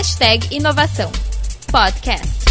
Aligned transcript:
Hashtag 0.00 0.48
Inovação 0.50 1.12
Podcast. 1.70 2.46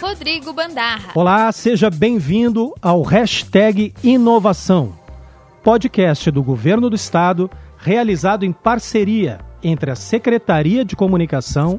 Rodrigo 0.00 0.54
Bandarra. 0.54 1.12
Olá, 1.14 1.52
seja 1.52 1.90
bem-vindo 1.90 2.72
ao 2.80 3.02
Hashtag 3.02 3.92
Inovação, 4.02 4.94
podcast 5.62 6.30
do 6.30 6.42
Governo 6.42 6.88
do 6.88 6.96
Estado 6.96 7.50
realizado 7.76 8.46
em 8.46 8.52
parceria 8.52 9.40
entre 9.62 9.90
a 9.90 9.94
Secretaria 9.94 10.82
de 10.82 10.96
Comunicação, 10.96 11.78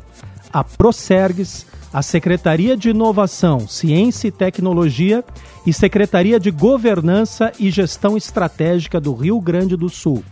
a 0.53 0.63
Procergs, 0.63 1.65
a 1.91 2.03
Secretaria 2.03 2.77
de 2.77 2.91
Inovação, 2.91 3.67
Ciência 3.67 4.27
e 4.27 4.31
Tecnologia 4.31 5.25
e 5.65 5.73
Secretaria 5.73 6.39
de 6.39 6.51
Governança 6.51 7.51
e 7.59 7.71
Gestão 7.71 8.15
Estratégica 8.15 9.01
do 9.01 9.11
Rio 9.15 9.41
Grande 9.41 9.75
do 9.75 9.89
Sul. 9.89 10.23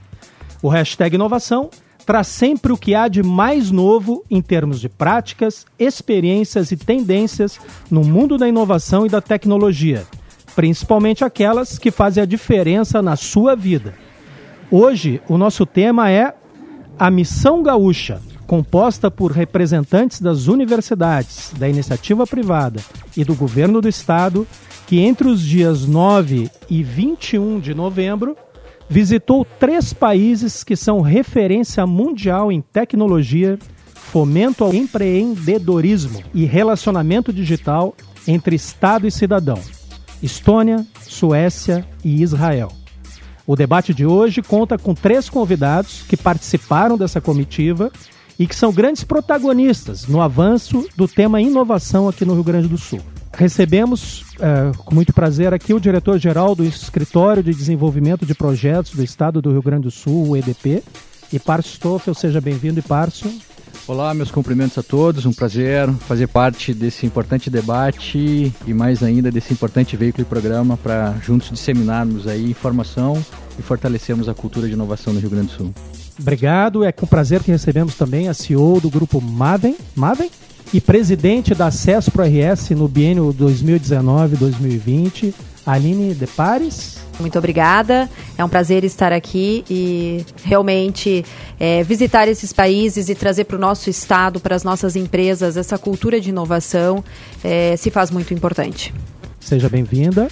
O 0.62 0.70
hashtag 0.70 1.16
Inovação 1.16 1.72
traz 2.12 2.28
sempre 2.28 2.74
o 2.74 2.78
que 2.78 2.94
há 2.94 3.08
de 3.08 3.24
mais 3.24 3.72
novo 3.72 4.26
em 4.30 4.42
termos 4.42 4.82
de 4.82 4.90
práticas, 4.90 5.66
experiências 5.80 6.70
e 6.70 6.76
tendências 6.76 7.58
no 7.90 8.04
mundo 8.04 8.38
da 8.38 8.50
inovação 8.50 9.06
e 9.06 9.10
da 9.10 9.22
tecnologia, 9.22 10.06
principalmente 10.54 11.24
aquelas 11.24 11.80
que 11.80 11.90
fazem 11.90 12.22
a 12.22 12.26
diferença 12.26 13.02
na 13.02 13.16
sua 13.16 13.56
vida. 13.56 13.94
Hoje, 14.70 15.22
o 15.26 15.38
nosso 15.38 15.66
tema 15.66 16.12
é 16.12 16.34
a 17.00 17.10
Missão 17.10 17.64
Gaúcha, 17.64 18.22
composta 18.46 19.10
por 19.10 19.32
representantes 19.32 20.20
das 20.20 20.48
universidades, 20.48 21.54
da 21.58 21.70
iniciativa 21.70 22.28
privada 22.28 22.82
e 23.16 23.24
do 23.24 23.34
governo 23.34 23.80
do 23.80 23.88
estado, 23.88 24.46
que 24.86 25.00
entre 25.00 25.30
os 25.30 25.40
dias 25.40 25.88
9 25.88 26.52
e 26.70 26.84
21 26.84 27.62
de 27.62 27.74
novembro 27.74 28.36
visitou 28.92 29.48
três 29.58 29.94
países 29.94 30.66
que 30.66 30.76
são 30.76 31.00
referência 31.00 31.88
mundial 31.88 32.52
em 32.52 32.60
tecnologia, 32.60 33.58
fomento 33.94 34.66
ao 34.66 34.74
empreendedorismo 34.74 36.22
e 36.34 36.44
relacionamento 36.44 37.32
digital 37.32 37.96
entre 38.28 38.54
Estado 38.54 39.08
e 39.08 39.12
cidadão: 39.12 39.58
Estônia, 40.22 40.86
Suécia 41.08 41.88
e 42.04 42.22
Israel. 42.22 42.70
O 43.48 43.56
debate 43.56 43.94
de 43.94 44.06
hoje 44.06 44.42
conta 44.42 44.78
com 44.78 44.94
três 44.94 45.30
convidados 45.30 46.04
que 46.04 46.18
participaram 46.18 46.98
dessa 46.98 47.22
comitiva 47.22 47.90
e 48.38 48.46
que 48.46 48.56
são 48.56 48.74
grandes 48.74 49.06
protagonistas 49.06 50.06
no 50.06 50.22
avanço 50.22 50.86
do 50.98 51.08
tema 51.08 51.40
inovação 51.40 52.10
aqui 52.10 52.26
no 52.26 52.34
Rio 52.34 52.44
Grande 52.44 52.68
do 52.68 52.78
Sul. 52.78 53.00
Recebemos 53.34 54.22
uh, 54.22 54.78
com 54.84 54.94
muito 54.94 55.14
prazer 55.14 55.54
aqui 55.54 55.74
o 55.74 55.80
diretor-geral 55.80 56.54
do 56.54 56.64
Escritório 56.64 57.42
de 57.42 57.54
Desenvolvimento 57.54 58.26
de 58.26 58.36
Projetos 58.36 58.94
do 58.94 59.04
Estado 59.04 59.42
do 59.42 59.52
Rio 59.52 59.62
Grande 59.62 59.84
do 59.84 59.92
Sul, 59.92 60.30
o 60.30 60.38
EDP, 60.38 60.84
e 61.32 61.40
Parso 61.40 61.70
Stoffel. 61.70 62.14
Seja 62.14 62.42
bem-vindo, 62.42 62.80
e 62.80 62.84
Parso. 62.84 63.32
Olá, 63.88 64.14
meus 64.14 64.30
cumprimentos 64.30 64.78
a 64.78 64.84
todos. 64.84 65.26
Um 65.26 65.34
prazer 65.34 65.90
fazer 66.08 66.28
parte 66.28 66.74
desse 66.74 67.06
importante 67.06 67.50
debate 67.50 68.54
e 68.68 68.74
mais 68.74 69.02
ainda 69.02 69.32
desse 69.32 69.54
importante 69.54 69.98
veículo 69.98 70.24
e 70.24 70.26
programa 70.26 70.78
para 70.78 71.16
juntos 71.22 71.50
disseminarmos 71.50 72.28
aí 72.28 72.50
informação 72.50 73.24
e 73.58 73.62
fortalecermos 73.62 74.30
a 74.30 74.34
cultura 74.34 74.68
de 74.68 74.74
inovação 74.74 75.14
no 75.14 75.20
Rio 75.20 75.30
Grande 75.30 75.48
do 75.48 75.54
Sul. 75.54 75.74
Obrigado. 76.20 76.84
É 76.84 76.92
com 76.92 77.08
prazer 77.08 77.42
que 77.42 77.52
recebemos 77.52 77.96
também 77.96 78.30
a 78.30 78.34
CEO 78.34 78.80
do 78.80 78.90
grupo 78.90 79.20
Maven, 79.20 79.76
Maven 79.96 80.30
e 80.74 80.80
presidente 80.80 81.54
da 81.54 81.68
Acesso 81.68 82.10
Pro 82.12 82.24
RS 82.24 82.70
no 82.72 82.88
biênio 82.88 83.36
2019-2020, 83.38 85.34
Aline 85.66 86.14
De 86.14 86.26
Pares. 86.28 87.02
Muito 87.20 87.38
obrigada. 87.38 88.10
É 88.38 88.46
um 88.46 88.50
prazer 88.50 88.84
estar 88.84 89.12
aqui 89.12 89.66
e 89.70 90.26
realmente 90.44 91.26
é, 91.60 91.84
visitar 91.84 92.28
esses 92.28 92.54
países 92.54 93.10
e 93.10 93.16
trazer 93.16 93.44
para 93.44 93.58
o 93.58 93.60
nosso 93.60 93.90
estado, 93.90 94.40
para 94.40 94.56
as 94.56 94.64
nossas 94.64 94.96
empresas, 94.96 95.58
essa 95.58 95.78
cultura 95.78 96.22
de 96.22 96.30
inovação 96.30 97.04
é, 97.44 97.76
se 97.76 97.92
faz 97.92 98.10
muito 98.10 98.34
importante. 98.34 98.94
Seja 99.40 99.68
bem-vinda. 99.68 100.30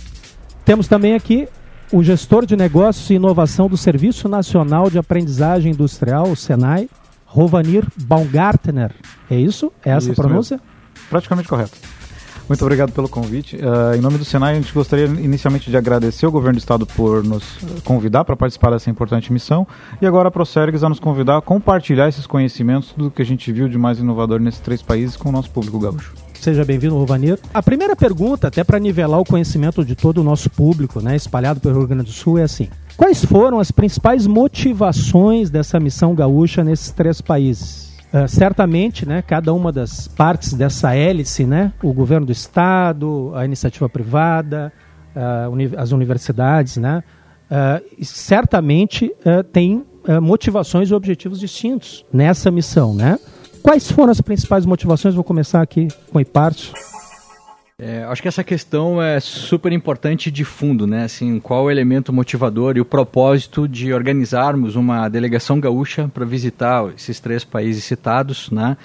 Temos 0.64 0.88
também 0.88 1.16
aqui 1.16 1.48
o 1.92 2.02
gestor 2.04 2.46
de 2.46 2.56
negócios 2.56 3.10
e 3.10 3.16
inovação 3.16 3.68
do 3.68 3.76
Serviço 3.76 4.30
Nacional 4.30 4.90
de 4.90 4.98
Aprendizagem 4.98 5.74
Industrial, 5.74 6.30
o 6.30 6.36
SENAI, 6.36 6.88
Rovanir 7.30 7.86
Baumgartner. 7.96 8.92
É 9.30 9.36
isso? 9.36 9.72
É 9.86 9.92
essa 9.92 10.12
isso 10.12 10.20
a 10.20 10.24
pronúncia? 10.24 10.58
Mesmo. 10.58 11.10
Praticamente 11.10 11.48
correto. 11.48 11.78
Muito 12.48 12.64
obrigado 12.64 12.92
pelo 12.92 13.08
convite. 13.08 13.58
Uh, 13.58 13.96
em 13.96 14.02
nome 14.02 14.18
do 14.18 14.26
Senai, 14.26 14.54
a 14.54 14.56
gente 14.56 14.74
gostaria 14.74 15.06
inicialmente 15.06 15.70
de 15.70 15.78
agradecer 15.78 16.26
o 16.26 16.32
governo 16.32 16.58
do 16.58 16.60
estado 16.60 16.84
por 16.84 17.24
nos 17.24 17.44
convidar 17.84 18.26
para 18.26 18.36
participar 18.36 18.72
dessa 18.72 18.90
importante 18.90 19.32
missão 19.32 19.68
e 20.02 20.08
agora 20.08 20.30
a 20.30 20.32
Procergs 20.32 20.84
a 20.84 20.90
nos 20.90 21.00
convidar 21.00 21.38
a 21.38 21.42
compartilhar 21.42 22.10
esses 22.10 22.26
conhecimentos 22.26 22.92
do 22.98 23.12
que 23.12 23.22
a 23.22 23.26
gente 23.26 23.52
viu 23.52 23.70
de 23.70 23.78
mais 23.78 24.00
inovador 24.00 24.40
nesses 24.40 24.60
três 24.62 24.82
países 24.82 25.16
com 25.16 25.30
o 25.30 25.32
nosso 25.32 25.52
público 25.52 25.80
gaúcho. 25.80 26.16
Seja 26.34 26.66
bem-vindo, 26.66 26.96
Rovanir. 26.96 27.38
A 27.54 27.62
primeira 27.62 27.96
pergunta, 27.96 28.48
até 28.48 28.64
para 28.64 28.80
nivelar 28.80 29.20
o 29.20 29.26
conhecimento 29.26 29.86
de 29.86 29.96
todo 29.96 30.20
o 30.20 30.24
nosso 30.24 30.50
público, 30.50 31.02
né, 31.02 31.16
espalhado 31.16 31.60
pelo 31.60 31.78
Rio 31.78 31.88
Grande 31.88 32.06
do 32.06 32.12
Sul, 32.12 32.40
é 32.40 32.44
assim: 32.44 32.68
quais 33.00 33.24
foram 33.24 33.60
as 33.60 33.72
principais 33.72 34.28
motivações 34.28 35.50
dessa 35.50 35.80
missão 35.80 36.14
gaúcha 36.14 36.66
nesses 36.66 36.92
três 36.92 37.22
países? 37.22 37.98
Uh, 38.14 38.28
certamente, 38.28 39.08
né, 39.08 39.22
cada 39.22 39.54
uma 39.54 39.72
das 39.72 40.10
partes 40.10 40.54
dessa 40.54 40.94
hélice, 40.94 41.46
né, 41.46 41.72
o 41.82 41.94
governo 41.94 42.26
do 42.26 42.32
estado, 42.34 43.32
a 43.36 43.46
iniciativa 43.46 43.88
privada, 43.88 44.74
uh, 45.16 45.50
uni 45.50 45.72
as 45.78 45.94
universidades, 45.94 46.76
né, 46.76 47.02
uh, 47.50 48.04
certamente 48.04 49.12
tem 49.54 49.86
motivações 50.22 50.90
e 50.90 50.94
objetivos 50.94 51.40
distintos 51.40 52.04
nessa 52.12 52.50
missão, 52.50 52.96
né? 52.96 53.20
Quais 53.62 53.92
foram 53.92 54.12
as 54.12 54.22
principais 54.22 54.66
motivações? 54.66 55.14
Vou 55.14 55.24
começar 55.24 55.62
aqui 55.62 55.88
com 56.12 56.18
o 56.18 56.22
Iparto. 56.22 56.74
É, 57.82 58.04
acho 58.04 58.22
que 58.22 58.28
essa 58.28 58.44
questão 58.44 59.02
é 59.02 59.22
super 59.22 59.72
importante 59.72 60.30
de 60.30 60.44
fundo, 60.44 60.86
né? 60.86 61.06
Assim, 61.06 61.40
qual 61.40 61.64
o 61.64 61.72
elemento 61.72 62.12
motivador 62.12 62.76
e 62.76 62.82
o 62.82 62.86
propósito 62.86 63.70
de 63.70 63.94
organizarmos 63.94 64.76
uma 64.76 65.08
delegação 65.08 65.62
gaúcha 65.62 66.12
para 66.14 66.26
visitar 66.26 66.86
esses 66.94 67.22
três 67.22 67.46
países 67.46 67.86
citados, 67.86 68.52
né? 68.52 68.76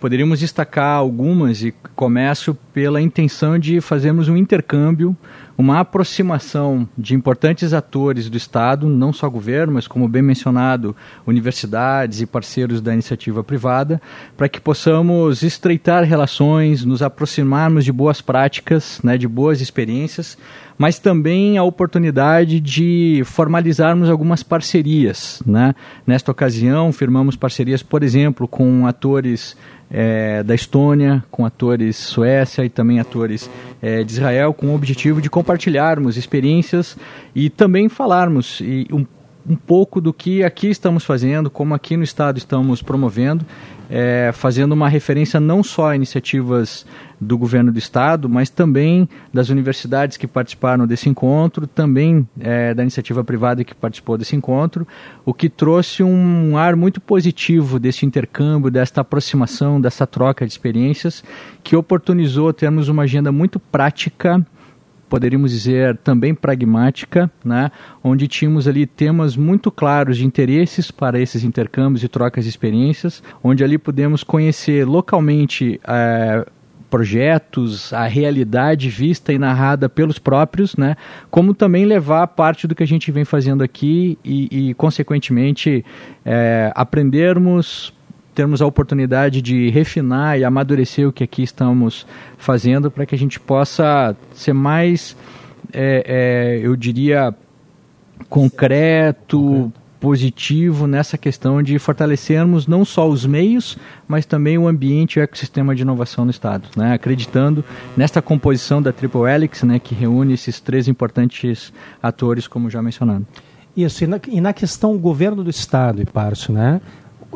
Poderíamos 0.00 0.40
destacar 0.40 0.96
algumas 0.96 1.62
e 1.62 1.74
começo 1.94 2.56
pela 2.72 3.02
intenção 3.02 3.58
de 3.58 3.82
fazermos 3.82 4.28
um 4.28 4.36
intercâmbio, 4.36 5.14
uma 5.58 5.80
aproximação 5.80 6.88
de 6.96 7.14
importantes 7.14 7.74
atores 7.74 8.30
do 8.30 8.36
Estado, 8.38 8.88
não 8.88 9.12
só 9.12 9.28
governo, 9.28 9.74
mas 9.74 9.86
como 9.86 10.08
bem 10.08 10.22
mencionado, 10.22 10.96
universidades 11.26 12.22
e 12.22 12.26
parceiros 12.26 12.80
da 12.80 12.94
iniciativa 12.94 13.44
privada, 13.44 14.00
para 14.38 14.48
que 14.48 14.58
possamos 14.58 15.42
estreitar 15.42 16.02
relações, 16.04 16.82
nos 16.82 17.02
aproximarmos 17.02 17.84
de 17.84 17.92
boas 17.92 18.22
práticas, 18.22 19.00
né, 19.04 19.18
de 19.18 19.28
boas 19.28 19.60
experiências, 19.60 20.38
mas 20.80 20.98
também 20.98 21.58
a 21.58 21.62
oportunidade 21.62 22.58
de 22.58 23.20
formalizarmos 23.26 24.08
algumas 24.08 24.42
parcerias. 24.42 25.42
Né? 25.44 25.74
Nesta 26.06 26.32
ocasião, 26.32 26.90
firmamos 26.90 27.36
parcerias, 27.36 27.82
por 27.82 28.02
exemplo, 28.02 28.48
com 28.48 28.86
atores 28.86 29.58
é, 29.90 30.42
da 30.42 30.54
Estônia, 30.54 31.22
com 31.30 31.44
atores 31.44 31.96
Suécia 31.96 32.64
e 32.64 32.70
também 32.70 32.98
atores 32.98 33.50
é, 33.82 34.02
de 34.02 34.10
Israel, 34.10 34.54
com 34.54 34.68
o 34.68 34.74
objetivo 34.74 35.20
de 35.20 35.28
compartilharmos 35.28 36.16
experiências 36.16 36.96
e 37.34 37.50
também 37.50 37.90
falarmos 37.90 38.62
e 38.62 38.88
um, 38.90 39.04
um 39.48 39.56
pouco 39.56 40.00
do 40.00 40.12
que 40.12 40.44
aqui 40.44 40.68
estamos 40.68 41.04
fazendo, 41.04 41.50
como 41.50 41.74
aqui 41.74 41.96
no 41.96 42.04
estado 42.04 42.38
estamos 42.38 42.82
promovendo 42.82 43.44
é, 43.90 44.30
fazendo 44.32 44.70
uma 44.72 44.88
referência 44.88 45.40
não 45.40 45.64
só 45.64 45.90
a 45.90 45.96
iniciativas 45.96 46.86
do 47.20 47.36
governo 47.36 47.72
do 47.72 47.78
estado, 47.78 48.28
mas 48.28 48.48
também 48.48 49.08
das 49.34 49.48
universidades 49.48 50.16
que 50.16 50.28
participaram 50.28 50.86
desse 50.86 51.08
encontro, 51.08 51.66
também 51.66 52.26
é, 52.38 52.72
da 52.72 52.82
iniciativa 52.82 53.24
privada 53.24 53.64
que 53.64 53.74
participou 53.74 54.16
desse 54.16 54.36
encontro, 54.36 54.86
o 55.24 55.34
que 55.34 55.48
trouxe 55.48 56.04
um 56.04 56.56
ar 56.56 56.76
muito 56.76 57.00
positivo 57.00 57.80
desse 57.80 58.06
intercâmbio, 58.06 58.70
desta 58.70 59.00
aproximação, 59.00 59.80
dessa 59.80 60.06
troca 60.06 60.46
de 60.46 60.52
experiências, 60.52 61.24
que 61.64 61.74
oportunizou 61.74 62.52
termos 62.52 62.88
uma 62.88 63.02
agenda 63.02 63.32
muito 63.32 63.58
prática 63.58 64.46
poderíamos 65.10 65.50
dizer 65.50 65.98
também 65.98 66.34
pragmática, 66.34 67.30
né, 67.44 67.70
onde 68.02 68.28
tínhamos 68.28 68.68
ali 68.68 68.86
temas 68.86 69.36
muito 69.36 69.70
claros 69.70 70.16
de 70.16 70.24
interesses 70.24 70.90
para 70.92 71.20
esses 71.20 71.42
intercâmbios 71.42 72.04
e 72.04 72.08
trocas 72.08 72.44
de 72.44 72.50
experiências, 72.50 73.20
onde 73.42 73.64
ali 73.64 73.76
pudemos 73.76 74.22
conhecer 74.22 74.86
localmente 74.86 75.80
é, 75.86 76.46
projetos, 76.88 77.92
a 77.92 78.06
realidade 78.06 78.88
vista 78.88 79.32
e 79.32 79.38
narrada 79.38 79.88
pelos 79.88 80.18
próprios, 80.18 80.76
né? 80.76 80.96
Como 81.30 81.54
também 81.54 81.84
levar 81.84 82.26
parte 82.28 82.66
do 82.66 82.74
que 82.74 82.82
a 82.82 82.86
gente 82.86 83.10
vem 83.10 83.24
fazendo 83.24 83.62
aqui 83.62 84.18
e, 84.24 84.70
e 84.70 84.74
consequentemente, 84.74 85.84
é, 86.24 86.72
aprendermos 86.74 87.92
termos 88.40 88.62
a 88.62 88.66
oportunidade 88.66 89.42
de 89.42 89.68
refinar 89.68 90.38
e 90.38 90.44
amadurecer 90.44 91.06
o 91.06 91.12
que 91.12 91.22
aqui 91.22 91.42
estamos 91.42 92.06
fazendo 92.38 92.90
para 92.90 93.04
que 93.04 93.14
a 93.14 93.18
gente 93.18 93.38
possa 93.38 94.16
ser 94.32 94.54
mais, 94.54 95.14
é, 95.74 96.58
é, 96.58 96.66
eu 96.66 96.74
diria, 96.74 97.34
concreto, 98.30 99.70
positivo 100.00 100.86
nessa 100.86 101.18
questão 101.18 101.62
de 101.62 101.78
fortalecermos 101.78 102.66
não 102.66 102.82
só 102.82 103.06
os 103.06 103.26
meios, 103.26 103.76
mas 104.08 104.24
também 104.24 104.56
o 104.56 104.66
ambiente 104.66 105.16
e 105.16 105.20
o 105.20 105.22
ecossistema 105.22 105.74
de 105.74 105.82
inovação 105.82 106.24
no 106.24 106.30
Estado, 106.30 106.66
né? 106.74 106.94
acreditando 106.94 107.62
nesta 107.94 108.22
composição 108.22 108.80
da 108.80 108.90
Triple 108.90 109.30
Helix, 109.30 109.64
né, 109.64 109.78
que 109.78 109.94
reúne 109.94 110.32
esses 110.32 110.60
três 110.60 110.88
importantes 110.88 111.74
atores, 112.02 112.48
como 112.48 112.70
já 112.70 112.80
mencionado. 112.80 113.26
Isso, 113.76 114.02
e 114.02 114.06
na, 114.06 114.18
e 114.28 114.40
na 114.40 114.54
questão 114.54 114.96
governo 114.96 115.44
do 115.44 115.50
Estado, 115.50 116.00
Ipárcio, 116.00 116.54
né? 116.54 116.80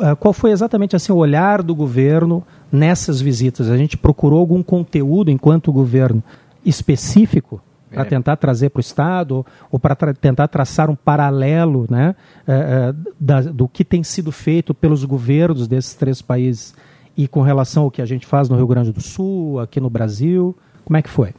Ah, 0.00 0.16
qual 0.16 0.32
foi 0.32 0.50
exatamente 0.50 0.96
assim, 0.96 1.12
o 1.12 1.16
olhar 1.16 1.62
do 1.62 1.74
governo 1.74 2.44
nessas 2.70 3.20
visitas? 3.20 3.70
A 3.70 3.76
gente 3.76 3.96
procurou 3.96 4.40
algum 4.40 4.62
conteúdo 4.62 5.30
enquanto 5.30 5.72
governo 5.72 6.22
específico 6.64 7.60
para 7.90 8.02
é. 8.02 8.06
tentar 8.06 8.36
trazer 8.36 8.70
para 8.70 8.80
o 8.80 8.80
Estado 8.80 9.46
ou 9.70 9.78
para 9.78 9.94
tra 9.94 10.12
tentar 10.12 10.48
traçar 10.48 10.90
um 10.90 10.96
paralelo 10.96 11.86
né, 11.88 12.16
é, 12.46 12.52
é, 12.52 12.94
da, 13.20 13.40
do 13.42 13.68
que 13.68 13.84
tem 13.84 14.02
sido 14.02 14.32
feito 14.32 14.74
pelos 14.74 15.04
governos 15.04 15.68
desses 15.68 15.94
três 15.94 16.20
países 16.20 16.74
e 17.16 17.28
com 17.28 17.40
relação 17.42 17.84
ao 17.84 17.90
que 17.90 18.02
a 18.02 18.06
gente 18.06 18.26
faz 18.26 18.48
no 18.48 18.56
Rio 18.56 18.66
Grande 18.66 18.92
do 18.92 19.00
Sul, 19.00 19.60
aqui 19.60 19.80
no 19.80 19.88
Brasil. 19.88 20.56
Como 20.84 20.96
é 20.96 21.02
que 21.02 21.08
foi? 21.08 21.32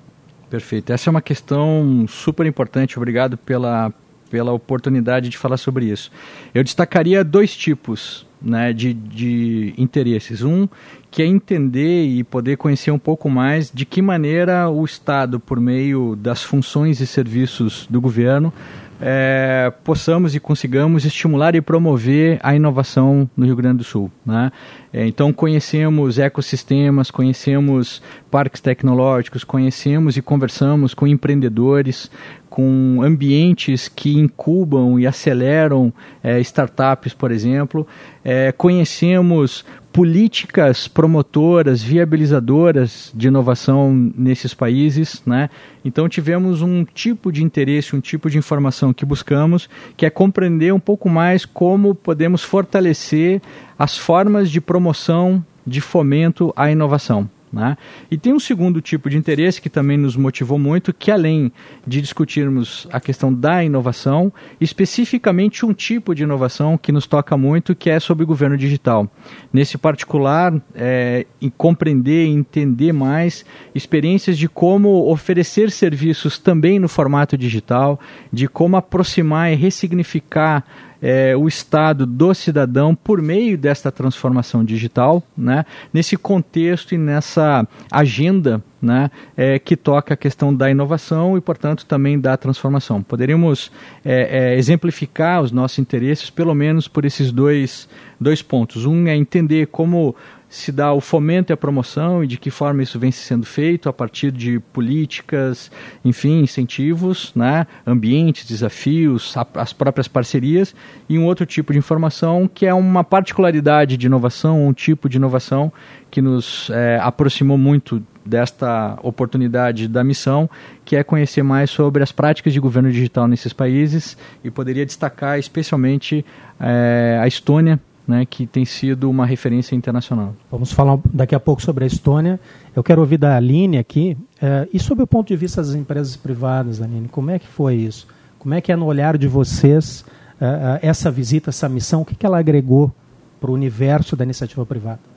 Perfeito. 0.49 0.93
Essa 0.93 1.09
é 1.09 1.11
uma 1.11 1.21
questão 1.21 2.05
super 2.07 2.45
importante. 2.45 2.97
Obrigado 2.97 3.37
pela, 3.37 3.93
pela 4.29 4.53
oportunidade 4.53 5.27
de 5.27 5.37
falar 5.37 5.57
sobre 5.57 5.85
isso. 5.85 6.09
Eu 6.53 6.63
destacaria 6.63 7.25
dois 7.25 7.53
tipos 7.53 8.25
né, 8.41 8.73
de, 8.73 8.93
de 8.93 9.73
interesses. 9.77 10.41
Um, 10.41 10.67
que 11.09 11.23
é 11.23 11.25
entender 11.25 12.05
e 12.05 12.25
poder 12.25 12.57
conhecer 12.57 12.91
um 12.91 12.99
pouco 12.99 13.29
mais 13.29 13.71
de 13.73 13.85
que 13.85 14.01
maneira 14.01 14.69
o 14.69 14.83
Estado, 14.83 15.39
por 15.39 15.61
meio 15.61 16.13
das 16.17 16.43
funções 16.43 16.99
e 16.99 17.07
serviços 17.07 17.87
do 17.89 18.01
governo, 18.01 18.53
é, 19.01 19.71
possamos 19.83 20.36
e 20.36 20.39
consigamos 20.39 21.06
estimular 21.06 21.56
e 21.56 21.62
promover 21.62 22.39
a 22.42 22.56
inovação 22.56 23.30
no 23.36 23.45
Rio 23.45 23.56
Grande 23.56 23.80
do 23.80 23.83
Sul. 23.83 24.09
Né? 24.25 24.51
É, 24.94 25.06
então, 25.06 25.33
conhecemos 25.33 26.18
ecossistemas, 26.18 27.12
conhecemos 27.12 28.01
parques 28.31 28.62
tecnológicos, 28.62 29.44
conhecemos 29.44 30.15
e 30.15 30.21
conversamos 30.21 30.94
com 30.94 31.06
empreendedores, 31.06 32.09
com 32.50 33.01
ambientes 33.03 33.89
que 33.89 34.18
incubam 34.18 34.98
e 34.98 35.06
aceleram 35.06 35.94
é, 36.24 36.39
startups, 36.39 37.13
por 37.13 37.31
exemplo. 37.31 37.86
É, 38.24 38.53
conhecemos 38.53 39.65
políticas 39.95 40.89
promotoras, 40.89 41.81
viabilizadoras 41.81 43.13
de 43.15 43.30
inovação 43.30 44.12
nesses 44.18 44.53
países, 44.53 45.24
né? 45.25 45.50
Então 45.86 46.09
tivemos 46.09 46.62
um 46.62 46.83
tipo 46.83 47.31
de 47.31 47.42
interesse, 47.42 47.95
um 47.95 48.01
tipo 48.01 48.30
de 48.30 48.38
informação 48.38 48.94
que 48.94 49.06
buscamos, 49.06 49.69
que 49.95 50.06
é 50.06 50.09
compreender 50.09 50.74
um 50.74 50.81
pouco 50.81 51.07
mais 51.07 51.45
como 51.45 51.95
podemos 51.95 52.44
fortalecer 52.44 53.42
as 53.80 53.97
formas 53.97 54.51
de 54.51 54.59
promoção, 54.59 55.42
de 55.65 55.80
fomento 55.80 56.51
à 56.57 56.69
inovação. 56.69 57.30
Né? 57.55 57.77
E 58.11 58.17
tem 58.17 58.33
um 58.33 58.39
segundo 58.39 58.81
tipo 58.81 59.09
de 59.09 59.17
interesse 59.17 59.61
que 59.61 59.69
também 59.69 59.95
nos 59.95 60.17
motivou 60.17 60.59
muito, 60.59 60.93
que 60.93 61.09
além 61.09 61.49
de 61.87 62.01
discutirmos 62.01 62.85
a 62.91 62.99
questão 62.99 63.33
da 63.33 63.63
inovação, 63.63 64.31
especificamente 64.59 65.65
um 65.65 65.71
tipo 65.71 66.13
de 66.13 66.23
inovação 66.23 66.77
que 66.77 66.91
nos 66.91 67.07
toca 67.07 67.37
muito, 67.37 67.73
que 67.73 67.89
é 67.89 67.97
sobre 67.97 68.25
governo 68.25 68.57
digital. 68.57 69.09
Nesse 69.53 69.77
particular, 69.77 70.53
é, 70.75 71.25
em 71.41 71.49
compreender 71.49 72.25
e 72.25 72.29
entender 72.31 72.91
mais 72.91 73.45
experiências 73.73 74.37
de 74.37 74.49
como 74.49 75.09
oferecer 75.09 75.71
serviços 75.71 76.37
também 76.37 76.77
no 76.77 76.89
formato 76.89 77.37
digital, 77.37 77.97
de 78.33 78.49
como 78.49 78.75
aproximar 78.75 79.53
e 79.53 79.55
ressignificar 79.55 80.65
é, 81.07 81.37
o 81.37 81.47
Estado 81.47 82.03
do 82.03 82.33
cidadão 82.33 82.95
por 82.95 83.21
meio 83.21 83.55
desta 83.59 83.91
transformação 83.91 84.65
digital, 84.65 85.21
né, 85.37 85.63
nesse 85.93 86.17
contexto 86.17 86.95
e 86.95 86.97
nessa 86.97 87.67
agenda 87.91 88.63
né, 88.81 89.11
é, 89.37 89.59
que 89.59 89.75
toca 89.77 90.15
a 90.15 90.17
questão 90.17 90.51
da 90.51 90.67
inovação 90.69 91.37
e, 91.37 91.41
portanto, 91.41 91.85
também 91.85 92.19
da 92.19 92.35
transformação. 92.35 93.03
Poderíamos 93.03 93.71
é, 94.03 94.53
é, 94.53 94.57
exemplificar 94.57 95.43
os 95.43 95.51
nossos 95.51 95.77
interesses, 95.77 96.31
pelo 96.31 96.55
menos 96.55 96.87
por 96.87 97.05
esses 97.05 97.31
dois, 97.31 97.87
dois 98.19 98.41
pontos. 98.41 98.87
Um 98.87 99.07
é 99.07 99.15
entender 99.15 99.67
como 99.67 100.15
se 100.50 100.71
dá 100.71 100.94
o 100.94 101.01
fomento 101.01 101.51
e 101.51 101.53
a 101.53 101.57
promoção 101.57 102.24
e 102.24 102.27
de 102.27 102.38
que 102.38 102.50
forma 102.50 102.83
isso 102.83 103.00
vem 103.00 103.12
sendo 103.12 103.45
feito 103.45 103.89
a 103.89 103.94
partir 103.94 104.31
de 104.31 104.59
políticas, 104.59 105.71
enfim, 106.03 106.42
incentivos, 106.42 107.31
né, 107.36 107.68
ambientes, 107.86 108.47
desafios, 108.47 109.36
a, 109.36 109.45
as 109.56 109.74
próprias 109.74 110.07
parcerias 110.07 110.75
e 111.09 111.18
um 111.18 111.25
outro 111.25 111.45
tipo 111.45 111.74
de 111.74 111.80
informação 111.80 112.50
que 112.51 112.65
é 112.65 112.74
uma 112.74 113.03
particularidade 113.03 113.97
de 113.97 114.06
inovação, 114.06 114.65
um 114.65 114.74
tipo 114.74 115.09
de 115.09 115.18
inovação 115.18 115.71
que 116.09 116.21
nos 116.21 116.69
é, 116.69 117.00
aproximou 117.01 117.57
muito 117.57 118.01
desta 118.25 118.98
oportunidade 119.03 119.88
da 119.88 120.03
missão, 120.03 120.50
que 120.83 120.95
é 120.95 121.03
conhecer 121.03 121.44
mais 121.44 121.69
sobre 121.69 122.01
as 122.01 122.12
práticas 122.12 122.53
de 122.53 122.59
governo 122.59 122.91
digital 122.91 123.27
nesses 123.27 123.53
países 123.53 124.18
e 124.44 124.50
poderia 124.50 124.86
destacar 124.86 125.38
especialmente 125.38 126.25
é, 126.59 127.19
a 127.21 127.27
Estônia, 127.27 127.80
né, 128.07 128.25
que 128.25 128.45
tem 128.45 128.65
sido 128.65 129.09
uma 129.09 129.25
referência 129.25 129.75
internacional. 129.75 130.35
Vamos 130.51 130.71
falar 130.71 130.99
daqui 131.13 131.33
a 131.33 131.39
pouco 131.39 131.61
sobre 131.61 131.83
a 131.83 131.87
Estônia. 131.87 132.39
Eu 132.75 132.83
quero 132.83 133.01
ouvir 133.01 133.17
da 133.17 133.35
Aline 133.35 133.77
aqui. 133.77 134.17
É, 134.41 134.67
e 134.71 134.79
sobre 134.79 135.03
o 135.03 135.07
ponto 135.07 135.27
de 135.27 135.35
vista 135.35 135.61
das 135.61 135.73
empresas 135.73 136.15
privadas, 136.15 136.81
Aline, 136.81 137.07
como 137.07 137.31
é 137.31 137.39
que 137.39 137.47
foi 137.47 137.75
isso? 137.75 138.07
Como 138.37 138.53
é 138.53 138.61
que 138.61 138.71
é 138.71 138.75
no 138.75 138.85
olhar 138.85 139.17
de 139.17 139.27
vocês 139.27 140.05
é, 140.39 140.79
é 140.83 140.87
essa 140.87 141.09
visita, 141.09 141.49
essa 141.49 141.67
missão? 141.67 142.01
O 142.01 142.05
que, 142.05 142.15
que 142.15 142.25
ela 142.25 142.37
agregou 142.37 142.93
para 143.39 143.49
o 143.49 143.53
universo 143.53 144.15
da 144.15 144.23
iniciativa 144.23 144.65
privada? 144.65 145.14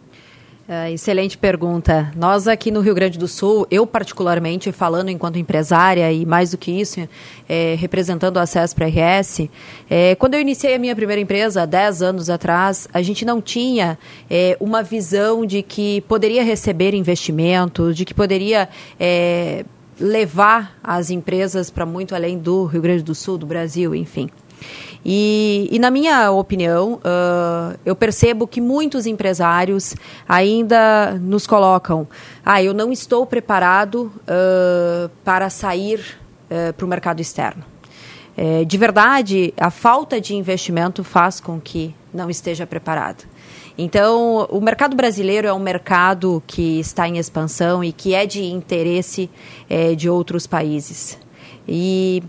Uh, 0.69 0.93
excelente 0.93 1.39
pergunta. 1.39 2.13
Nós 2.15 2.47
aqui 2.47 2.71
no 2.71 2.81
Rio 2.81 2.95
Grande 2.95 3.19
do 3.19 3.27
Sul, 3.27 3.67
eu 3.71 3.87
particularmente 3.87 4.71
falando 4.71 5.09
enquanto 5.09 5.39
empresária 5.39 6.13
e 6.13 6.27
mais 6.27 6.51
do 6.51 6.59
que 6.59 6.71
isso, 6.71 7.09
é, 7.49 7.75
representando 7.79 8.37
a 8.37 8.45
CESPRA 8.45 8.87
RS, 8.87 9.49
é, 9.89 10.15
quando 10.17 10.35
eu 10.35 10.41
iniciei 10.43 10.75
a 10.75 10.79
minha 10.79 10.95
primeira 10.95 11.23
empresa, 11.23 11.63
há 11.63 11.65
10 11.65 12.03
anos 12.03 12.29
atrás, 12.29 12.87
a 12.93 13.01
gente 13.01 13.25
não 13.25 13.41
tinha 13.41 13.99
é, 14.29 14.59
uma 14.61 14.83
visão 14.83 15.47
de 15.47 15.63
que 15.63 16.03
poderia 16.03 16.45
receber 16.45 16.93
investimentos, 16.93 17.97
de 17.97 18.05
que 18.05 18.13
poderia 18.13 18.69
é, 19.01 19.65
levar 19.99 20.79
as 20.85 21.09
empresas 21.09 21.71
para 21.71 21.87
muito 21.87 22.15
além 22.15 22.37
do 22.37 22.67
Rio 22.67 22.83
Grande 22.83 23.03
do 23.03 23.15
Sul, 23.15 23.39
do 23.39 23.47
Brasil, 23.47 23.95
enfim. 23.95 24.29
E, 25.05 25.69
e 25.71 25.79
na 25.79 25.91
minha 25.91 26.31
opinião, 26.31 26.95
uh, 26.95 27.79
eu 27.85 27.95
percebo 27.95 28.47
que 28.47 28.61
muitos 28.61 29.07
empresários 29.07 29.95
ainda 30.29 31.13
nos 31.21 31.47
colocam: 31.47 32.07
ah, 32.45 32.63
eu 32.63 32.75
não 32.75 32.93
estou 32.93 33.25
preparado 33.25 34.13
uh, 34.23 35.09
para 35.25 35.49
sair 35.51 36.19
uh, 36.51 36.73
para 36.73 36.85
o 36.85 36.89
mercado 36.89 37.21
externo. 37.21 37.65
É, 38.41 38.65
de 38.65 38.79
verdade, 38.79 39.53
a 39.57 39.69
falta 39.69 40.21
de 40.21 40.33
investimento 40.37 41.03
faz 41.03 41.41
com 41.41 41.61
que 41.61 41.93
não 42.15 42.31
esteja 42.31 42.65
preparado. 42.65 43.25
Então, 43.77 44.47
o 44.51 44.61
mercado 44.61 44.97
brasileiro 44.97 45.49
é 45.49 45.53
um 45.53 45.59
mercado 45.59 46.41
que 46.47 46.79
está 46.79 47.09
em 47.09 47.19
expansão 47.19 47.83
e 47.83 47.93
que 47.93 48.15
é 48.15 48.27
de 48.27 48.45
interesse 48.45 49.29
é, 49.69 49.97
de 49.97 50.09
outros 50.09 50.47
países. 50.47 51.19
E 51.67 52.23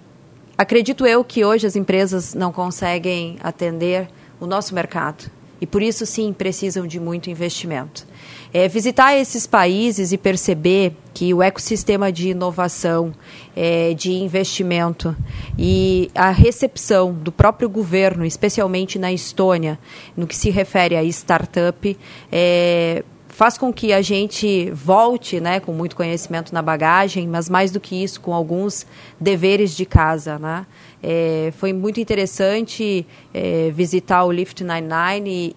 Acredito 0.59 1.07
eu 1.07 1.23
que 1.23 1.45
hoje 1.45 1.65
as 1.65 1.77
empresas 1.77 2.33
não 2.33 2.51
conseguem 2.51 3.37
atender 3.41 4.09
o 4.41 4.45
nosso 4.45 4.75
mercado 4.75 5.31
e 5.61 5.65
por 5.65 5.81
isso 5.81 6.05
sim 6.05 6.33
precisam 6.33 6.85
de 6.85 6.99
muito 6.99 7.29
investimento. 7.29 8.05
É, 8.53 8.67
visitar 8.67 9.15
esses 9.15 9.47
países 9.47 10.11
e 10.11 10.17
perceber 10.17 10.97
que 11.13 11.33
o 11.33 11.41
ecossistema 11.41 12.11
de 12.11 12.31
inovação, 12.31 13.13
é, 13.55 13.93
de 13.93 14.11
investimento 14.11 15.15
e 15.57 16.11
a 16.13 16.29
recepção 16.29 17.13
do 17.13 17.31
próprio 17.31 17.69
governo, 17.69 18.25
especialmente 18.25 18.99
na 18.99 19.13
Estônia, 19.13 19.79
no 20.13 20.27
que 20.27 20.35
se 20.35 20.49
refere 20.49 20.97
a 20.97 21.03
startup, 21.05 21.97
é, 22.29 23.05
faz 23.39 23.57
com 23.57 23.71
que 23.71 23.93
a 23.93 24.01
gente 24.01 24.69
volte 24.71 25.39
né, 25.39 25.61
com 25.61 25.71
muito 25.71 25.95
conhecimento 25.95 26.53
na 26.53 26.61
bagagem, 26.61 27.25
mas 27.25 27.49
mais 27.49 27.71
do 27.71 27.79
que 27.79 28.03
isso, 28.03 28.19
com 28.19 28.33
alguns 28.33 28.85
deveres 29.17 29.73
de 29.73 29.85
casa. 29.85 30.37
Né? 30.37 30.65
É, 31.01 31.53
foi 31.55 31.71
muito 31.71 32.01
interessante 32.01 33.07
é, 33.33 33.71
visitar 33.73 34.25
o 34.25 34.31
Lift 34.33 34.61
99 34.61 35.23
e, 35.25 35.53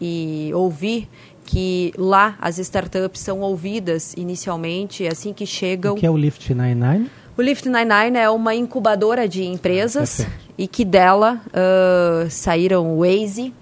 e 0.48 0.54
ouvir 0.54 1.08
que 1.44 1.92
lá 1.98 2.36
as 2.40 2.56
startups 2.58 3.20
são 3.20 3.40
ouvidas 3.40 4.14
inicialmente 4.16 5.04
assim 5.04 5.32
que 5.32 5.44
chegam. 5.44 5.94
O 5.94 5.96
que 5.96 6.06
é 6.06 6.10
o 6.10 6.16
Lift 6.16 6.54
99? 6.54 7.10
O 7.36 7.42
Lift 7.42 7.68
99 7.68 8.16
é 8.16 8.30
uma 8.30 8.54
incubadora 8.54 9.26
de 9.26 9.42
empresas 9.42 10.20
ah, 10.20 10.30
e 10.56 10.68
que 10.68 10.84
dela 10.84 11.42
uh, 11.48 12.30
saíram 12.30 12.94
o 12.94 13.00
Waze, 13.00 13.52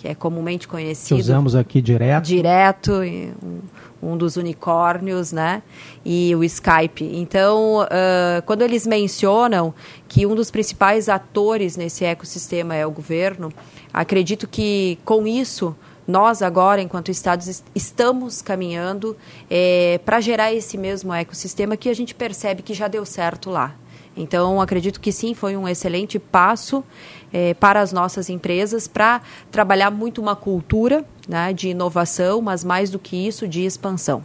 que 0.00 0.08
é 0.08 0.14
comumente 0.14 0.66
conhecido. 0.66 1.16
Que 1.16 1.20
usamos 1.20 1.54
aqui 1.54 1.82
direto. 1.82 2.24
Direto, 2.24 2.92
um, 3.02 3.60
um 4.02 4.16
dos 4.16 4.36
unicórnios, 4.36 5.30
né? 5.30 5.62
E 6.02 6.34
o 6.34 6.42
Skype. 6.42 7.04
Então, 7.04 7.82
uh, 7.82 8.40
quando 8.46 8.62
eles 8.62 8.86
mencionam 8.86 9.74
que 10.08 10.24
um 10.24 10.34
dos 10.34 10.50
principais 10.50 11.10
atores 11.10 11.76
nesse 11.76 12.02
ecossistema 12.02 12.74
é 12.74 12.86
o 12.86 12.90
governo, 12.90 13.52
acredito 13.92 14.48
que 14.48 14.98
com 15.04 15.26
isso 15.26 15.76
nós 16.08 16.40
agora, 16.40 16.80
enquanto 16.80 17.10
Estados, 17.10 17.62
estamos 17.74 18.40
caminhando 18.40 19.14
é, 19.50 20.00
para 20.02 20.18
gerar 20.18 20.50
esse 20.50 20.78
mesmo 20.78 21.12
ecossistema 21.12 21.76
que 21.76 21.90
a 21.90 21.94
gente 21.94 22.14
percebe 22.14 22.62
que 22.62 22.72
já 22.72 22.88
deu 22.88 23.04
certo 23.04 23.50
lá. 23.50 23.74
Então, 24.20 24.60
acredito 24.60 25.00
que 25.00 25.10
sim, 25.10 25.34
foi 25.34 25.56
um 25.56 25.66
excelente 25.66 26.18
passo 26.18 26.84
é, 27.32 27.54
para 27.54 27.80
as 27.80 27.92
nossas 27.92 28.28
empresas 28.28 28.86
para 28.86 29.20
trabalhar 29.50 29.90
muito 29.90 30.20
uma 30.20 30.36
cultura 30.36 31.04
né, 31.28 31.52
de 31.52 31.68
inovação, 31.68 32.40
mas 32.42 32.62
mais 32.62 32.90
do 32.90 32.98
que 32.98 33.16
isso, 33.16 33.48
de 33.48 33.64
expansão. 33.64 34.24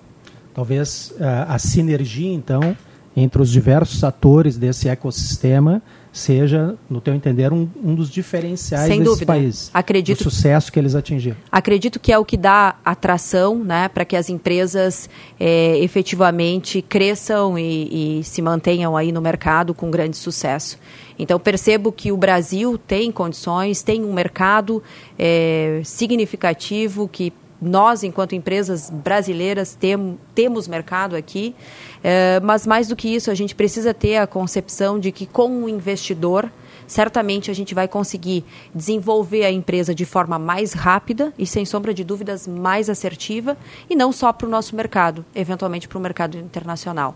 Talvez 0.54 1.14
a, 1.20 1.56
a 1.56 1.60
sinergia, 1.60 2.34
então, 2.34 2.75
entre 3.16 3.42
os 3.42 3.50
diversos 3.50 4.04
atores 4.04 4.58
desse 4.58 4.90
ecossistema 4.90 5.82
seja, 6.15 6.75
no 6.89 7.01
teu 7.01 7.13
entender, 7.13 7.51
um, 7.51 7.67
um 7.84 7.93
dos 7.93 8.10
diferenciais 8.10 8.88
Sem 8.88 9.00
desse 9.00 9.12
dúvida. 9.12 9.25
país. 9.25 9.69
Acredito, 9.74 10.22
o 10.22 10.24
sucesso 10.24 10.72
que 10.72 10.79
eles 10.79 10.95
atingiram. 10.95 11.36
Acredito 11.51 12.00
que 12.00 12.12
é 12.12 12.17
o 12.17 12.24
que 12.24 12.38
dá 12.38 12.75
atração 12.86 13.63
né, 13.63 13.89
para 13.89 14.05
que 14.05 14.15
as 14.15 14.29
empresas 14.29 15.10
é, 15.39 15.77
efetivamente 15.79 16.81
cresçam 16.81 17.60
e, 17.60 18.19
e 18.19 18.24
se 18.24 18.41
mantenham 18.41 18.95
aí 18.95 19.12
no 19.12 19.22
mercado 19.22 19.74
com 19.74 19.91
grande 19.91 20.15
sucesso. 20.15 20.79
Então, 21.19 21.39
percebo 21.39 21.91
que 21.91 22.12
o 22.12 22.17
Brasil 22.17 22.77
tem 22.77 23.12
condições, 23.12 23.81
tem 23.81 24.03
um 24.03 24.13
mercado 24.13 24.81
é, 25.19 25.81
significativo 25.84 27.07
que 27.07 27.34
nós, 27.65 28.03
enquanto 28.03 28.36
empresas 28.36 28.89
brasileiras, 28.89 29.75
tem, 29.75 30.17
temos 30.34 30.67
mercado 30.67 31.15
aqui, 31.15 31.55
é, 32.03 32.39
mas 32.41 32.65
mais 32.67 32.88
do 32.88 32.95
que 32.95 33.07
isso, 33.07 33.31
a 33.31 33.36
gente 33.36 33.55
precisa 33.55 33.93
ter 33.93 34.17
a 34.17 34.27
concepção 34.27 35.00
de 35.00 35.12
que, 35.12 35.25
com 35.25 35.63
o 35.63 35.67
investidor, 35.69 36.50
certamente 36.88 37.50
a 37.50 37.53
gente 37.53 37.74
vai 37.74 37.88
conseguir 37.88 38.45
desenvolver 38.74 39.43
a 39.43 39.51
empresa 39.51 39.95
de 39.95 40.05
forma 40.05 40.38
mais 40.38 40.74
rápida 40.74 41.34
e, 41.38 41.45
sem 41.45 41.65
sombra 41.65 41.93
de 41.93 42.03
dúvidas, 42.03 42.48
mais 42.48 42.89
assertiva, 42.89 43.57
e 43.89 43.95
não 43.95 44.12
só 44.12 44.31
para 44.31 44.48
o 44.48 44.50
nosso 44.50 44.75
mercado, 44.75 45.25
eventualmente 45.34 45.88
para 45.88 45.98
o 45.98 46.01
mercado 46.01 46.38
internacional. 46.38 47.15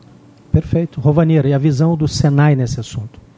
Perfeito. 0.51 0.99
Rovanir, 0.99 1.45
e 1.45 1.53
a 1.53 1.59
visão 1.59 1.95
do 1.95 2.07
Senai 2.07 2.55
nesse 2.55 2.79
assunto? 2.79 3.29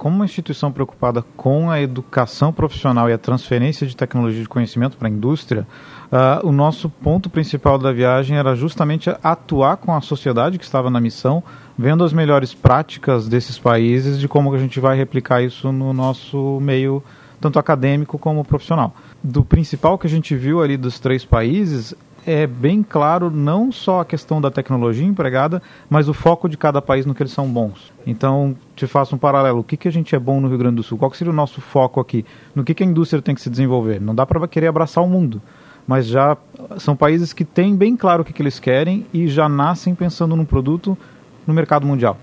como 0.00 0.16
uma 0.16 0.24
instituição 0.24 0.72
preocupada 0.72 1.22
com 1.36 1.70
a 1.70 1.78
educação 1.78 2.54
profissional 2.54 3.10
e 3.10 3.12
a 3.12 3.18
transferência 3.18 3.86
de 3.86 3.94
tecnologia 3.94 4.40
de 4.40 4.48
conhecimento 4.48 4.96
para 4.96 5.08
a 5.08 5.10
indústria, 5.10 5.66
uh, 6.12 6.46
o 6.46 6.52
nosso 6.52 6.88
ponto 6.88 7.28
principal 7.30 7.78
da 7.78 7.92
viagem 7.92 8.36
era 8.36 8.54
justamente 8.54 9.10
atuar 9.22 9.76
com 9.76 9.94
a 9.94 10.00
sociedade 10.00 10.58
que 10.58 10.64
estava 10.64 10.90
na 10.90 11.00
missão, 11.00 11.42
vendo 11.78 12.04
as 12.04 12.12
melhores 12.12 12.54
práticas 12.54 13.28
desses 13.28 13.58
países 13.58 14.18
de 14.18 14.28
como 14.28 14.52
a 14.54 14.58
gente 14.58 14.80
vai 14.80 14.96
replicar 14.96 15.42
isso 15.42 15.72
no 15.72 15.92
nosso 15.92 16.58
meio 16.60 17.02
tanto 17.40 17.58
acadêmico 17.58 18.18
como 18.18 18.44
profissional. 18.44 18.94
Do 19.22 19.44
principal 19.44 19.98
que 19.98 20.06
a 20.06 20.10
gente 20.10 20.36
viu 20.36 20.62
ali 20.62 20.76
dos 20.76 21.00
três 21.00 21.24
países 21.24 21.94
é 22.26 22.46
bem 22.46 22.82
claro 22.82 23.30
não 23.30 23.72
só 23.72 24.00
a 24.00 24.04
questão 24.04 24.40
da 24.40 24.50
tecnologia 24.50 25.06
empregada, 25.06 25.62
mas 25.88 26.08
o 26.08 26.14
foco 26.14 26.48
de 26.48 26.56
cada 26.56 26.82
país 26.82 27.06
no 27.06 27.14
que 27.14 27.22
eles 27.22 27.32
são 27.32 27.48
bons. 27.48 27.92
Então, 28.06 28.56
te 28.76 28.86
faço 28.86 29.14
um 29.14 29.18
paralelo. 29.18 29.60
O 29.60 29.64
que, 29.64 29.76
que 29.76 29.88
a 29.88 29.92
gente 29.92 30.14
é 30.14 30.18
bom 30.18 30.40
no 30.40 30.48
Rio 30.48 30.58
Grande 30.58 30.76
do 30.76 30.82
Sul? 30.82 30.98
Qual 30.98 31.12
seria 31.14 31.32
o 31.32 31.36
nosso 31.36 31.60
foco 31.60 32.00
aqui? 32.00 32.24
No 32.54 32.64
que, 32.64 32.74
que 32.74 32.82
a 32.82 32.86
indústria 32.86 33.22
tem 33.22 33.34
que 33.34 33.40
se 33.40 33.50
desenvolver? 33.50 34.00
Não 34.00 34.14
dá 34.14 34.26
para 34.26 34.46
querer 34.46 34.66
abraçar 34.66 35.02
o 35.02 35.08
mundo, 35.08 35.40
mas 35.86 36.06
já 36.06 36.36
são 36.78 36.94
países 36.94 37.32
que 37.32 37.44
têm 37.44 37.74
bem 37.74 37.96
claro 37.96 38.22
o 38.22 38.24
que, 38.24 38.32
que 38.32 38.42
eles 38.42 38.58
querem 38.58 39.06
e 39.12 39.26
já 39.28 39.48
nascem 39.48 39.94
pensando 39.94 40.36
num 40.36 40.44
produto 40.44 40.96
no 41.46 41.54
mercado 41.54 41.86
mundial. 41.86 42.16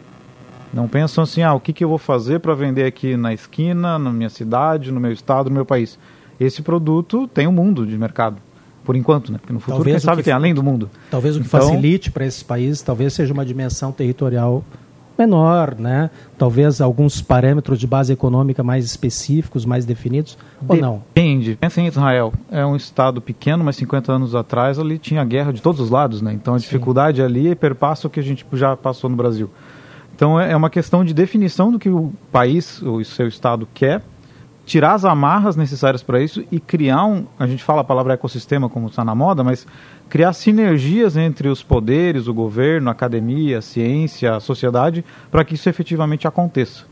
Não 0.73 0.87
pensam 0.87 1.23
assim, 1.23 1.41
ah, 1.41 1.53
o 1.53 1.59
que, 1.59 1.73
que 1.73 1.83
eu 1.83 1.89
vou 1.89 1.97
fazer 1.97 2.39
para 2.39 2.53
vender 2.53 2.85
aqui 2.85 3.15
na 3.15 3.33
esquina, 3.33 3.97
na 3.97 4.11
minha 4.11 4.29
cidade, 4.29 4.91
no 4.91 4.99
meu 4.99 5.11
estado, 5.11 5.49
no 5.49 5.55
meu 5.55 5.65
país. 5.65 5.97
Esse 6.39 6.61
produto 6.61 7.27
tem 7.27 7.47
um 7.47 7.51
mundo 7.51 7.85
de 7.85 7.97
mercado 7.97 8.37
por 8.83 8.95
enquanto, 8.95 9.33
né? 9.33 9.37
Porque 9.37 9.51
no 9.51 9.59
futuro, 9.59 9.79
talvez 9.79 9.95
quem 9.95 9.99
sabe, 10.05 10.17
que, 10.21 10.25
tem 10.25 10.33
além 10.33 10.53
do 10.53 10.63
mundo. 10.63 10.89
Talvez 11.11 11.35
o 11.35 11.41
que 11.41 11.47
então, 11.47 11.59
facilite 11.59 12.09
para 12.09 12.25
esses 12.25 12.41
países, 12.41 12.81
talvez 12.81 13.11
seja 13.11 13.33
uma 13.33 13.45
dimensão 13.45 13.91
territorial 13.91 14.63
menor, 15.17 15.75
né? 15.77 16.09
Talvez 16.37 16.79
alguns 16.79 17.21
parâmetros 17.21 17.79
de 17.79 17.87
base 17.87 18.13
econômica 18.13 18.63
mais 18.63 18.85
específicos, 18.85 19.65
mais 19.65 19.85
definidos, 19.85 20.37
ou 20.67 20.75
não? 20.75 21.03
Depende. 21.13 21.55
Pensa 21.55 21.81
em 21.81 21.87
Israel. 21.87 22.33
É 22.51 22.65
um 22.65 22.75
estado 22.75 23.21
pequeno, 23.21 23.63
mas 23.63 23.75
50 23.77 24.11
anos 24.11 24.35
atrás 24.35 24.77
ali 24.79 24.97
tinha 24.97 25.23
guerra 25.23 25.51
de 25.51 25.61
todos 25.61 25.81
os 25.81 25.89
lados, 25.89 26.21
né? 26.21 26.33
Então 26.33 26.55
a 26.55 26.57
dificuldade 26.57 27.17
Sim. 27.17 27.23
ali 27.23 27.55
perpassa 27.55 28.07
o 28.07 28.09
que 28.09 28.19
a 28.19 28.23
gente 28.23 28.45
já 28.53 28.75
passou 28.75 29.09
no 29.09 29.15
Brasil. 29.15 29.49
Então 30.15 30.39
é, 30.39 30.51
é 30.51 30.55
uma 30.55 30.69
questão 30.69 31.03
de 31.03 31.13
definição 31.13 31.71
do 31.71 31.79
que 31.79 31.89
o 31.89 32.13
país, 32.31 32.81
o 32.81 33.03
seu 33.03 33.27
estado 33.27 33.67
quer 33.73 34.01
tirar 34.67 34.93
as 34.93 35.05
amarras 35.05 35.55
necessárias 35.55 36.03
para 36.03 36.21
isso 36.21 36.43
e 36.51 36.59
criar 36.59 37.05
um, 37.05 37.25
a 37.39 37.47
gente 37.47 37.63
fala 37.63 37.81
a 37.81 37.85
palavra 37.85 38.13
ecossistema 38.13 38.67
como 38.67 38.87
está 38.87 39.03
na 39.03 39.15
moda, 39.15 39.41
mas 39.41 39.65
criar 40.09 40.33
sinergias 40.33 41.17
entre 41.17 41.47
os 41.47 41.61
poderes, 41.61 42.27
o 42.27 42.33
governo, 42.33 42.89
a 42.89 42.91
academia, 42.91 43.59
a 43.59 43.61
ciência, 43.61 44.35
a 44.35 44.39
sociedade, 44.39 45.03
para 45.29 45.43
que 45.43 45.55
isso 45.55 45.69
efetivamente 45.69 46.27
aconteça. 46.27 46.85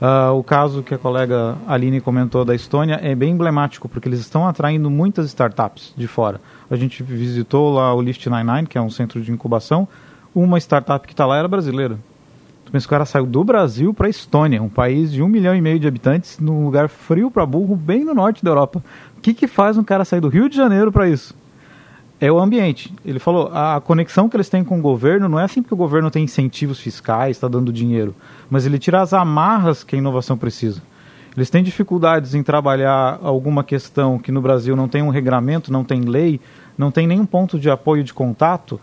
Uh, 0.00 0.32
o 0.34 0.44
caso 0.44 0.82
que 0.82 0.94
a 0.94 0.98
colega 0.98 1.56
Aline 1.66 2.02
comentou 2.02 2.44
da 2.44 2.54
Estônia 2.54 3.00
é 3.02 3.14
bem 3.14 3.32
emblemático, 3.32 3.88
porque 3.88 4.08
eles 4.08 4.20
estão 4.20 4.46
atraindo 4.46 4.90
muitas 4.90 5.26
startups 5.26 5.94
de 5.96 6.06
fora. 6.06 6.40
A 6.70 6.76
gente 6.76 7.02
visitou 7.02 7.72
lá 7.72 7.94
o 7.94 8.02
Lift 8.02 8.28
99, 8.28 8.66
que 8.66 8.76
é 8.76 8.80
um 8.80 8.90
centro 8.90 9.22
de 9.22 9.32
incubação, 9.32 9.88
uma 10.34 10.58
startup 10.58 11.06
que 11.06 11.14
está 11.14 11.24
lá 11.24 11.38
era 11.38 11.48
brasileira. 11.48 11.98
Mas 12.70 12.84
o 12.84 12.88
cara 12.88 13.06
saiu 13.06 13.24
do 13.24 13.42
Brasil 13.42 13.94
para 13.94 14.06
a 14.06 14.10
Estônia, 14.10 14.62
um 14.62 14.68
país 14.68 15.12
de 15.12 15.22
um 15.22 15.28
milhão 15.28 15.54
e 15.54 15.62
meio 15.62 15.78
de 15.78 15.88
habitantes, 15.88 16.38
num 16.38 16.64
lugar 16.64 16.88
frio 16.88 17.30
para 17.30 17.46
burro, 17.46 17.74
bem 17.74 18.04
no 18.04 18.12
norte 18.12 18.44
da 18.44 18.50
Europa. 18.50 18.82
O 19.16 19.20
que, 19.20 19.32
que 19.32 19.46
faz 19.46 19.78
um 19.78 19.84
cara 19.84 20.04
sair 20.04 20.20
do 20.20 20.28
Rio 20.28 20.48
de 20.48 20.56
Janeiro 20.56 20.92
para 20.92 21.08
isso? 21.08 21.34
É 22.18 22.32
o 22.32 22.38
ambiente. 22.38 22.92
Ele 23.04 23.18
falou, 23.18 23.50
a 23.52 23.80
conexão 23.80 24.28
que 24.28 24.36
eles 24.36 24.48
têm 24.48 24.64
com 24.64 24.78
o 24.78 24.82
governo 24.82 25.28
não 25.28 25.38
é 25.38 25.44
assim 25.44 25.60
porque 25.60 25.74
o 25.74 25.76
governo 25.76 26.10
tem 26.10 26.24
incentivos 26.24 26.80
fiscais, 26.80 27.36
está 27.36 27.46
dando 27.46 27.72
dinheiro, 27.72 28.14
mas 28.48 28.64
ele 28.64 28.78
tira 28.78 29.02
as 29.02 29.12
amarras 29.12 29.84
que 29.84 29.94
a 29.94 29.98
inovação 29.98 30.38
precisa. 30.38 30.82
Eles 31.36 31.50
têm 31.50 31.62
dificuldades 31.62 32.34
em 32.34 32.42
trabalhar 32.42 33.18
alguma 33.22 33.62
questão 33.62 34.18
que 34.18 34.32
no 34.32 34.40
Brasil 34.40 34.74
não 34.74 34.88
tem 34.88 35.02
um 35.02 35.10
regramento, 35.10 35.70
não 35.70 35.84
tem 35.84 36.00
lei, 36.00 36.40
não 36.78 36.90
tem 36.90 37.06
nenhum 37.06 37.26
ponto 37.26 37.58
de 37.58 37.68
apoio 37.68 38.02
de 38.02 38.14
contato. 38.14 38.80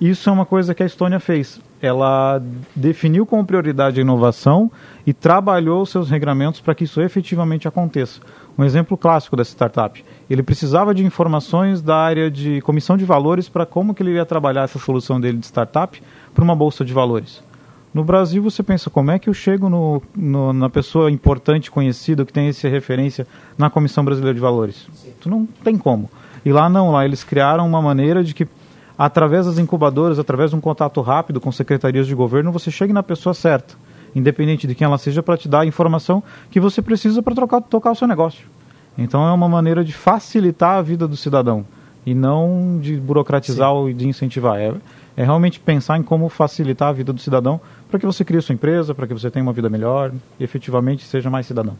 Isso 0.00 0.28
é 0.28 0.32
uma 0.32 0.46
coisa 0.46 0.74
que 0.74 0.82
a 0.82 0.86
Estônia 0.86 1.20
fez 1.20 1.60
ela 1.84 2.42
definiu 2.74 3.26
como 3.26 3.44
prioridade 3.44 4.00
a 4.00 4.02
inovação 4.02 4.72
e 5.06 5.12
trabalhou 5.12 5.84
seus 5.84 6.08
regramentos 6.08 6.58
para 6.58 6.74
que 6.74 6.84
isso 6.84 6.98
efetivamente 7.00 7.68
aconteça. 7.68 8.20
Um 8.56 8.64
exemplo 8.64 8.96
clássico 8.96 9.36
dessa 9.36 9.50
startup. 9.50 10.02
Ele 10.30 10.42
precisava 10.42 10.94
de 10.94 11.04
informações 11.04 11.82
da 11.82 11.96
área 11.96 12.30
de 12.30 12.62
comissão 12.62 12.96
de 12.96 13.04
valores 13.04 13.50
para 13.50 13.66
como 13.66 13.94
que 13.94 14.02
ele 14.02 14.12
ia 14.12 14.24
trabalhar 14.24 14.62
essa 14.62 14.78
solução 14.78 15.20
dele 15.20 15.36
de 15.36 15.44
startup 15.44 16.02
para 16.34 16.42
uma 16.42 16.56
bolsa 16.56 16.84
de 16.84 16.94
valores. 16.94 17.42
No 17.92 18.02
Brasil, 18.02 18.42
você 18.42 18.62
pensa, 18.62 18.88
como 18.88 19.10
é 19.10 19.18
que 19.18 19.28
eu 19.28 19.34
chego 19.34 19.68
no, 19.68 20.02
no, 20.16 20.52
na 20.54 20.70
pessoa 20.70 21.10
importante, 21.10 21.70
conhecida, 21.70 22.24
que 22.24 22.32
tem 22.32 22.48
essa 22.48 22.66
referência 22.68 23.26
na 23.58 23.68
Comissão 23.68 24.04
Brasileira 24.04 24.34
de 24.34 24.40
Valores? 24.40 24.88
Tu 25.20 25.28
não 25.28 25.46
tem 25.62 25.76
como. 25.76 26.10
E 26.44 26.52
lá 26.52 26.68
não, 26.68 26.90
lá 26.90 27.04
eles 27.04 27.22
criaram 27.22 27.66
uma 27.66 27.80
maneira 27.80 28.24
de 28.24 28.34
que 28.34 28.48
através 28.96 29.46
das 29.46 29.58
incubadoras, 29.58 30.18
através 30.18 30.50
de 30.50 30.56
um 30.56 30.60
contato 30.60 31.00
rápido 31.00 31.40
com 31.40 31.50
secretarias 31.50 32.06
de 32.06 32.14
governo, 32.14 32.52
você 32.52 32.70
chegue 32.70 32.92
na 32.92 33.02
pessoa 33.02 33.34
certa, 33.34 33.74
independente 34.14 34.66
de 34.66 34.74
quem 34.74 34.84
ela 34.84 34.98
seja, 34.98 35.22
para 35.22 35.36
te 35.36 35.48
dar 35.48 35.60
a 35.60 35.66
informação 35.66 36.22
que 36.50 36.60
você 36.60 36.80
precisa 36.80 37.22
para 37.22 37.34
tocar 37.60 37.92
o 37.92 37.94
seu 37.94 38.06
negócio. 38.06 38.46
Então 38.96 39.26
é 39.26 39.32
uma 39.32 39.48
maneira 39.48 39.84
de 39.84 39.92
facilitar 39.92 40.76
a 40.78 40.82
vida 40.82 41.08
do 41.08 41.16
cidadão 41.16 41.64
e 42.06 42.14
não 42.14 42.78
de 42.80 42.96
burocratizar 42.96 43.68
Sim. 43.68 43.74
ou 43.74 43.92
de 43.92 44.06
incentivar. 44.06 44.58
É, 44.58 44.72
é 45.16 45.24
realmente 45.24 45.58
pensar 45.58 45.98
em 45.98 46.02
como 46.02 46.28
facilitar 46.28 46.88
a 46.88 46.92
vida 46.92 47.12
do 47.12 47.20
cidadão 47.20 47.60
para 47.90 47.98
que 47.98 48.06
você 48.06 48.24
crie 48.24 48.40
sua 48.40 48.54
empresa, 48.54 48.94
para 48.94 49.06
que 49.06 49.14
você 49.14 49.30
tenha 49.30 49.42
uma 49.42 49.52
vida 49.52 49.68
melhor 49.68 50.12
e 50.38 50.44
efetivamente 50.44 51.04
seja 51.04 51.30
mais 51.30 51.46
cidadão. 51.46 51.76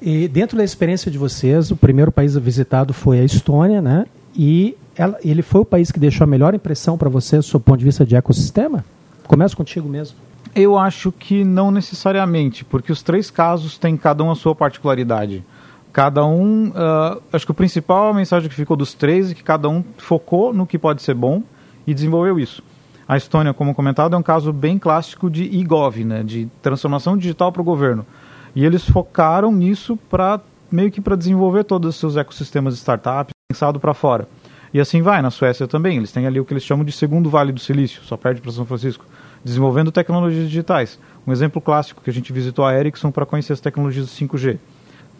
E 0.00 0.26
dentro 0.28 0.56
da 0.56 0.64
experiência 0.64 1.10
de 1.10 1.18
vocês, 1.18 1.70
o 1.70 1.76
primeiro 1.76 2.10
país 2.10 2.34
visitado 2.36 2.94
foi 2.94 3.20
a 3.20 3.24
Estônia, 3.24 3.82
né? 3.82 4.06
E 4.34 4.76
ela, 4.96 5.18
ele 5.24 5.42
foi 5.42 5.62
o 5.62 5.64
país 5.64 5.90
que 5.90 5.98
deixou 5.98 6.24
a 6.24 6.26
melhor 6.26 6.54
impressão 6.54 6.96
para 6.96 7.08
você, 7.08 7.36
do 7.36 7.42
seu 7.42 7.60
ponto 7.60 7.78
de 7.78 7.84
vista 7.84 8.04
de 8.04 8.16
ecossistema? 8.16 8.84
Começa 9.26 9.56
contigo 9.56 9.88
mesmo. 9.88 10.16
Eu 10.54 10.76
acho 10.76 11.12
que 11.12 11.44
não 11.44 11.70
necessariamente, 11.70 12.64
porque 12.64 12.90
os 12.90 13.02
três 13.02 13.30
casos 13.30 13.78
têm 13.78 13.96
cada 13.96 14.24
um 14.24 14.30
a 14.30 14.34
sua 14.34 14.54
particularidade. 14.54 15.44
Cada 15.92 16.24
um, 16.24 16.68
uh, 16.68 17.22
acho 17.32 17.44
que 17.44 17.50
o 17.50 17.54
principal 17.54 18.10
a 18.10 18.14
mensagem 18.14 18.48
que 18.48 18.54
ficou 18.54 18.76
dos 18.76 18.94
três 18.94 19.30
é 19.30 19.34
que 19.34 19.42
cada 19.42 19.68
um 19.68 19.84
focou 19.96 20.52
no 20.52 20.66
que 20.66 20.78
pode 20.78 21.02
ser 21.02 21.14
bom 21.14 21.42
e 21.86 21.94
desenvolveu 21.94 22.38
isso. 22.38 22.62
A 23.06 23.16
Estônia, 23.16 23.52
como 23.52 23.74
comentado, 23.74 24.14
é 24.14 24.18
um 24.18 24.22
caso 24.22 24.52
bem 24.52 24.78
clássico 24.78 25.28
de 25.28 25.44
e-gov, 25.44 26.04
né, 26.04 26.22
de 26.22 26.48
transformação 26.62 27.16
digital 27.16 27.50
para 27.50 27.62
o 27.62 27.64
governo. 27.64 28.06
E 28.54 28.64
eles 28.64 28.88
focaram 28.88 29.50
nisso 29.50 29.96
para 30.08 30.40
meio 30.70 30.90
que 30.90 31.00
para 31.00 31.16
desenvolver 31.16 31.64
todos 31.64 31.90
os 31.90 31.96
seus 31.96 32.16
ecossistemas 32.16 32.74
de 32.74 32.80
startup 32.80 33.32
pensado 33.50 33.80
para 33.80 33.92
fora. 33.92 34.28
E 34.72 34.78
assim 34.78 35.02
vai, 35.02 35.20
na 35.20 35.30
Suécia 35.30 35.66
também. 35.66 35.96
Eles 35.96 36.12
têm 36.12 36.26
ali 36.26 36.38
o 36.38 36.44
que 36.44 36.52
eles 36.52 36.62
chamam 36.62 36.84
de 36.84 36.92
segundo 36.92 37.28
Vale 37.28 37.50
do 37.50 37.58
Silício, 37.58 38.02
só 38.04 38.16
perde 38.16 38.40
para 38.40 38.52
São 38.52 38.64
Francisco, 38.64 39.04
desenvolvendo 39.44 39.90
tecnologias 39.90 40.48
digitais. 40.48 40.98
Um 41.26 41.32
exemplo 41.32 41.60
clássico 41.60 42.00
que 42.00 42.08
a 42.08 42.12
gente 42.12 42.32
visitou 42.32 42.64
a 42.64 42.72
Ericsson 42.72 43.10
para 43.10 43.26
conhecer 43.26 43.52
as 43.52 43.60
tecnologias 43.60 44.06
do 44.06 44.12
5G. 44.12 44.58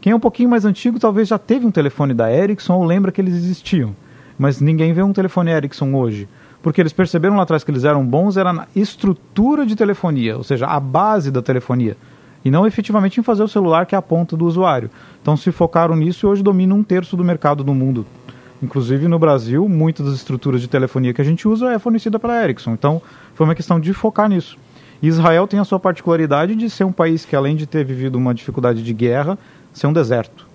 Quem 0.00 0.12
é 0.12 0.16
um 0.16 0.20
pouquinho 0.20 0.49
mais 0.49 0.64
antigo 0.64 1.00
talvez 1.00 1.26
já 1.26 1.38
teve 1.38 1.66
um 1.66 1.70
telefone 1.72 2.14
da 2.14 2.32
Ericsson 2.32 2.75
ou 2.75 2.84
lembra 2.84 3.10
que 3.10 3.20
eles 3.20 3.34
existiam. 3.34 3.94
Mas 4.38 4.60
ninguém 4.60 4.92
vê 4.92 5.02
um 5.02 5.12
telefone 5.12 5.50
Ericsson 5.50 5.92
hoje. 5.94 6.28
Porque 6.62 6.80
eles 6.80 6.92
perceberam 6.92 7.37
lá 7.37 7.42
atrás 7.42 7.64
que 7.64 7.70
eles 7.70 7.84
eram 7.84 8.06
bons 8.06 8.37
era 8.37 8.52
na 8.52 8.66
estrutura 8.76 9.66
de 9.66 9.75
telefonia, 9.75 10.37
ou 10.37 10.44
seja, 10.44 10.66
a 10.66 10.78
base 10.78 11.30
da 11.30 11.42
telefonia. 11.42 11.96
E 12.44 12.50
não 12.50 12.66
efetivamente 12.66 13.20
em 13.20 13.23
fazer 13.23 13.42
o 13.42 13.49
celular 13.49 13.87
que 13.87 13.94
é 13.94 13.99
a 13.99 14.02
ponta 14.02 14.37
do 14.37 14.47
usuário. 14.47 14.90
Então 15.20 15.37
se 15.37 15.52
focaram 15.52 15.94
nisso 15.94 16.26
e 16.26 16.28
hoje 16.28 16.42
dominam 16.42 16.78
um 16.78 16.82
terço 16.82 17.16
do 17.16 17.25
mercado 17.25 17.62
do 17.62 17.75
mundo. 17.75 18.06
Inclusive 18.62 19.09
no 19.09 19.18
Brasil, 19.18 19.68
muitas 19.68 20.06
das 20.06 20.14
estruturas 20.16 20.61
de 20.61 20.68
telefonia 20.68 21.14
que 21.14 21.20
a 21.20 21.25
gente 21.25 21.49
usa 21.49 21.73
é 21.73 21.78
fornecida 21.78 22.18
pela 22.18 22.42
Ericsson. 22.42 22.73
Então 22.73 23.00
foi 23.35 23.47
uma 23.47 23.54
questão 23.54 23.80
de 23.80 23.92
focar 23.92 24.28
nisso. 24.28 24.59
Israel 25.02 25.47
tem 25.47 25.59
a 25.59 25.64
sua 25.64 25.80
particularidade 25.80 26.54
de 26.54 26.68
ser 26.68 26.85
um 26.85 26.92
país 26.92 27.25
que, 27.25 27.35
além 27.35 27.56
de 27.56 27.66
ter 27.66 27.85
vivido 27.85 28.16
uma 28.16 28.35
dificuldade 28.35 28.82
de 28.82 28.92
guerra, 28.92 29.38
ser 29.73 29.87
um 29.87 29.92
deserto. 29.92 30.47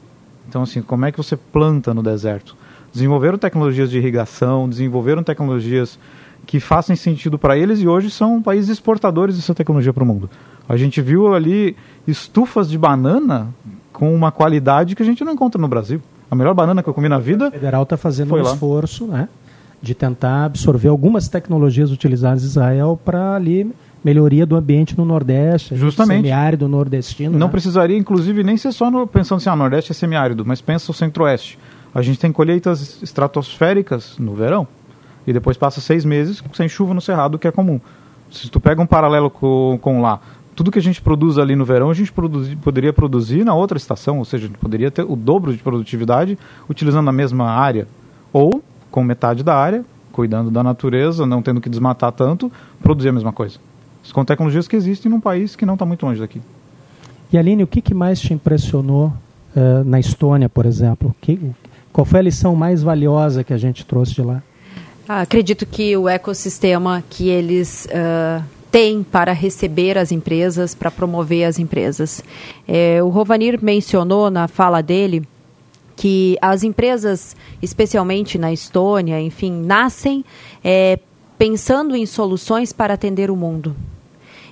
Então, 0.47 0.61
assim, 0.61 0.83
como 0.83 1.05
é 1.05 1.11
que 1.11 1.17
você 1.17 1.35
planta 1.35 1.93
no 1.95 2.03
deserto? 2.03 2.55
Desenvolveram 2.93 3.39
tecnologias 3.39 3.89
de 3.89 3.97
irrigação, 3.97 4.69
desenvolveram 4.69 5.23
tecnologias 5.23 5.97
que 6.45 6.59
façam 6.59 6.95
sentido 6.95 7.39
para 7.39 7.57
eles 7.57 7.81
e 7.81 7.87
hoje 7.87 8.11
são 8.11 8.39
países 8.39 8.69
exportadores 8.69 9.35
dessa 9.35 9.55
tecnologia 9.55 9.91
para 9.91 10.03
o 10.03 10.05
mundo. 10.05 10.29
A 10.67 10.77
gente 10.77 11.01
viu 11.01 11.33
ali 11.33 11.75
estufas 12.07 12.69
de 12.69 12.77
banana 12.77 13.47
com 13.93 14.13
uma 14.13 14.31
qualidade 14.31 14.95
que 14.95 15.03
a 15.03 15.05
gente 15.05 15.23
não 15.23 15.33
encontra 15.33 15.59
no 15.59 15.67
Brasil. 15.67 16.01
A 16.29 16.35
melhor 16.35 16.53
banana 16.53 16.81
que 16.81 16.89
eu 16.89 16.93
comi 16.93 17.07
na 17.07 17.19
vida. 17.19 17.47
O 17.47 17.51
federal 17.51 17.83
está 17.83 17.97
fazendo 17.97 18.33
um 18.33 18.41
lá. 18.41 18.51
esforço 18.51 19.05
né, 19.05 19.29
de 19.81 19.93
tentar 19.93 20.45
absorver 20.45 20.89
algumas 20.89 21.29
tecnologias 21.29 21.91
utilizadas 21.91 22.43
em 22.43 22.47
Israel 22.47 22.99
para 23.03 23.35
ali 23.35 23.71
melhoria 24.05 24.45
do 24.45 24.55
ambiente 24.55 24.95
no 24.95 25.03
Nordeste, 25.03 25.75
justamente 25.75 26.17
semiárido 26.17 26.67
nordestino. 26.67 27.39
Não 27.39 27.47
né? 27.47 27.51
precisaria, 27.51 27.97
inclusive, 27.97 28.43
nem 28.43 28.55
ser 28.55 28.71
só 28.71 28.91
no, 28.91 29.07
pensando 29.07 29.37
assim, 29.37 29.49
ah, 29.49 29.55
Nordeste 29.55 29.91
é 29.91 29.95
semiárido, 29.95 30.45
mas 30.45 30.61
pensa 30.61 30.91
o 30.91 30.93
Centro-Oeste. 30.93 31.57
A 31.91 32.03
gente 32.03 32.19
tem 32.19 32.31
colheitas 32.31 33.01
estratosféricas 33.01 34.15
no 34.19 34.35
verão 34.35 34.67
e 35.25 35.33
depois 35.33 35.57
passa 35.57 35.81
seis 35.81 36.05
meses 36.05 36.43
sem 36.53 36.69
chuva 36.69 36.93
no 36.93 37.01
cerrado, 37.01 37.39
que 37.39 37.47
é 37.47 37.51
comum. 37.51 37.81
Se 38.29 38.47
tu 38.47 38.59
pega 38.59 38.79
um 38.79 38.85
paralelo 38.85 39.31
com, 39.31 39.79
com 39.81 40.01
lá, 40.01 40.19
tudo 40.55 40.71
que 40.71 40.79
a 40.79 40.81
gente 40.81 41.01
produz 41.01 41.37
ali 41.37 41.55
no 41.55 41.65
verão, 41.65 41.89
a 41.89 41.93
gente 41.93 42.11
produzi, 42.11 42.55
poderia 42.55 42.93
produzir 42.93 43.43
na 43.43 43.53
outra 43.53 43.77
estação, 43.77 44.19
ou 44.19 44.25
seja, 44.25 44.45
a 44.45 44.47
gente 44.47 44.57
poderia 44.57 44.89
ter 44.89 45.03
o 45.03 45.15
dobro 45.15 45.51
de 45.51 45.61
produtividade 45.61 46.37
utilizando 46.69 47.09
a 47.09 47.11
mesma 47.11 47.49
área, 47.49 47.87
ou 48.31 48.63
com 48.89 49.03
metade 49.03 49.43
da 49.43 49.53
área, 49.53 49.83
cuidando 50.13 50.49
da 50.49 50.63
natureza, 50.63 51.25
não 51.25 51.41
tendo 51.41 51.59
que 51.59 51.67
desmatar 51.67 52.13
tanto, 52.13 52.49
produzir 52.81 53.09
a 53.09 53.11
mesma 53.11 53.33
coisa. 53.33 53.57
Com 54.13 54.23
tecnologias 54.23 54.67
que 54.67 54.75
existem 54.77 55.11
num 55.11 55.19
país 55.19 55.55
que 55.55 55.65
não 55.65 55.73
está 55.73 55.85
muito 55.85 56.05
longe 56.05 56.21
daqui. 56.21 56.41
E 57.33 57.37
Aline, 57.37 57.63
o 57.63 57.67
que, 57.67 57.81
que 57.81 57.93
mais 57.93 58.21
te 58.21 58.33
impressionou 58.33 59.07
uh, 59.55 59.83
na 59.83 59.99
Estônia, 59.99 60.47
por 60.47 60.65
exemplo? 60.65 61.13
Que, 61.19 61.37
qual 61.91 62.05
foi 62.05 62.19
a 62.19 62.23
lição 62.23 62.55
mais 62.55 62.81
valiosa 62.81 63.43
que 63.43 63.51
a 63.51 63.57
gente 63.57 63.85
trouxe 63.85 64.13
de 64.13 64.21
lá? 64.21 64.41
Ah, 65.07 65.21
acredito 65.21 65.65
que 65.65 65.97
o 65.97 66.07
ecossistema 66.07 67.03
que 67.09 67.27
eles 67.27 67.87
uh, 67.91 68.43
têm 68.75 69.03
para 69.03 69.31
receber 69.31 69.97
as 69.97 70.11
empresas, 70.11 70.75
para 70.75 70.91
promover 70.91 71.45
as 71.45 71.57
empresas. 71.57 72.21
É, 72.67 73.01
o 73.01 73.07
Rovanir 73.07 73.57
mencionou 73.63 74.29
na 74.29 74.49
fala 74.49 74.83
dele 74.83 75.25
que 75.95 76.37
as 76.41 76.61
empresas, 76.61 77.37
especialmente 77.61 78.37
na 78.37 78.51
Estônia, 78.51 79.21
enfim, 79.21 79.49
nascem 79.49 80.25
é, 80.61 80.99
pensando 81.37 81.95
em 81.95 82.05
soluções 82.05 82.73
para 82.73 82.95
atender 82.95 83.31
o 83.31 83.35
mundo. 83.37 83.73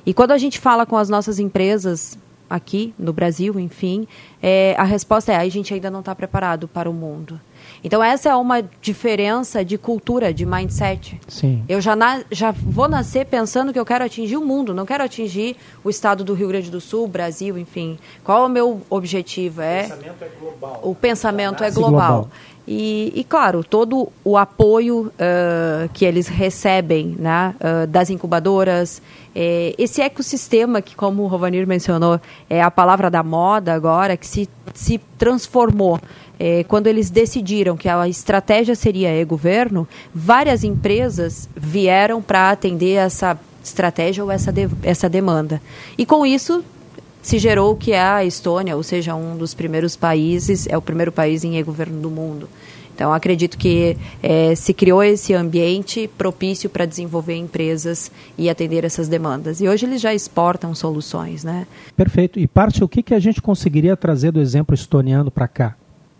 E 0.05 0.13
quando 0.13 0.31
a 0.31 0.37
gente 0.37 0.57
fala 0.57 0.85
com 0.85 0.95
as 0.95 1.09
nossas 1.09 1.37
empresas 1.37 2.17
aqui 2.49 2.93
no 2.97 3.11
Brasil, 3.11 3.59
enfim, 3.59 4.07
é, 4.41 4.73
a 4.77 4.85
resposta 4.85 5.33
é: 5.33 5.35
a 5.35 5.49
gente 5.49 5.73
ainda 5.73 5.91
não 5.91 5.99
está 5.99 6.15
preparado 6.15 6.65
para 6.65 6.89
o 6.89 6.93
mundo. 6.93 7.41
Então 7.83 8.03
essa 8.03 8.29
é 8.29 8.35
uma 8.35 8.63
diferença 8.81 9.63
de 9.63 9.77
cultura, 9.77 10.33
de 10.33 10.45
mindset. 10.45 11.19
Sim. 11.27 11.63
Eu 11.67 11.81
já, 11.81 11.95
na, 11.95 12.21
já 12.31 12.51
vou 12.51 12.87
nascer 12.87 13.25
pensando 13.25 13.73
que 13.73 13.79
eu 13.79 13.85
quero 13.85 14.05
atingir 14.05 14.37
o 14.37 14.45
mundo, 14.45 14.73
não 14.73 14.85
quero 14.85 15.03
atingir 15.03 15.57
o 15.83 15.89
estado 15.89 16.23
do 16.23 16.33
Rio 16.33 16.47
Grande 16.47 16.71
do 16.71 16.79
Sul, 16.79 17.07
Brasil, 17.07 17.57
enfim. 17.57 17.99
Qual 18.23 18.43
é 18.43 18.45
o 18.45 18.49
meu 18.49 18.81
objetivo? 18.89 19.61
É, 19.61 19.83
o 19.83 19.89
pensamento 19.89 20.23
é 20.23 20.29
global. 20.39 20.79
O 20.83 20.95
pensamento 20.95 21.63
é 21.63 21.71
global. 21.71 21.91
global. 21.91 22.29
E, 22.65 23.11
e, 23.13 23.23
claro, 23.25 23.61
todo 23.61 24.09
o 24.23 24.37
apoio 24.37 25.07
uh, 25.07 25.89
que 25.93 26.05
eles 26.05 26.27
recebem 26.27 27.13
né, 27.19 27.53
uh, 27.59 27.85
das 27.87 28.09
incubadoras, 28.09 29.01
é, 29.35 29.75
esse 29.77 30.01
ecossistema 30.01 30.81
que, 30.81 30.95
como 30.95 31.23
o 31.23 31.27
Rovanir 31.27 31.67
mencionou, 31.67 32.21
é 32.49 32.61
a 32.61 32.71
palavra 32.71 33.09
da 33.09 33.21
moda 33.21 33.73
agora, 33.73 34.15
que 34.15 34.25
se, 34.25 34.49
se 34.73 34.97
transformou. 35.17 35.99
É, 36.45 36.61
quando 36.65 36.87
eles 36.87 37.09
decidiram 37.09 37.77
que 37.77 37.87
a 37.87 38.05
estratégia 38.05 38.75
seria 38.75 39.17
e-governo, 39.17 39.87
várias 40.13 40.65
empresas 40.65 41.47
vieram 41.55 42.21
para 42.21 42.51
atender 42.51 42.95
essa 42.95 43.39
estratégia 43.63 44.25
ou 44.25 44.29
essa, 44.29 44.51
de, 44.51 44.67
essa 44.81 45.07
demanda. 45.07 45.61
E 45.97 46.05
com 46.05 46.25
isso 46.25 46.61
se 47.21 47.39
gerou 47.39 47.77
que 47.77 47.93
é 47.93 48.01
a 48.01 48.25
Estônia, 48.25 48.75
ou 48.75 48.83
seja, 48.83 49.15
um 49.15 49.37
dos 49.37 49.53
primeiros 49.53 49.95
países, 49.95 50.67
é 50.67 50.77
o 50.77 50.81
primeiro 50.81 51.13
país 51.13 51.45
em 51.45 51.57
e-governo 51.57 52.01
do 52.01 52.09
mundo. 52.09 52.49
Então, 52.93 53.13
acredito 53.13 53.57
que 53.57 53.95
é, 54.21 54.53
se 54.53 54.73
criou 54.73 55.01
esse 55.01 55.33
ambiente 55.33 56.09
propício 56.17 56.69
para 56.69 56.85
desenvolver 56.85 57.35
empresas 57.35 58.11
e 58.37 58.49
atender 58.49 58.83
essas 58.83 59.07
demandas. 59.07 59.61
E 59.61 59.69
hoje 59.69 59.85
eles 59.85 60.01
já 60.01 60.13
exportam 60.13 60.75
soluções, 60.75 61.41
né? 61.45 61.65
Perfeito. 61.95 62.37
E 62.37 62.45
parte, 62.45 62.83
o 62.83 62.87
que, 62.89 63.01
que 63.01 63.13
a 63.13 63.19
gente 63.19 63.41
conseguiria 63.41 63.95
trazer 63.95 64.33
do 64.33 64.41
exemplo 64.41 64.75
estoniano 64.75 65.31
para 65.31 65.47
cá? 65.47 65.77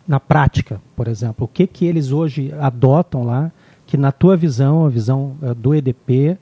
Na 0.07 0.19
prática, 0.19 0.81
por 0.95 1.07
exemplo, 1.07 1.45
o 1.45 1.47
que, 1.47 1.65
que 1.65 1.85
eles 1.85 2.11
hoje 2.11 2.53
adotam 2.59 3.23
lá, 3.23 3.51
que 3.85 3.97
na 3.97 4.11
tua 4.11 4.35
visão, 4.35 4.85
a 4.85 4.89
visão 4.89 5.35
uh, 5.41 5.55
do 5.55 5.73
EDP, 5.73 6.37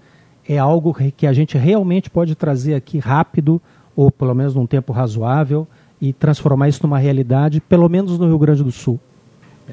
é 0.47 0.57
algo 0.57 0.95
que 1.15 1.27
a 1.27 1.33
gente 1.33 1.57
realmente 1.57 2.09
pode 2.09 2.35
trazer 2.35 2.73
aqui 2.73 2.97
rápido, 2.97 3.61
ou 3.95 4.11
pelo 4.11 4.33
menos 4.33 4.55
num 4.55 4.65
tempo 4.65 4.91
razoável, 4.91 5.67
e 6.01 6.11
transformar 6.11 6.67
isso 6.67 6.81
numa 6.81 6.97
realidade, 6.97 7.61
pelo 7.61 7.87
menos 7.87 8.17
no 8.17 8.25
Rio 8.25 8.39
Grande 8.39 8.63
do 8.63 8.71
Sul? 8.71 8.99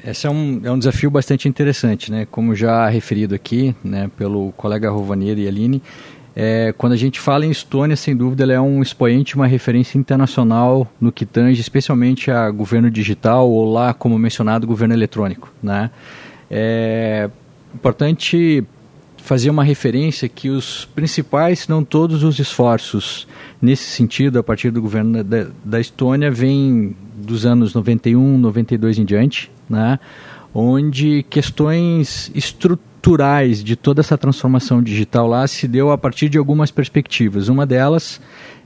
Esse 0.05 0.27
é 0.27 0.29
um, 0.29 0.61
é 0.63 0.71
um 0.71 0.77
desafio 0.77 1.09
bastante 1.09 1.49
interessante, 1.49 2.11
né? 2.11 2.27
Como 2.29 2.55
já 2.55 2.87
referido 2.87 3.33
aqui, 3.33 3.75
né, 3.83 4.09
pelo 4.15 4.51
colega 4.53 4.89
Rovaneira 4.89 5.39
e 5.39 5.47
Aline, 5.47 5.81
é, 6.35 6.73
quando 6.77 6.93
a 6.93 6.97
gente 6.97 7.19
fala 7.19 7.45
em 7.45 7.51
Estônia, 7.51 7.95
sem 7.95 8.15
dúvida, 8.15 8.43
ela 8.43 8.53
é 8.53 8.61
um 8.61 8.81
expoente, 8.81 9.35
uma 9.35 9.47
referência 9.47 9.97
internacional 9.97 10.87
no 10.99 11.11
que 11.11 11.25
tange 11.25 11.59
especialmente 11.59 12.31
a 12.31 12.49
governo 12.49 12.89
digital 12.89 13.49
ou 13.49 13.71
lá, 13.71 13.93
como 13.93 14.17
mencionado, 14.17 14.67
governo 14.67 14.93
eletrônico, 14.93 15.51
né? 15.61 15.91
É 16.49 17.29
importante 17.73 18.63
fazer 19.17 19.49
uma 19.49 19.63
referência 19.63 20.27
que 20.27 20.49
os 20.49 20.85
principais, 20.95 21.59
se 21.59 21.69
não 21.69 21.83
todos 21.83 22.23
os 22.23 22.39
esforços 22.39 23.27
nesse 23.61 23.83
sentido, 23.83 24.39
a 24.39 24.43
partir 24.43 24.71
do 24.71 24.81
governo 24.81 25.23
da, 25.23 25.47
da 25.63 25.79
Estônia, 25.79 26.31
vêm 26.31 26.95
dos 27.15 27.45
anos 27.45 27.73
91, 27.73 28.37
92 28.37 28.97
em 28.97 29.05
diante, 29.05 29.51
né? 29.69 29.99
onde 30.53 31.23
questões 31.29 32.31
estruturais 32.33 32.88
de 33.63 33.75
toda 33.75 34.01
essa 34.01 34.17
transformação 34.17 34.81
digital 34.83 35.27
lá 35.27 35.47
se 35.47 35.67
deu 35.67 35.91
a 35.91 35.97
partir 35.97 36.29
de 36.29 36.37
algumas 36.37 36.69
perspectivas. 36.71 37.47
Uma 37.47 37.65
delas 37.65 38.21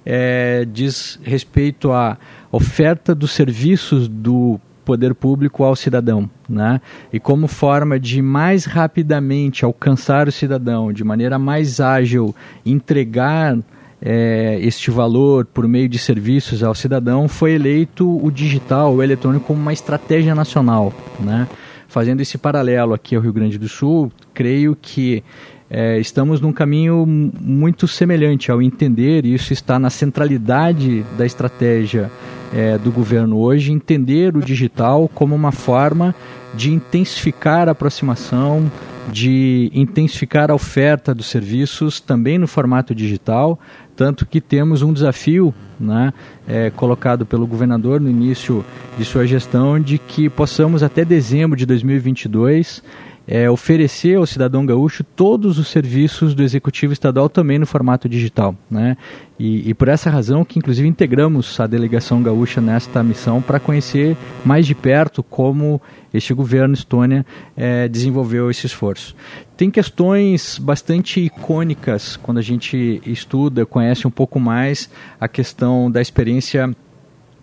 é, 0.06 0.66
diz 0.72 1.20
respeito 1.24 1.92
à 1.92 2.18
oferta 2.52 3.16
dos 3.16 3.32
serviços 3.32 4.08
do 4.08 4.60
poder 4.84 5.16
público 5.16 5.64
ao 5.64 5.76
cidadão, 5.76 6.30
né? 6.48 6.82
E 7.12 7.20
como 7.20 7.48
forma 7.48 7.98
de 8.00 8.22
mais 8.22 8.66
rapidamente 8.66 9.64
alcançar 9.64 10.28
o 10.28 10.32
cidadão, 10.32 10.92
de 10.92 11.04
maneira 11.04 11.40
mais 11.40 11.80
ágil, 11.80 12.36
entregar 12.66 13.58
é, 14.02 14.60
este 14.62 14.92
valor 14.92 15.46
por 15.46 15.68
meio 15.68 15.88
de 15.88 15.98
serviços 15.98 16.62
ao 16.62 16.76
cidadão, 16.76 17.30
foi 17.30 17.54
eleito 17.54 18.24
o 18.24 18.30
digital, 18.30 18.96
o 18.96 19.02
eletrônico, 19.02 19.46
como 19.46 19.62
uma 19.62 19.72
estratégia 19.72 20.36
nacional. 20.36 20.94
Né? 21.20 21.48
Fazendo 21.94 22.22
esse 22.22 22.40
paralelo 22.40 22.92
aqui 22.92 23.16
ao 23.16 23.22
Rio 23.22 23.32
Grande 23.32 23.56
do 23.56 23.70
Sul, 23.70 24.12
creio 24.34 24.76
que 24.76 25.24
é, 25.70 26.00
estamos 26.00 26.42
num 26.42 26.52
caminho 26.52 27.06
muito 27.06 27.88
semelhante 27.88 28.50
ao 28.50 28.64
entender, 28.64 29.28
e 29.28 29.36
isso 29.36 29.54
está 29.54 29.78
na 29.78 29.92
centralidade 29.92 31.06
da 31.16 31.24
estratégia 31.24 32.10
é, 32.52 32.80
do 32.80 32.92
governo 32.92 33.38
hoje, 33.38 33.72
entender 33.72 34.36
o 34.36 34.42
digital 34.42 35.08
como 35.08 35.36
uma 35.36 35.52
forma 35.52 36.16
de 36.56 36.74
intensificar 36.74 37.70
a 37.70 37.74
aproximação, 37.74 38.72
de 39.12 39.70
intensificar 39.72 40.50
a 40.50 40.56
oferta 40.56 41.14
dos 41.14 41.28
serviços 41.28 42.00
também 42.00 42.40
no 42.40 42.48
formato 42.48 42.96
digital, 42.96 43.60
tanto 43.96 44.26
que 44.26 44.42
temos 44.42 44.82
um 44.82 44.92
desafio 44.92 45.54
né, 45.80 46.14
é, 46.48 46.70
colocado 46.70 47.26
pelo 47.26 47.46
governador 47.46 48.00
no 48.00 48.10
início 48.10 48.64
de 48.98 49.06
sua 49.06 49.26
gestão, 49.26 49.80
de 49.80 49.98
que 49.98 50.30
possamos 50.30 50.84
até 50.84 51.04
dezembro 51.04 51.58
de 51.58 51.66
2022 51.66 52.84
é, 53.28 53.50
oferecer 53.50 54.18
ao 54.18 54.26
cidadão 54.26 54.66
gaúcho 54.66 55.04
todos 55.04 55.58
os 55.58 55.70
serviços 55.70 56.36
do 56.36 56.44
executivo 56.44 56.94
estadual 56.94 57.30
também 57.30 57.58
no 57.58 57.66
formato 57.66 58.10
digital, 58.10 58.56
né? 58.70 58.98
E, 59.40 59.70
e 59.70 59.74
por 59.74 59.88
essa 59.88 60.10
razão 60.10 60.46
que 60.46 60.60
inclusive 60.60 60.88
integramos 60.88 61.60
a 61.60 61.66
delegação 61.66 62.22
gaúcha 62.22 62.62
nesta 62.62 63.02
missão 63.02 63.42
para 63.42 63.60
conhecer 63.60 64.16
mais 64.46 64.68
de 64.68 64.76
perto 64.76 65.24
como 65.24 65.82
este 66.14 66.34
governo 66.34 66.74
Estônia 66.74 67.26
é, 67.58 67.88
desenvolveu 67.88 68.52
esse 68.52 68.66
esforço. 68.66 69.16
Tem 69.58 69.72
questões 69.72 70.60
bastante 70.60 71.20
icônicas 71.20 72.18
quando 72.18 72.38
a 72.38 72.42
gente 72.42 73.02
estuda, 73.06 73.66
conhece 73.66 74.06
um 74.06 74.12
pouco 74.12 74.40
mais 74.40 74.90
a 75.20 75.28
questão 75.28 75.90
da 75.90 76.02
experiência 76.02 76.70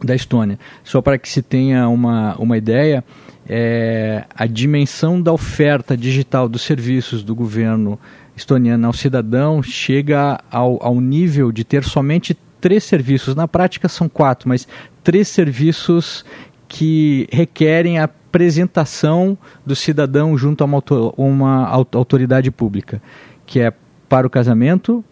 da 0.02 0.14
Estônia. 0.14 0.58
Só 0.84 1.02
para 1.02 1.18
que 1.18 1.28
se 1.28 1.42
tenha 1.42 1.88
uma, 1.88 2.34
uma 2.36 2.56
ideia, 2.56 3.04
é, 3.52 4.24
a 4.32 4.46
dimensão 4.46 5.20
da 5.20 5.32
oferta 5.32 5.96
digital 5.96 6.48
dos 6.48 6.62
serviços 6.62 7.24
do 7.24 7.34
governo 7.34 7.98
estoniano 8.36 8.86
ao 8.86 8.92
cidadão 8.92 9.60
chega 9.60 10.40
ao, 10.48 10.80
ao 10.80 11.00
nível 11.00 11.50
de 11.50 11.64
ter 11.64 11.82
somente 11.82 12.38
três 12.60 12.84
serviços. 12.84 13.34
Na 13.34 13.48
prática 13.48 13.88
são 13.88 14.08
quatro, 14.08 14.48
mas 14.48 14.68
três 15.02 15.26
serviços 15.26 16.24
que 16.68 17.26
requerem 17.32 17.98
a 17.98 18.04
apresentação 18.04 19.36
do 19.66 19.74
cidadão 19.74 20.38
junto 20.38 20.62
a 20.62 20.64
uma, 20.64 20.80
uma 21.16 21.66
autoridade 21.66 22.52
pública, 22.52 23.02
que 23.44 23.58
é 23.58 23.72
para 24.08 24.28
o 24.28 24.30
casamento, 24.30 25.04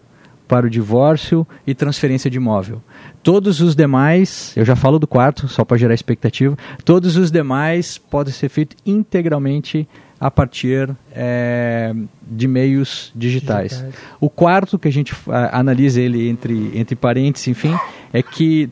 para 0.47 0.65
o 0.65 0.71
divórcio 0.71 1.45
e 1.67 1.75
transferência 1.75 2.31
de 2.31 2.37
imóvel. 2.37 2.81
Todos 3.29 3.61
os 3.61 3.77
demais, 3.77 4.55
eu 4.57 4.65
já 4.65 4.75
falo 4.75 4.99
do 4.99 5.07
quarto, 5.07 5.49
só 5.49 5.63
para 5.63 5.77
gerar 5.77 5.93
expectativa, 5.93 6.57
todos 6.83 7.19
os 7.19 7.31
demais 7.31 7.99
podem 7.99 8.33
ser 8.33 8.49
feitos 8.49 8.79
integralmente 8.87 9.87
a 10.19 10.31
partir 10.31 10.89
é, 11.13 11.95
de 12.23 12.49
meios 12.49 13.13
digitais. 13.15 13.73
digitais. 13.73 13.95
O 14.19 14.31
quarto, 14.31 14.79
que 14.79 14.89
a 14.89 14.91
gente 14.91 15.15
analisa 15.53 16.01
ele 16.01 16.27
entre, 16.27 16.73
entre 16.75 16.97
parênteses, 16.97 17.49
enfim, 17.49 17.77
é 18.15 18.23
que 18.23 18.71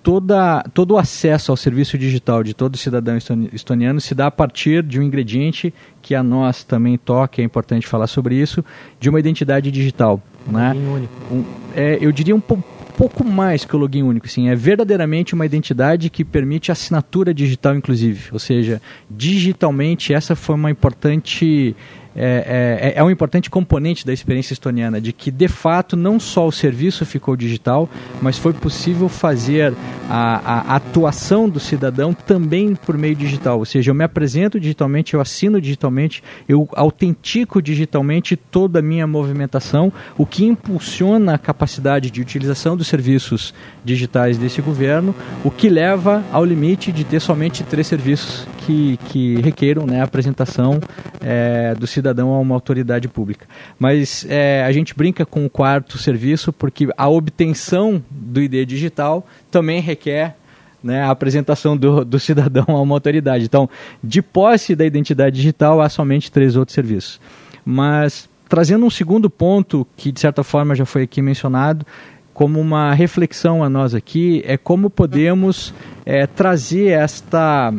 toda, 0.00 0.62
todo 0.72 0.92
o 0.92 0.96
acesso 0.96 1.50
ao 1.50 1.56
serviço 1.56 1.98
digital 1.98 2.44
de 2.44 2.54
todo 2.54 2.76
cidadão 2.76 3.18
estoniano 3.52 4.00
se 4.00 4.14
dá 4.14 4.28
a 4.28 4.30
partir 4.30 4.80
de 4.84 5.00
um 5.00 5.02
ingrediente 5.02 5.74
que 6.00 6.14
a 6.14 6.22
nós 6.22 6.62
também 6.62 6.96
toca, 6.96 7.42
é 7.42 7.44
importante 7.44 7.84
falar 7.84 8.06
sobre 8.06 8.36
isso, 8.36 8.64
de 9.00 9.10
uma 9.10 9.18
identidade 9.18 9.72
digital. 9.72 10.22
Um 10.48 10.52
né? 10.52 10.72
único. 10.72 11.34
Um, 11.34 11.44
é, 11.74 11.98
eu 12.00 12.12
diria 12.12 12.36
um 12.36 12.40
pouco 12.40 12.77
mais 13.24 13.64
que 13.64 13.76
o 13.76 13.78
login 13.78 14.02
único, 14.02 14.28
sim. 14.28 14.48
É 14.48 14.56
verdadeiramente 14.56 15.34
uma 15.34 15.46
identidade 15.46 16.10
que 16.10 16.24
permite 16.24 16.72
assinatura 16.72 17.32
digital, 17.32 17.76
inclusive. 17.76 18.30
Ou 18.32 18.38
seja, 18.38 18.82
digitalmente 19.08 20.12
essa 20.12 20.34
foi 20.34 20.56
uma 20.56 20.70
importante 20.70 21.76
é, 22.20 22.92
é, 22.94 22.98
é, 22.98 23.04
um 23.04 23.10
importante 23.10 23.48
componente 23.48 24.04
da 24.04 24.12
experiência 24.12 24.52
estoniana, 24.52 25.00
de 25.00 25.12
que 25.12 25.30
de 25.30 25.46
fato 25.46 25.96
não 25.96 26.18
só 26.18 26.48
o 26.48 26.50
serviço 26.50 27.06
ficou 27.06 27.36
digital, 27.36 27.88
mas 28.20 28.36
foi 28.36 28.52
possível 28.52 29.08
fazer 29.08 29.72
a, 30.10 30.72
a, 30.72 30.76
atuação 30.76 31.48
do 31.48 31.60
cidadão 31.60 32.12
também 32.12 32.74
por 32.74 32.98
meio 32.98 33.14
digital. 33.14 33.60
Ou 33.60 33.64
seja, 33.64 33.92
eu 33.92 33.94
me 33.94 34.02
apresento 34.02 34.58
digitalmente, 34.58 35.14
eu 35.14 35.20
assino 35.20 35.60
digitalmente, 35.60 36.20
eu 36.48 36.68
autentico 36.72 37.62
digitalmente 37.62 38.34
toda 38.34 38.80
a 38.80 38.82
minha 38.82 39.06
movimentação, 39.06 39.92
o 40.16 40.26
que 40.26 40.44
impulsiona 40.44 41.34
a 41.34 41.38
capacidade 41.38 42.10
de 42.10 42.20
utilização 42.20 42.76
dos 42.76 42.88
serviços 42.88 43.54
digitais 43.84 44.36
desse 44.36 44.60
governo, 44.60 45.14
o 45.44 45.52
que 45.52 45.68
leva 45.68 46.24
ao 46.32 46.44
limite 46.44 46.90
de 46.90 47.04
ter 47.04 47.20
somente 47.20 47.62
três 47.62 47.86
serviços 47.86 48.46
que, 48.66 48.98
que 49.08 49.36
requeram 49.36 49.86
né, 49.86 50.00
a 50.00 50.04
apresentação 50.04 50.80
é, 51.20 51.74
do 51.74 51.86
cidadão 51.86 52.07
a 52.34 52.38
uma 52.38 52.54
autoridade 52.54 53.08
pública. 53.08 53.46
Mas 53.78 54.26
é, 54.28 54.64
a 54.64 54.72
gente 54.72 54.94
brinca 54.94 55.24
com 55.26 55.44
o 55.44 55.50
quarto 55.50 55.98
serviço 55.98 56.52
porque 56.52 56.88
a 56.96 57.08
obtenção 57.08 58.02
do 58.10 58.40
ID 58.40 58.66
digital 58.66 59.26
também 59.50 59.80
requer 59.80 60.36
né, 60.82 61.02
a 61.02 61.10
apresentação 61.10 61.76
do, 61.76 62.04
do, 62.04 62.18
cidadão 62.18 62.64
a 62.68 62.80
uma 62.80 62.94
autoridade. 62.94 63.44
Então, 63.44 63.68
de 64.02 64.22
posse 64.22 64.74
da 64.74 64.84
identidade 64.84 65.36
digital, 65.36 65.80
há 65.80 65.88
somente 65.88 66.30
três 66.30 66.56
outros 66.56 66.74
serviços. 66.74 67.20
Mas, 67.64 68.28
trazendo 68.48 68.86
um 68.86 68.90
segundo 68.90 69.28
ponto, 69.28 69.86
que 69.96 70.12
de 70.12 70.20
certa 70.20 70.42
forma 70.42 70.74
já 70.74 70.84
foi 70.84 71.02
aqui 71.02 71.20
mencionado, 71.20 71.84
como 72.32 72.60
uma 72.60 72.94
reflexão 72.94 73.64
a 73.64 73.68
nós 73.68 73.94
aqui, 73.94 74.42
é 74.46 74.56
como 74.56 74.88
podemos 74.88 75.74
é, 76.06 76.26
trazer 76.26 76.90
esta 76.90 77.74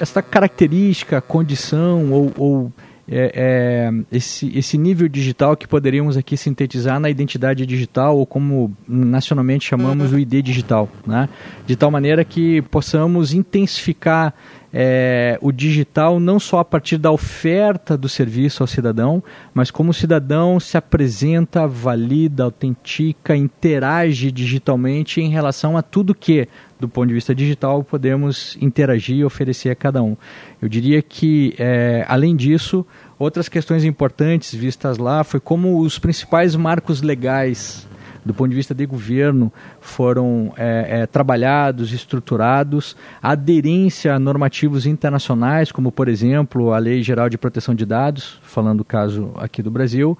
essa 0.00 0.22
característica, 0.22 1.20
condição 1.20 2.12
ou, 2.12 2.32
ou 2.36 2.72
é, 3.10 3.32
é, 3.34 4.16
esse, 4.16 4.56
esse 4.56 4.76
nível 4.76 5.08
digital 5.08 5.56
que 5.56 5.66
poderíamos 5.66 6.16
aqui 6.16 6.36
sintetizar 6.36 7.00
na 7.00 7.08
identidade 7.08 7.64
digital 7.64 8.18
ou 8.18 8.26
como 8.26 8.76
nacionalmente 8.86 9.66
chamamos 9.66 10.12
o 10.12 10.18
ID 10.18 10.42
digital, 10.42 10.88
né? 11.06 11.28
de 11.66 11.74
tal 11.74 11.90
maneira 11.90 12.22
que 12.24 12.60
possamos 12.62 13.32
intensificar 13.32 14.34
é, 14.72 15.38
o 15.40 15.50
digital 15.50 16.20
não 16.20 16.38
só 16.38 16.58
a 16.58 16.64
partir 16.64 16.98
da 16.98 17.10
oferta 17.10 17.96
do 17.96 18.08
serviço 18.08 18.62
ao 18.62 18.66
cidadão, 18.66 19.22
mas 19.54 19.70
como 19.70 19.90
o 19.90 19.94
cidadão 19.94 20.60
se 20.60 20.76
apresenta, 20.76 21.66
valida, 21.66 22.44
autentica, 22.44 23.34
interage 23.34 24.30
digitalmente 24.30 25.20
em 25.20 25.30
relação 25.30 25.76
a 25.76 25.82
tudo 25.82 26.14
que, 26.14 26.46
do 26.78 26.88
ponto 26.88 27.08
de 27.08 27.14
vista 27.14 27.34
digital, 27.34 27.82
podemos 27.82 28.56
interagir 28.60 29.16
e 29.16 29.24
oferecer 29.24 29.70
a 29.70 29.74
cada 29.74 30.02
um. 30.02 30.16
Eu 30.60 30.68
diria 30.68 31.02
que, 31.02 31.54
é, 31.58 32.04
além 32.08 32.36
disso, 32.36 32.86
outras 33.18 33.48
questões 33.48 33.84
importantes 33.84 34.54
vistas 34.54 34.98
lá 34.98 35.24
foi 35.24 35.40
como 35.40 35.80
os 35.80 35.98
principais 35.98 36.54
marcos 36.54 37.02
legais 37.02 37.86
do 38.28 38.34
ponto 38.34 38.50
de 38.50 38.56
vista 38.56 38.74
de 38.74 38.84
governo, 38.84 39.50
foram 39.80 40.52
é, 40.58 41.00
é, 41.00 41.06
trabalhados, 41.06 41.94
estruturados, 41.94 42.94
a 43.22 43.30
aderência 43.30 44.14
a 44.14 44.18
normativos 44.18 44.84
internacionais, 44.84 45.72
como, 45.72 45.90
por 45.90 46.08
exemplo, 46.08 46.74
a 46.74 46.78
Lei 46.78 47.02
Geral 47.02 47.30
de 47.30 47.38
Proteção 47.38 47.74
de 47.74 47.86
Dados, 47.86 48.38
falando 48.42 48.82
o 48.82 48.84
caso 48.84 49.32
aqui 49.36 49.62
do 49.62 49.70
Brasil, 49.70 50.18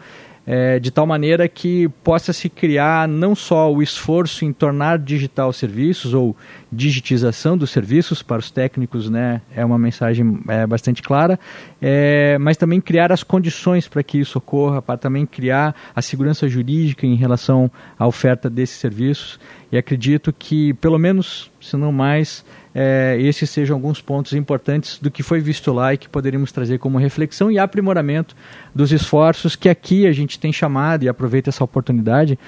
é, 0.50 0.78
de 0.78 0.90
tal 0.90 1.06
maneira 1.06 1.46
que 1.46 1.88
possa 2.02 2.32
se 2.32 2.48
criar 2.48 3.06
não 3.06 3.34
só 3.34 3.70
o 3.70 3.82
esforço 3.82 4.46
em 4.46 4.52
tornar 4.52 4.98
digital 4.98 5.52
serviços 5.52 6.14
ou 6.14 6.34
digitização 6.72 7.54
dos 7.54 7.70
serviços 7.70 8.22
para 8.22 8.38
os 8.38 8.50
técnicos, 8.50 9.10
né, 9.10 9.42
é 9.54 9.62
uma 9.62 9.78
mensagem 9.78 10.40
é, 10.48 10.66
bastante 10.66 11.02
clara, 11.02 11.38
é, 11.82 12.38
mas 12.38 12.56
também 12.56 12.80
criar 12.80 13.12
as 13.12 13.22
condições 13.22 13.86
para 13.86 14.02
que 14.02 14.18
isso 14.18 14.38
ocorra, 14.38 14.80
para 14.80 14.96
também 14.96 15.26
criar 15.26 15.74
a 15.94 16.00
segurança 16.00 16.48
jurídica 16.48 17.06
em 17.06 17.14
relação 17.14 17.70
à 17.98 18.06
oferta 18.06 18.48
desses 18.48 18.78
serviços. 18.78 19.38
E 19.70 19.76
acredito 19.76 20.32
que, 20.32 20.72
pelo 20.74 20.98
menos, 20.98 21.50
se 21.60 21.76
não 21.76 21.92
mais, 21.92 22.42
é, 22.80 23.16
esses 23.18 23.50
sejam 23.50 23.74
alguns 23.74 24.00
pontos 24.00 24.34
importantes 24.34 25.00
do 25.00 25.10
que 25.10 25.20
foi 25.20 25.40
visto 25.40 25.72
lá 25.72 25.94
e 25.94 25.98
que 25.98 26.08
poderíamos 26.08 26.52
trazer 26.52 26.78
como 26.78 26.96
reflexão 26.96 27.50
e 27.50 27.58
aprimoramento 27.58 28.36
dos 28.72 28.92
esforços 28.92 29.56
que 29.56 29.68
aqui 29.68 30.06
a 30.06 30.12
gente 30.12 30.38
tem 30.38 30.52
chamado, 30.52 31.02
e 31.02 31.08
aproveita 31.08 31.50
essa 31.50 31.64
oportunidade, 31.64 32.38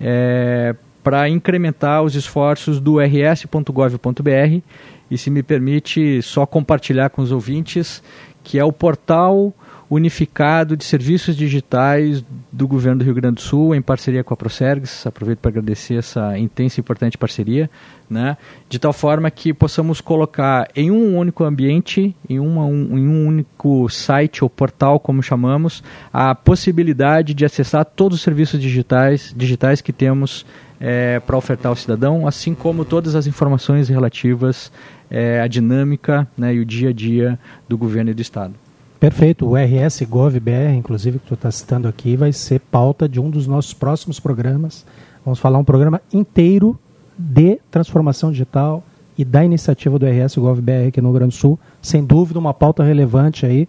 é, 0.00 0.74
para 1.04 1.28
incrementar 1.28 2.02
os 2.02 2.16
esforços 2.16 2.80
do 2.80 2.98
rs.gov.br 2.98 4.60
e 5.08 5.16
se 5.16 5.30
me 5.30 5.40
permite 5.40 6.20
só 6.20 6.44
compartilhar 6.44 7.10
com 7.10 7.22
os 7.22 7.30
ouvintes 7.30 8.02
que 8.42 8.58
é 8.58 8.64
o 8.64 8.72
portal 8.72 9.54
unificado 9.88 10.76
de 10.76 10.84
serviços 10.84 11.36
digitais 11.36 12.24
do 12.50 12.66
governo 12.66 12.98
do 12.98 13.04
Rio 13.04 13.14
Grande 13.14 13.36
do 13.36 13.40
Sul, 13.40 13.74
em 13.74 13.80
parceria 13.80 14.24
com 14.24 14.34
a 14.34 14.36
Procergs. 14.36 15.06
Aproveito 15.06 15.38
para 15.38 15.50
agradecer 15.50 15.94
essa 15.94 16.36
intensa 16.38 16.78
e 16.78 16.82
importante 16.82 17.16
parceria, 17.16 17.70
né? 18.10 18.36
de 18.68 18.78
tal 18.78 18.92
forma 18.92 19.30
que 19.30 19.54
possamos 19.54 20.00
colocar 20.00 20.68
em 20.74 20.90
um 20.90 21.16
único 21.16 21.44
ambiente, 21.44 22.14
em, 22.28 22.40
uma, 22.40 22.64
um, 22.64 22.98
em 22.98 23.06
um 23.06 23.26
único 23.26 23.88
site 23.88 24.42
ou 24.42 24.50
portal, 24.50 24.98
como 24.98 25.22
chamamos, 25.22 25.84
a 26.12 26.34
possibilidade 26.34 27.32
de 27.32 27.44
acessar 27.44 27.84
todos 27.84 28.18
os 28.18 28.24
serviços 28.24 28.60
digitais, 28.60 29.32
digitais 29.36 29.80
que 29.80 29.92
temos 29.92 30.44
é, 30.80 31.20
para 31.20 31.36
ofertar 31.36 31.70
ao 31.70 31.76
cidadão, 31.76 32.26
assim 32.26 32.54
como 32.54 32.84
todas 32.84 33.14
as 33.14 33.26
informações 33.26 33.88
relativas 33.88 34.72
é, 35.10 35.40
à 35.40 35.46
dinâmica 35.46 36.26
né, 36.36 36.54
e 36.54 36.60
o 36.60 36.64
dia 36.64 36.90
a 36.90 36.92
dia 36.92 37.38
do 37.68 37.78
governo 37.78 38.10
e 38.10 38.14
do 38.14 38.20
Estado. 38.20 38.65
Perfeito. 38.98 39.46
O 39.46 39.54
RS 39.56 40.02
GovBR, 40.02 40.74
inclusive, 40.74 41.18
que 41.18 41.26
tu 41.26 41.34
está 41.34 41.50
citando 41.50 41.86
aqui, 41.86 42.16
vai 42.16 42.32
ser 42.32 42.60
pauta 42.60 43.08
de 43.08 43.20
um 43.20 43.28
dos 43.28 43.46
nossos 43.46 43.74
próximos 43.74 44.18
programas. 44.18 44.86
Vamos 45.24 45.38
falar 45.38 45.58
um 45.58 45.64
programa 45.64 46.00
inteiro 46.12 46.78
de 47.18 47.58
transformação 47.70 48.30
digital 48.30 48.82
e 49.18 49.24
da 49.24 49.44
iniciativa 49.44 49.98
do 49.98 50.06
RS 50.06 50.36
GovBR 50.36 50.88
aqui 50.88 51.00
no 51.00 51.08
Rio 51.08 51.18
Grande 51.18 51.34
do 51.34 51.38
Sul. 51.38 51.58
Sem 51.80 52.04
dúvida, 52.04 52.38
uma 52.38 52.54
pauta 52.54 52.82
relevante 52.82 53.44
aí 53.44 53.68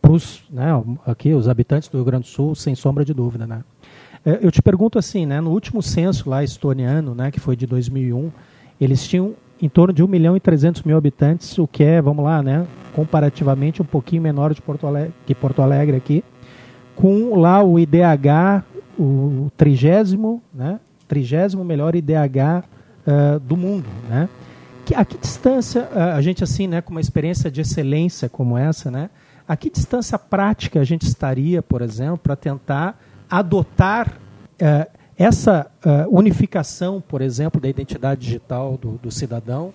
para 0.00 0.12
os 0.12 0.42
né, 0.50 0.66
aqui, 1.06 1.32
os 1.32 1.48
habitantes 1.48 1.88
do 1.88 1.98
Rio 1.98 2.04
Grande 2.04 2.24
do 2.24 2.28
Sul, 2.28 2.54
sem 2.54 2.74
sombra 2.74 3.04
de 3.04 3.14
dúvida. 3.14 3.46
Né? 3.46 3.62
É, 4.24 4.40
eu 4.42 4.50
te 4.50 4.60
pergunto 4.60 4.98
assim, 4.98 5.24
né, 5.24 5.40
no 5.40 5.50
último 5.50 5.82
censo 5.82 6.28
lá 6.28 6.42
estoniano, 6.42 7.14
né, 7.14 7.30
que 7.30 7.38
foi 7.38 7.56
de 7.56 7.66
2001, 7.66 8.30
eles 8.80 9.06
tinham 9.06 9.34
em 9.62 9.68
torno 9.68 9.94
de 9.94 10.02
1 10.02 10.08
milhão 10.08 10.36
e 10.36 10.40
300 10.40 10.82
mil 10.82 10.96
habitantes, 10.96 11.56
o 11.56 11.68
que 11.68 11.84
é, 11.84 12.02
vamos 12.02 12.24
lá, 12.24 12.42
né, 12.42 12.66
comparativamente 12.92 13.80
um 13.80 13.84
pouquinho 13.84 14.20
menor 14.20 14.52
de 14.52 14.60
Porto 14.60 14.88
Alegre, 14.88 15.14
que 15.24 15.34
Porto 15.36 15.62
Alegre 15.62 15.96
aqui, 15.96 16.24
com 16.96 17.36
lá 17.38 17.62
o 17.62 17.78
IDH, 17.78 18.64
o 18.98 19.50
trigésimo, 19.56 20.42
né, 20.52 20.80
trigésimo 21.06 21.64
melhor 21.64 21.94
IDH 21.94 22.64
uh, 23.06 23.40
do 23.40 23.56
mundo, 23.56 23.86
né? 24.08 24.28
Que, 24.84 24.94
a 24.94 25.04
que 25.04 25.16
distância 25.16 25.88
uh, 25.92 26.16
a 26.16 26.20
gente 26.20 26.42
assim, 26.42 26.66
né, 26.66 26.80
com 26.80 26.90
uma 26.90 27.00
experiência 27.00 27.50
de 27.50 27.60
excelência 27.60 28.28
como 28.28 28.58
essa, 28.58 28.90
né, 28.90 29.10
a 29.46 29.56
que 29.56 29.70
distância 29.70 30.18
prática 30.18 30.80
a 30.80 30.84
gente 30.84 31.02
estaria, 31.02 31.62
por 31.62 31.82
exemplo, 31.82 32.18
para 32.18 32.34
tentar 32.34 32.98
adotar 33.30 34.08
uh, 34.08 35.01
essa 35.22 35.70
unificação, 36.08 37.00
por 37.00 37.20
exemplo, 37.20 37.60
da 37.60 37.68
identidade 37.68 38.20
digital 38.22 38.76
do, 38.76 38.92
do 38.92 39.10
cidadão 39.10 39.72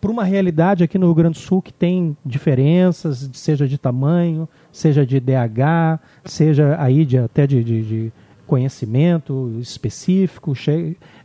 para 0.00 0.10
uma 0.10 0.24
realidade 0.24 0.84
aqui 0.84 0.98
no 0.98 1.06
Rio 1.06 1.14
Grande 1.14 1.38
do 1.38 1.42
Sul 1.42 1.60
que 1.60 1.72
tem 1.72 2.16
diferenças, 2.24 3.28
seja 3.32 3.66
de 3.66 3.78
tamanho, 3.78 4.48
seja 4.70 5.04
de 5.06 5.18
DH, 5.18 5.98
seja 6.24 6.76
aí 6.78 7.04
de, 7.04 7.18
até 7.18 7.46
de, 7.46 7.64
de, 7.64 7.82
de 7.82 8.12
conhecimento 8.46 9.56
específico, 9.60 10.52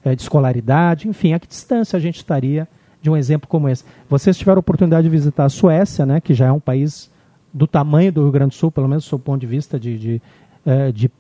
é, 0.04 0.16
de 0.16 0.22
escolaridade, 0.22 1.08
enfim, 1.08 1.34
a 1.34 1.40
que 1.40 1.48
distância 1.48 1.98
a 1.98 2.00
gente 2.00 2.18
estaria 2.18 2.68
de 3.02 3.10
um 3.10 3.18
exemplo 3.18 3.48
como 3.48 3.70
esse? 3.70 3.84
Vocês 4.10 4.38
tiveram 4.38 4.58
a 4.58 4.62
oportunidade 4.62 5.04
de 5.04 5.12
visitar 5.12 5.46
a 5.46 5.50
Suécia, 5.50 6.06
né, 6.06 6.20
que 6.20 6.34
já 6.34 6.48
é 6.48 6.52
um 6.52 6.60
país 6.60 7.12
do 7.54 7.68
tamanho 7.68 8.12
do 8.12 8.24
Rio 8.24 8.32
Grande 8.32 8.50
do 8.50 8.56
Sul, 8.56 8.72
pelo 8.72 8.88
menos 8.88 9.04
do 9.04 9.10
seu 9.10 9.20
ponto 9.20 9.42
de 9.42 9.48
vista 9.48 9.80
de, 9.80 10.00
de, 10.00 10.22
é, 10.66 10.92
de 10.92 11.12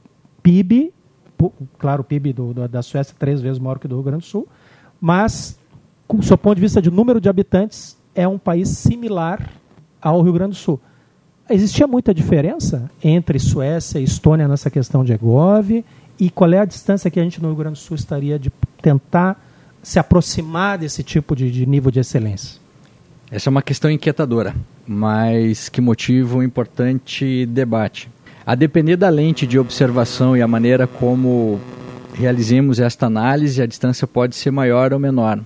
PIB, 0.41 0.93
claro, 1.77 2.01
o 2.01 2.03
PIB 2.03 2.33
do, 2.33 2.53
do, 2.53 2.67
da 2.67 2.81
Suécia 2.81 3.13
é 3.13 3.19
três 3.19 3.41
vezes 3.41 3.57
maior 3.57 3.79
que 3.79 3.85
o 3.85 3.89
do 3.89 3.95
Rio 3.95 4.03
Grande 4.03 4.23
do 4.23 4.27
Sul, 4.27 4.47
mas, 4.99 5.57
do 6.13 6.23
seu 6.23 6.37
ponto 6.37 6.55
de 6.55 6.61
vista 6.61 6.81
de 6.81 6.91
número 6.91 7.19
de 7.19 7.29
habitantes, 7.29 7.97
é 8.13 8.27
um 8.27 8.37
país 8.37 8.69
similar 8.69 9.49
ao 10.01 10.21
Rio 10.21 10.33
Grande 10.33 10.51
do 10.51 10.57
Sul. 10.57 10.79
Existia 11.49 11.87
muita 11.87 12.13
diferença 12.13 12.89
entre 13.03 13.39
Suécia 13.39 13.99
e 13.99 14.03
Estônia 14.03 14.47
nessa 14.47 14.69
questão 14.69 15.03
de 15.03 15.13
EGOV? 15.13 15.83
E 16.19 16.29
qual 16.29 16.51
é 16.53 16.59
a 16.59 16.65
distância 16.65 17.09
que 17.09 17.19
a 17.19 17.23
gente 17.23 17.41
no 17.41 17.49
Rio 17.49 17.57
Grande 17.57 17.79
do 17.79 17.81
Sul 17.81 17.95
estaria 17.95 18.37
de 18.37 18.51
tentar 18.81 19.43
se 19.81 19.99
aproximar 19.99 20.77
desse 20.77 21.03
tipo 21.03 21.35
de, 21.35 21.51
de 21.51 21.65
nível 21.65 21.91
de 21.91 21.99
excelência? 21.99 22.59
Essa 23.29 23.49
é 23.49 23.51
uma 23.51 23.61
questão 23.61 23.89
inquietadora, 23.89 24.53
mas 24.85 25.69
que 25.69 25.81
motiva 25.81 26.37
um 26.37 26.43
importante 26.43 27.45
debate. 27.47 28.09
A 28.51 28.55
depender 28.55 28.97
da 28.97 29.07
lente 29.07 29.47
de 29.47 29.57
observação 29.57 30.35
e 30.35 30.41
a 30.41 30.47
maneira 30.47 30.85
como 30.85 31.57
realizemos 32.13 32.81
esta 32.81 33.05
análise, 33.05 33.61
a 33.61 33.65
distância 33.65 34.05
pode 34.05 34.35
ser 34.35 34.51
maior 34.51 34.91
ou 34.91 34.99
menor. 34.99 35.39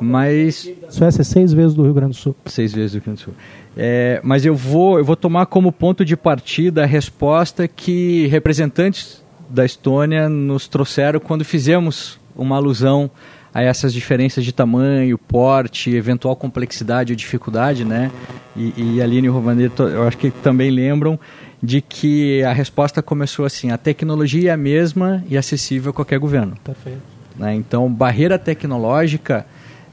Mas. 0.00 0.66
Suécia 0.88 1.20
é 1.20 1.24
seis 1.24 1.52
vezes 1.52 1.74
do 1.74 1.82
Rio 1.82 1.92
Grande 1.92 2.12
do 2.12 2.16
Sul. 2.16 2.34
Seis 2.46 2.72
vezes 2.72 2.92
do 2.92 2.94
Rio 2.94 3.04
Grande 3.04 3.20
do 3.20 3.24
Sul. 3.24 3.34
É, 3.76 4.22
mas 4.24 4.46
eu 4.46 4.54
vou, 4.54 4.96
eu 4.96 5.04
vou 5.04 5.16
tomar 5.16 5.44
como 5.44 5.70
ponto 5.70 6.02
de 6.02 6.16
partida 6.16 6.84
a 6.84 6.86
resposta 6.86 7.68
que 7.68 8.26
representantes 8.28 9.22
da 9.50 9.66
Estônia 9.66 10.26
nos 10.26 10.66
trouxeram 10.66 11.20
quando 11.20 11.44
fizemos 11.44 12.18
uma 12.34 12.56
alusão 12.56 13.10
a 13.52 13.62
essas 13.62 13.92
diferenças 13.92 14.44
de 14.46 14.52
tamanho, 14.52 15.18
porte, 15.18 15.94
eventual 15.94 16.34
complexidade 16.34 17.12
ou 17.12 17.16
dificuldade, 17.16 17.84
né? 17.84 18.10
E, 18.56 18.72
e 18.94 19.02
Aline 19.02 19.26
e 19.26 19.30
Rovanir, 19.30 19.70
eu 19.78 20.06
acho 20.08 20.16
que 20.16 20.30
também 20.30 20.70
lembram 20.70 21.20
de 21.62 21.80
que 21.80 22.42
a 22.42 22.52
resposta 22.52 23.02
começou 23.02 23.44
assim: 23.44 23.70
a 23.70 23.78
tecnologia 23.78 24.50
é 24.50 24.52
a 24.52 24.56
mesma 24.56 25.24
e 25.28 25.36
acessível 25.36 25.90
a 25.90 25.94
qualquer 25.94 26.18
governo. 26.18 26.56
Perfeito. 26.62 27.02
Né? 27.36 27.54
Então, 27.54 27.90
barreira 27.92 28.38
tecnológica 28.38 29.46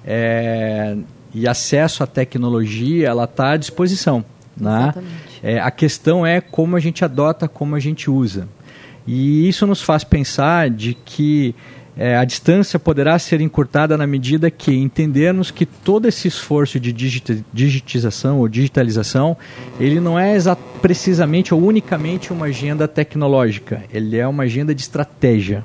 é, 0.05 0.95
e 1.33 1.47
acesso 1.47 2.03
à 2.03 2.07
tecnologia, 2.07 3.07
ela 3.07 3.25
está 3.25 3.51
à 3.51 3.57
disposição. 3.57 4.23
Né? 4.55 4.93
É, 5.41 5.59
a 5.59 5.71
questão 5.71 6.25
é 6.25 6.39
como 6.39 6.75
a 6.75 6.79
gente 6.79 7.03
adota, 7.03 7.47
como 7.47 7.75
a 7.75 7.79
gente 7.79 8.09
usa. 8.09 8.47
E 9.05 9.47
isso 9.49 9.67
nos 9.67 9.81
faz 9.81 10.03
pensar 10.03 10.69
de 10.69 10.93
que 10.93 11.53
é, 11.95 12.17
a 12.17 12.25
distância 12.25 12.79
poderá 12.79 13.17
ser 13.19 13.39
encurtada 13.39 13.97
na 13.97 14.07
medida 14.07 14.49
que 14.49 14.73
entendermos 14.73 15.51
que 15.51 15.65
todo 15.65 16.07
esse 16.07 16.27
esforço 16.27 16.79
de 16.79 16.91
digitização 17.53 18.39
ou 18.39 18.47
digitalização, 18.47 19.37
ele 19.79 19.99
não 19.99 20.17
é 20.17 20.35
precisamente 20.81 21.53
ou 21.53 21.63
unicamente 21.63 22.33
uma 22.33 22.47
agenda 22.47 22.87
tecnológica, 22.87 23.83
ele 23.93 24.17
é 24.17 24.27
uma 24.27 24.43
agenda 24.43 24.73
de 24.73 24.81
estratégia, 24.81 25.63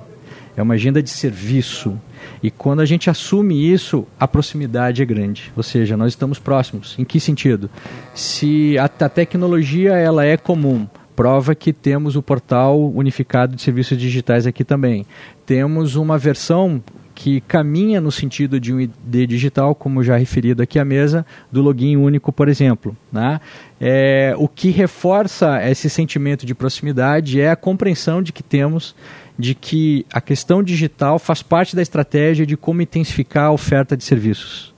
é 0.57 0.63
uma 0.63 0.75
agenda 0.75 1.03
de 1.03 1.11
serviço. 1.11 1.99
E 2.43 2.51
quando 2.51 2.81
a 2.81 2.85
gente 2.85 3.09
assume 3.09 3.73
isso, 3.73 4.07
a 4.19 4.29
proximidade 4.29 5.03
é 5.03 5.07
grande, 5.07 5.53
ou 5.57 5.63
seja, 5.63 5.97
nós 5.97 6.13
estamos 6.13 6.39
próximos. 6.39 6.95
Em 6.99 7.05
que 7.05 7.19
sentido? 7.19 7.71
Se 8.15 8.77
a, 8.79 8.85
a 8.85 9.09
tecnologia 9.09 9.95
ela 9.95 10.25
é 10.25 10.37
comum, 10.37 10.87
prova 11.19 11.53
que 11.53 11.73
temos 11.73 12.15
o 12.15 12.23
portal 12.23 12.81
unificado 12.81 13.57
de 13.57 13.61
serviços 13.61 13.99
digitais 13.99 14.47
aqui 14.47 14.63
também. 14.63 15.05
Temos 15.45 15.97
uma 15.97 16.17
versão 16.17 16.81
que 17.13 17.41
caminha 17.41 18.01
no 18.01 18.13
sentido 18.13 18.61
de 18.61 18.73
um 18.73 18.79
ID 18.79 19.27
digital, 19.29 19.75
como 19.75 20.05
já 20.05 20.17
referido 20.17 20.63
aqui 20.63 20.79
à 20.79 20.85
mesa, 20.85 21.27
do 21.51 21.61
login 21.61 21.97
único, 21.97 22.31
por 22.31 22.49
exemplo. 22.49 22.97
Né? 23.11 23.41
É, 23.81 24.33
o 24.39 24.47
que 24.47 24.71
reforça 24.71 25.61
esse 25.69 25.91
sentimento 25.91 26.47
de 26.47 26.55
proximidade 26.55 27.41
é 27.41 27.51
a 27.51 27.57
compreensão 27.57 28.23
de 28.23 28.33
que 28.33 28.45
temos 28.45 28.95
de 29.37 29.57
que 29.57 30.07
a 30.13 30.21
questão 30.21 30.63
digital 30.63 31.19
faz 31.19 31.43
parte 31.43 31.75
da 31.75 31.83
estratégia 31.83 32.47
de 32.47 32.57
como 32.57 32.81
intensificar 32.81 33.47
a 33.47 33.51
oferta 33.51 33.97
de 33.97 34.05
serviços. 34.05 34.73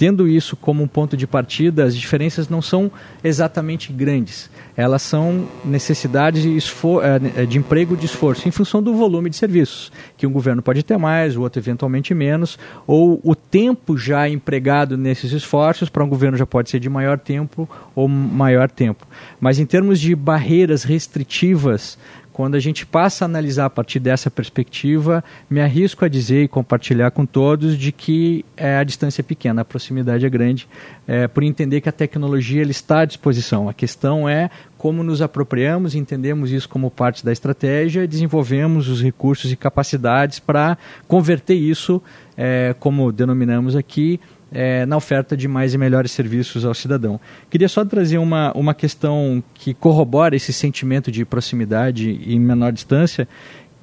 Tendo 0.00 0.26
isso 0.26 0.56
como 0.56 0.82
um 0.82 0.88
ponto 0.88 1.14
de 1.14 1.26
partida, 1.26 1.84
as 1.84 1.94
diferenças 1.94 2.48
não 2.48 2.62
são 2.62 2.90
exatamente 3.22 3.92
grandes. 3.92 4.48
Elas 4.74 5.02
são 5.02 5.46
necessidades 5.62 6.42
de, 6.42 6.56
eh, 6.56 7.44
de 7.44 7.58
emprego 7.58 7.94
de 7.94 8.06
esforço 8.06 8.48
em 8.48 8.50
função 8.50 8.82
do 8.82 8.94
volume 8.94 9.28
de 9.28 9.36
serviços, 9.36 9.92
que 10.16 10.26
um 10.26 10.32
governo 10.32 10.62
pode 10.62 10.82
ter 10.82 10.96
mais, 10.96 11.36
o 11.36 11.42
outro 11.42 11.60
eventualmente 11.60 12.14
menos, 12.14 12.58
ou 12.86 13.20
o 13.22 13.34
tempo 13.34 13.98
já 13.98 14.26
empregado 14.26 14.96
nesses 14.96 15.32
esforços 15.32 15.90
para 15.90 16.02
um 16.02 16.08
governo 16.08 16.38
já 16.38 16.46
pode 16.46 16.70
ser 16.70 16.80
de 16.80 16.88
maior 16.88 17.18
tempo 17.18 17.68
ou 17.94 18.08
maior 18.08 18.70
tempo. 18.70 19.06
Mas 19.38 19.58
em 19.58 19.66
termos 19.66 20.00
de 20.00 20.14
barreiras 20.14 20.82
restritivas 20.82 21.98
quando 22.40 22.54
a 22.54 22.58
gente 22.58 22.86
passa 22.86 23.22
a 23.22 23.26
analisar 23.26 23.66
a 23.66 23.70
partir 23.70 23.98
dessa 23.98 24.30
perspectiva, 24.30 25.22
me 25.50 25.60
arrisco 25.60 26.06
a 26.06 26.08
dizer 26.08 26.44
e 26.44 26.48
compartilhar 26.48 27.10
com 27.10 27.26
todos 27.26 27.76
de 27.76 27.92
que 27.92 28.46
é, 28.56 28.78
a 28.78 28.82
distância 28.82 29.20
é 29.20 29.22
pequena, 29.22 29.60
a 29.60 29.64
proximidade 29.64 30.24
é 30.24 30.30
grande, 30.30 30.66
é, 31.06 31.28
por 31.28 31.42
entender 31.42 31.82
que 31.82 31.90
a 31.90 31.92
tecnologia 31.92 32.62
ele 32.62 32.70
está 32.70 33.00
à 33.00 33.04
disposição. 33.04 33.68
A 33.68 33.74
questão 33.74 34.26
é 34.26 34.48
como 34.78 35.02
nos 35.02 35.20
apropriamos, 35.20 35.94
entendemos 35.94 36.50
isso 36.50 36.66
como 36.66 36.90
parte 36.90 37.22
da 37.22 37.30
estratégia, 37.30 38.08
desenvolvemos 38.08 38.88
os 38.88 39.02
recursos 39.02 39.52
e 39.52 39.56
capacidades 39.56 40.38
para 40.38 40.78
converter 41.06 41.56
isso, 41.56 42.02
é, 42.38 42.74
como 42.80 43.12
denominamos 43.12 43.76
aqui, 43.76 44.18
é, 44.52 44.84
na 44.86 44.96
oferta 44.96 45.36
de 45.36 45.46
mais 45.46 45.74
e 45.74 45.78
melhores 45.78 46.10
serviços 46.10 46.64
ao 46.64 46.74
cidadão. 46.74 47.20
Queria 47.48 47.68
só 47.68 47.84
trazer 47.84 48.18
uma, 48.18 48.52
uma 48.52 48.74
questão 48.74 49.42
que 49.54 49.72
corrobora 49.74 50.34
esse 50.34 50.52
sentimento 50.52 51.10
de 51.10 51.24
proximidade 51.24 52.20
em 52.26 52.38
menor 52.38 52.72
distância, 52.72 53.28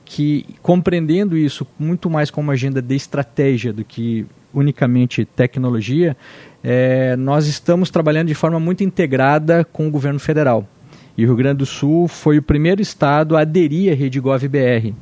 que 0.03 0.45
compreendendo 0.62 1.38
isso 1.38 1.67
muito 1.77 2.10
mais 2.10 2.32
como 2.32 2.51
agenda 2.51 2.82
de 2.82 2.95
estratégia 2.95 3.73
do 3.73 3.84
que 3.84 4.25
unicamente 4.53 5.25
tecnologia, 5.25 6.15
é, 6.63 7.15
nós 7.15 7.47
estamos 7.47 7.89
trabalhando 7.89 8.27
de 8.27 8.34
forma 8.34 8.60
muito 8.60 8.84
integrada 8.84 9.63
com 9.63 9.88
o 9.88 9.91
governo 9.91 10.19
federal. 10.19 10.67
E 11.17 11.23
o 11.23 11.27
Rio 11.27 11.36
Grande 11.36 11.58
do 11.58 11.65
Sul 11.65 12.08
foi 12.08 12.38
o 12.38 12.43
primeiro 12.43 12.82
estado 12.82 13.36
a 13.36 13.41
aderir 13.41 13.91
à 13.91 13.95
Rede 13.95 14.19
GovBR 14.19 14.93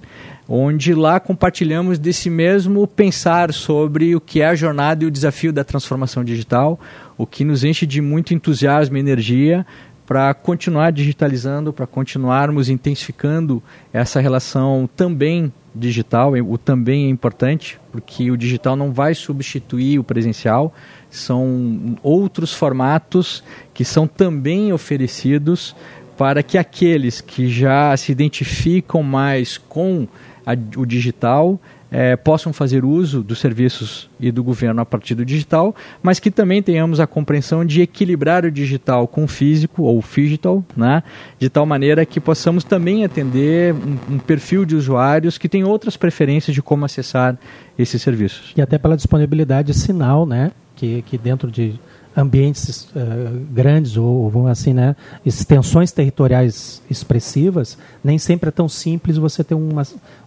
onde 0.48 0.94
lá 0.94 1.20
compartilhamos 1.20 1.98
desse 1.98 2.30
mesmo 2.30 2.88
pensar 2.88 3.52
sobre 3.54 4.16
o 4.16 4.22
que 4.22 4.42
é 4.42 4.48
a 4.48 4.56
jornada 4.56 5.04
e 5.04 5.08
o 5.08 5.12
desafio 5.12 5.52
da 5.52 5.64
transformação 5.64 6.24
digital, 6.24 6.80
o 7.18 7.26
que 7.26 7.44
nos 7.44 7.64
enche 7.64 7.86
de 7.86 8.02
muito 8.02 8.34
entusiasmo 8.34 8.98
e 8.98 9.00
energia 9.00 9.66
para 10.06 10.34
continuar 10.36 10.92
digitalizando, 10.92 11.74
para 11.74 11.88
continuarmos 11.88 12.70
intensificando 12.70 13.62
essa 13.92 14.20
relação 14.20 14.88
também 14.96 15.52
digital. 15.74 16.34
O 16.34 16.58
também 16.58 17.08
é 17.08 17.10
importante, 17.10 17.80
porque 17.92 18.30
o 18.30 18.38
digital 18.38 18.76
não 18.76 18.92
vai 18.92 19.16
substituir 19.16 19.98
o 19.98 20.04
presencial, 20.04 20.74
são 21.10 21.98
outros 22.04 22.54
formatos 22.54 23.44
que 23.74 23.84
são 23.84 24.06
também 24.06 24.72
oferecidos 24.72 25.76
para 26.16 26.42
que 26.44 26.58
aqueles 26.58 27.20
que 27.20 27.50
já 27.50 27.96
se 27.98 28.12
identificam 28.12 29.04
mais 29.04 29.58
com 29.58 30.08
a, 30.46 30.54
o 30.78 30.86
digital 30.86 31.60
é, 31.92 32.16
possam 32.16 32.52
fazer 32.52 32.84
uso 32.84 33.22
dos 33.24 33.40
serviços 33.40 34.10
e 34.20 34.32
do 34.32 34.44
governo 34.44 34.82
a 34.82 34.86
partir 34.86 35.16
do 35.16 35.24
digital, 35.24 35.76
mas 36.04 36.20
que 36.20 36.30
também 36.30 36.62
tenhamos 36.62 37.00
a 37.00 37.08
compreensão 37.08 37.64
de 37.64 37.82
equilibrar 37.82 38.44
o 38.44 38.52
digital 38.52 39.08
com 39.08 39.24
o 39.24 39.28
físico 39.28 39.84
ou 39.84 40.04
digital, 40.04 40.64
né, 40.76 41.04
de 41.40 41.50
tal 41.50 41.66
maneira 41.66 42.06
que 42.06 42.20
possamos 42.20 42.64
também 42.64 43.06
atender 43.06 43.74
um, 43.74 44.16
um 44.16 44.20
perfil 44.20 44.66
de 44.66 44.76
usuários 44.76 45.38
que 45.38 45.48
tem 45.48 45.64
outras 45.64 45.96
preferências 45.96 46.54
de 46.54 46.62
como 46.62 46.84
acessar 46.86 47.38
esses 47.78 48.02
serviços. 48.02 48.54
E 48.58 48.62
até 48.62 48.78
pela 48.78 48.96
disponibilidade 48.96 49.72
de 49.72 49.78
sinal, 49.78 50.26
né, 50.26 50.52
que, 50.76 51.02
que 51.04 51.18
dentro 51.18 51.50
de 51.50 51.80
ambientes 52.16 52.88
uh, 52.96 53.46
grandes 53.52 53.98
ou, 53.98 54.32
ou 54.34 54.48
assim, 54.48 54.74
né, 54.74 54.96
extensões 55.26 55.92
territoriais 55.92 56.82
expressivas, 56.90 57.78
nem 58.04 58.18
sempre 58.18 58.50
é 58.50 58.52
tão 58.52 58.70
simples 58.70 59.18
você 59.18 59.44
ter 59.44 59.56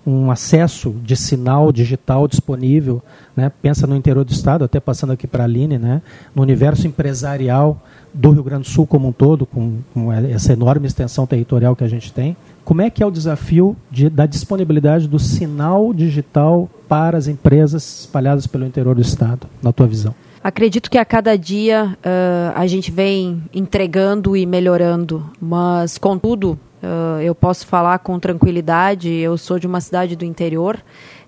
um 0.07 0.31
acesso 0.31 0.95
de 1.03 1.17
sinal 1.17 1.73
digital 1.73 2.29
disponível. 2.29 3.03
Né? 3.35 3.51
Pensa 3.63 3.87
no 3.87 3.97
interior 3.97 4.25
do 4.25 4.33
estado, 4.33 4.65
até 4.65 4.79
passando 4.81 5.13
aqui 5.13 5.27
para 5.27 5.45
a 5.45 5.47
Aline, 5.47 5.79
né? 5.79 6.03
no 6.35 6.43
universo 6.43 6.87
empresarial 6.87 7.83
do 8.13 8.31
Rio 8.31 8.43
Grande 8.43 8.63
do 8.63 8.69
Sul 8.69 8.87
como 8.87 9.09
um 9.09 9.13
todo, 9.13 9.47
com, 9.47 9.79
com 9.95 10.13
essa 10.13 10.53
enorme 10.53 10.87
extensão 10.87 11.27
territorial 11.27 11.77
que 11.77 11.85
a 11.85 11.89
gente 11.89 12.13
tem. 12.13 12.37
Como 12.65 12.83
é 12.83 12.91
que 12.91 13.03
é 13.03 13.07
o 13.07 13.11
desafio 13.11 13.77
de, 13.91 14.11
da 14.11 14.27
disponibilidade 14.27 15.09
do 15.09 15.19
sinal 15.19 15.95
digital 15.95 16.69
para 16.87 17.17
as 17.17 17.27
empresas 17.27 18.01
espalhadas 18.01 18.47
pelo 18.47 18.67
interior 18.67 18.95
do 18.95 19.01
estado, 19.01 19.47
na 19.63 19.73
tua 19.73 19.87
visão? 19.87 20.15
Acredito 20.43 20.89
que 20.89 20.99
a 20.99 21.05
cada 21.05 21.37
dia 21.37 21.99
uh, 21.99 22.53
a 22.55 22.67
gente 22.67 22.93
vem 22.93 23.43
entregando 23.53 24.37
e 24.37 24.47
melhorando, 24.47 25.29
mas 25.41 25.99
contudo 25.99 26.59
uh, 26.81 27.21
eu 27.21 27.35
posso 27.35 27.67
falar 27.67 27.99
com 27.99 28.19
tranquilidade. 28.21 29.13
Eu 29.13 29.37
sou 29.37 29.59
de 29.59 29.67
uma 29.67 29.81
cidade 29.81 30.15
do 30.15 30.25
interior, 30.25 30.79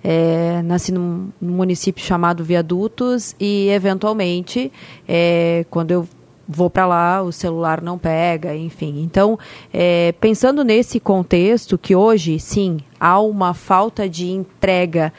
é, 0.02 0.62
nasci 0.62 0.92
num, 0.92 1.28
num, 1.40 1.52
município 1.54 2.04
chamado 2.04 2.44
Viadutos 2.44 3.34
e 3.38 3.68
eventualmente 3.68 4.72
é, 5.08 5.66
quando 5.68 5.90
eu 5.90 6.08
vou 6.48 6.70
para 6.70 6.86
lá 6.86 7.20
o 7.20 7.32
celular 7.32 7.82
não 7.82 7.98
pega, 7.98 8.54
enfim. 8.54 9.02
Então 9.02 9.38
é, 9.74 10.14
pensando 10.20 10.62
nesse 10.62 11.00
contexto 11.00 11.76
que 11.76 11.96
hoje 11.96 12.38
sim 12.38 12.78
há 12.98 13.20
uma 13.20 13.54
falta 13.54 14.08
de 14.08 14.30
entrega 14.30 15.12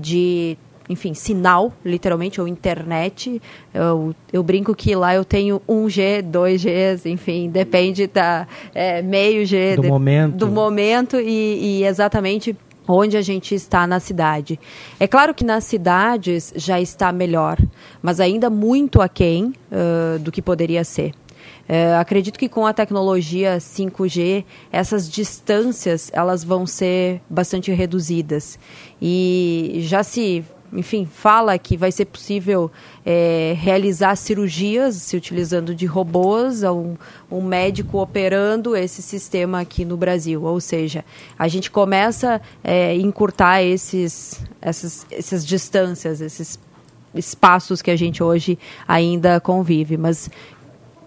de 0.00 0.58
enfim, 0.88 1.14
sinal, 1.14 1.72
literalmente, 1.84 2.40
ou 2.40 2.48
internet. 2.48 3.40
Eu, 3.72 4.14
eu 4.32 4.42
brinco 4.42 4.74
que 4.74 4.94
lá 4.94 5.14
eu 5.14 5.24
tenho 5.24 5.60
1G, 5.68 6.22
2Gs, 6.22 7.06
enfim, 7.06 7.48
depende 7.48 8.06
da 8.06 8.46
é, 8.74 9.02
meio 9.02 9.46
G 9.46 9.76
do 9.76 9.82
de, 9.82 9.88
momento, 9.88 10.36
do 10.36 10.48
momento 10.48 11.20
e, 11.20 11.80
e 11.80 11.84
exatamente 11.84 12.56
onde 12.86 13.16
a 13.16 13.22
gente 13.22 13.54
está 13.54 13.86
na 13.86 13.98
cidade. 13.98 14.60
É 15.00 15.06
claro 15.06 15.34
que 15.34 15.44
nas 15.44 15.64
cidades 15.64 16.52
já 16.54 16.80
está 16.80 17.12
melhor, 17.12 17.58
mas 18.02 18.20
ainda 18.20 18.50
muito 18.50 19.00
aquém 19.00 19.54
uh, 19.72 20.18
do 20.18 20.30
que 20.30 20.42
poderia 20.42 20.84
ser. 20.84 21.12
Uh, 21.66 21.98
acredito 21.98 22.38
que 22.38 22.46
com 22.48 22.66
a 22.66 22.74
tecnologia 22.74 23.56
5G 23.56 24.44
essas 24.70 25.10
distâncias 25.10 26.10
elas 26.12 26.44
vão 26.44 26.66
ser 26.66 27.22
bastante 27.28 27.72
reduzidas 27.72 28.58
e 29.00 29.78
já 29.80 30.02
se 30.02 30.44
enfim, 30.74 31.06
fala 31.06 31.56
que 31.56 31.76
vai 31.76 31.92
ser 31.92 32.06
possível 32.06 32.70
é, 33.06 33.54
realizar 33.56 34.16
cirurgias 34.16 34.96
se 34.96 35.16
utilizando 35.16 35.74
de 35.74 35.86
robôs, 35.86 36.62
um, 36.64 36.96
um 37.30 37.40
médico 37.40 37.98
operando 37.98 38.76
esse 38.76 39.00
sistema 39.00 39.60
aqui 39.60 39.84
no 39.84 39.96
Brasil. 39.96 40.42
Ou 40.42 40.60
seja, 40.60 41.04
a 41.38 41.46
gente 41.48 41.70
começa 41.70 42.40
a 42.62 42.70
é, 42.70 42.96
encurtar 42.96 43.62
esses, 43.62 44.44
essas, 44.60 45.06
essas 45.10 45.46
distâncias, 45.46 46.20
esses 46.20 46.58
espaços 47.14 47.80
que 47.80 47.90
a 47.90 47.96
gente 47.96 48.22
hoje 48.22 48.58
ainda 48.86 49.40
convive. 49.40 49.96
Mas 49.96 50.28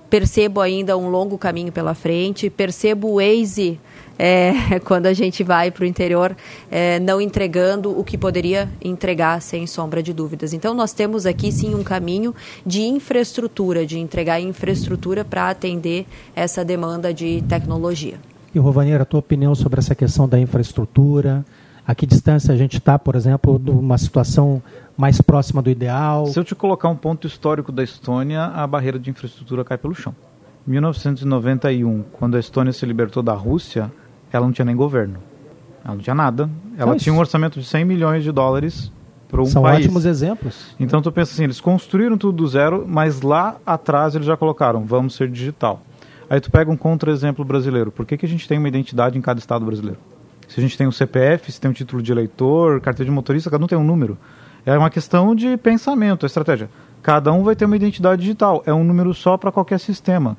percebo 0.10 0.62
ainda 0.62 0.98
um 0.98 1.10
longo 1.10 1.38
caminho 1.38 1.72
pela 1.72 1.94
frente, 1.94 2.50
percebo 2.50 3.10
o 3.10 3.16
Waze 3.16 3.80
é, 4.18 4.80
quando 4.84 5.06
a 5.06 5.14
gente 5.14 5.44
vai 5.44 5.72
para 5.72 5.84
o 5.84 5.86
interior, 5.86 6.36
é, 6.72 7.00
não 7.00 7.22
entregando 7.22 7.98
o 7.98 8.04
que 8.04 8.18
poderia 8.18 8.70
entregar, 8.84 9.42
sem 9.42 9.68
sombra 9.68 10.02
de 10.02 10.14
dúvidas. 10.14 10.54
Então, 10.54 10.74
nós 10.74 10.94
temos 10.94 11.26
aqui 11.26 11.52
sim 11.52 11.76
um 11.76 11.84
caminho 11.84 12.34
de 12.66 12.82
infraestrutura, 12.82 13.86
de 13.86 14.00
entregar 14.00 14.40
infraestrutura 14.40 15.24
para 15.24 15.50
atender 15.50 16.06
essa 16.36 16.64
demanda 16.64 17.14
de 17.14 17.44
tecnologia. 17.48 18.16
E, 18.54 18.60
Rovaneira, 18.60 19.04
a 19.04 19.06
tua 19.06 19.20
opinião 19.20 19.54
sobre 19.54 19.80
essa 19.80 19.94
questão 19.94 20.28
da 20.28 20.40
infraestrutura? 20.40 21.46
A 21.86 21.96
que 21.96 22.06
distância 22.06 22.54
a 22.54 22.58
gente 22.58 22.78
está, 22.78 23.00
por 23.00 23.16
exemplo, 23.16 23.58
de 23.58 23.72
uma 23.72 23.98
situação 23.98 24.62
mais 24.98 25.22
próxima 25.22 25.62
do 25.62 25.70
ideal? 25.70 26.26
Se 26.26 26.38
eu 26.38 26.44
te 26.44 26.54
colocar 26.54 26.90
um 26.90 26.96
ponto 26.98 27.26
histórico 27.26 27.72
da 27.72 27.82
Estônia, 27.82 28.46
a 28.46 28.68
barreira 28.68 29.00
de 29.00 29.10
infraestrutura 29.10 29.64
cai 29.64 29.78
pelo 29.78 29.96
chão. 29.96 30.14
1991, 30.68 32.04
quando 32.12 32.36
a 32.36 32.40
Estônia 32.42 32.74
se 32.74 32.86
libertou 32.86 33.24
da 33.24 33.34
Rússia, 33.34 33.90
ela 34.38 34.46
não 34.46 34.54
tinha 34.54 34.66
nem 34.66 34.76
governo. 34.76 35.20
Ela 35.84 35.96
não 35.96 36.02
tinha 36.02 36.16
nada. 36.16 36.50
Ela 36.78 36.96
tinha 36.96 37.14
um 37.14 37.20
orçamento 37.20 37.60
de 37.60 37.66
100 37.66 37.86
milhões 37.86 38.24
de 38.24 38.32
dólares 38.32 38.92
para 39.28 39.42
um 39.42 39.46
São 39.46 39.64
país. 39.64 39.86
ótimos 39.86 40.06
exemplos. 40.06 40.76
Então 40.80 41.02
tu 41.02 41.12
pensa 41.12 41.34
assim, 41.34 41.44
eles 41.44 41.60
construíram 41.60 42.18
tudo 42.18 42.38
do 42.38 42.48
zero, 42.48 42.86
mas 42.88 43.22
lá 43.22 43.58
atrás 43.66 44.16
eles 44.16 44.26
já 44.28 44.38
colocaram, 44.38 44.86
vamos 44.86 45.16
ser 45.16 45.30
digital. 45.30 45.82
Aí 46.30 46.40
tu 46.40 46.52
pega 46.52 46.70
um 46.70 46.78
contra-exemplo 46.78 47.44
brasileiro. 47.44 47.92
Por 47.92 48.06
que, 48.06 48.18
que 48.18 48.26
a 48.26 48.30
gente 48.30 48.48
tem 48.48 48.58
uma 48.58 48.68
identidade 48.68 49.18
em 49.18 49.22
cada 49.22 49.40
estado 49.40 49.66
brasileiro? 49.66 49.98
Se 50.48 50.60
a 50.60 50.64
gente 50.64 50.78
tem 50.78 50.88
um 50.88 50.92
CPF, 50.92 51.52
se 51.52 51.60
tem 51.60 51.70
um 51.70 51.74
título 51.74 52.02
de 52.02 52.12
eleitor, 52.12 52.80
carteira 52.82 53.10
de 53.10 53.16
motorista, 53.16 53.50
cada 53.50 53.64
um 53.64 53.68
tem 53.68 53.78
um 53.78 53.84
número. 53.84 54.18
É 54.66 54.78
uma 54.78 54.90
questão 54.90 55.34
de 55.34 55.56
pensamento, 55.58 56.26
estratégia. 56.26 56.70
Cada 57.02 57.32
um 57.32 57.44
vai 57.44 57.56
ter 57.56 57.66
uma 57.66 57.76
identidade 57.76 58.22
digital. 58.22 58.64
É 58.66 58.74
um 58.74 58.84
número 58.84 59.14
só 59.14 59.38
para 59.38 59.52
qualquer 59.52 59.80
sistema. 59.80 60.36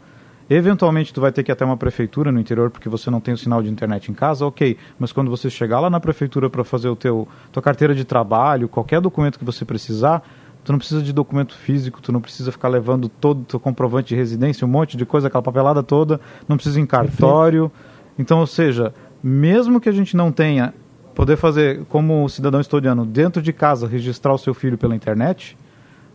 Eventualmente 0.51 1.13
tu 1.13 1.21
vai 1.21 1.31
ter 1.31 1.43
que 1.43 1.51
ir 1.51 1.53
até 1.53 1.65
uma 1.65 1.77
prefeitura 1.77 2.33
no 2.33 2.41
interior 2.41 2.71
porque 2.71 2.89
você 2.89 3.11
não 3.11 3.21
tem 3.21 3.35
o 3.35 3.39
sinal 3.39 3.63
de 3.63 3.69
internet 3.69 4.11
em 4.11 4.15
casa, 4.15 4.47
ok. 4.47 4.79
Mas 4.99 5.13
quando 5.13 5.31
você 5.31 5.51
chegar 5.51 5.81
lá 5.81 5.91
na 5.91 6.01
prefeitura 6.01 6.49
para 6.49 6.65
fazer 6.65 6.89
o 6.89 6.97
teu 6.97 7.29
tua 7.53 7.63
carteira 7.63 7.95
de 7.95 8.05
trabalho, 8.05 8.69
qualquer 8.69 9.01
documento 9.01 9.39
que 9.39 9.45
você 9.45 9.65
precisar, 9.65 10.23
tu 10.65 10.73
não 10.73 10.79
precisa 10.79 11.03
de 11.03 11.13
documento 11.13 11.55
físico, 11.55 12.01
tu 12.01 12.11
não 12.11 12.21
precisa 12.21 12.51
ficar 12.51 12.69
levando 12.69 13.09
todo 13.09 13.41
o 13.41 13.45
teu 13.45 13.61
comprovante 13.61 14.09
de 14.09 14.17
residência, 14.17 14.67
um 14.67 14.71
monte 14.71 14.97
de 14.97 15.05
coisa, 15.05 15.29
aquela 15.29 15.43
papelada 15.43 15.83
toda, 15.83 16.21
não 16.49 16.57
precisa 16.57 16.79
ir 16.81 16.83
em 16.83 16.87
cartório. 16.87 17.71
Então, 18.19 18.41
ou 18.41 18.47
seja, 18.47 18.95
mesmo 19.23 19.81
que 19.81 19.89
a 19.89 19.93
gente 19.93 20.17
não 20.17 20.33
tenha 20.33 20.73
poder 21.15 21.37
fazer 21.37 21.85
como 21.89 22.29
cidadão 22.29 22.61
estoniano 22.61 23.05
dentro 23.05 23.43
de 23.43 23.53
casa 23.53 23.89
registrar 23.89 24.33
o 24.33 24.39
seu 24.39 24.55
filho 24.55 24.79
pela 24.79 24.95
internet, 24.95 25.59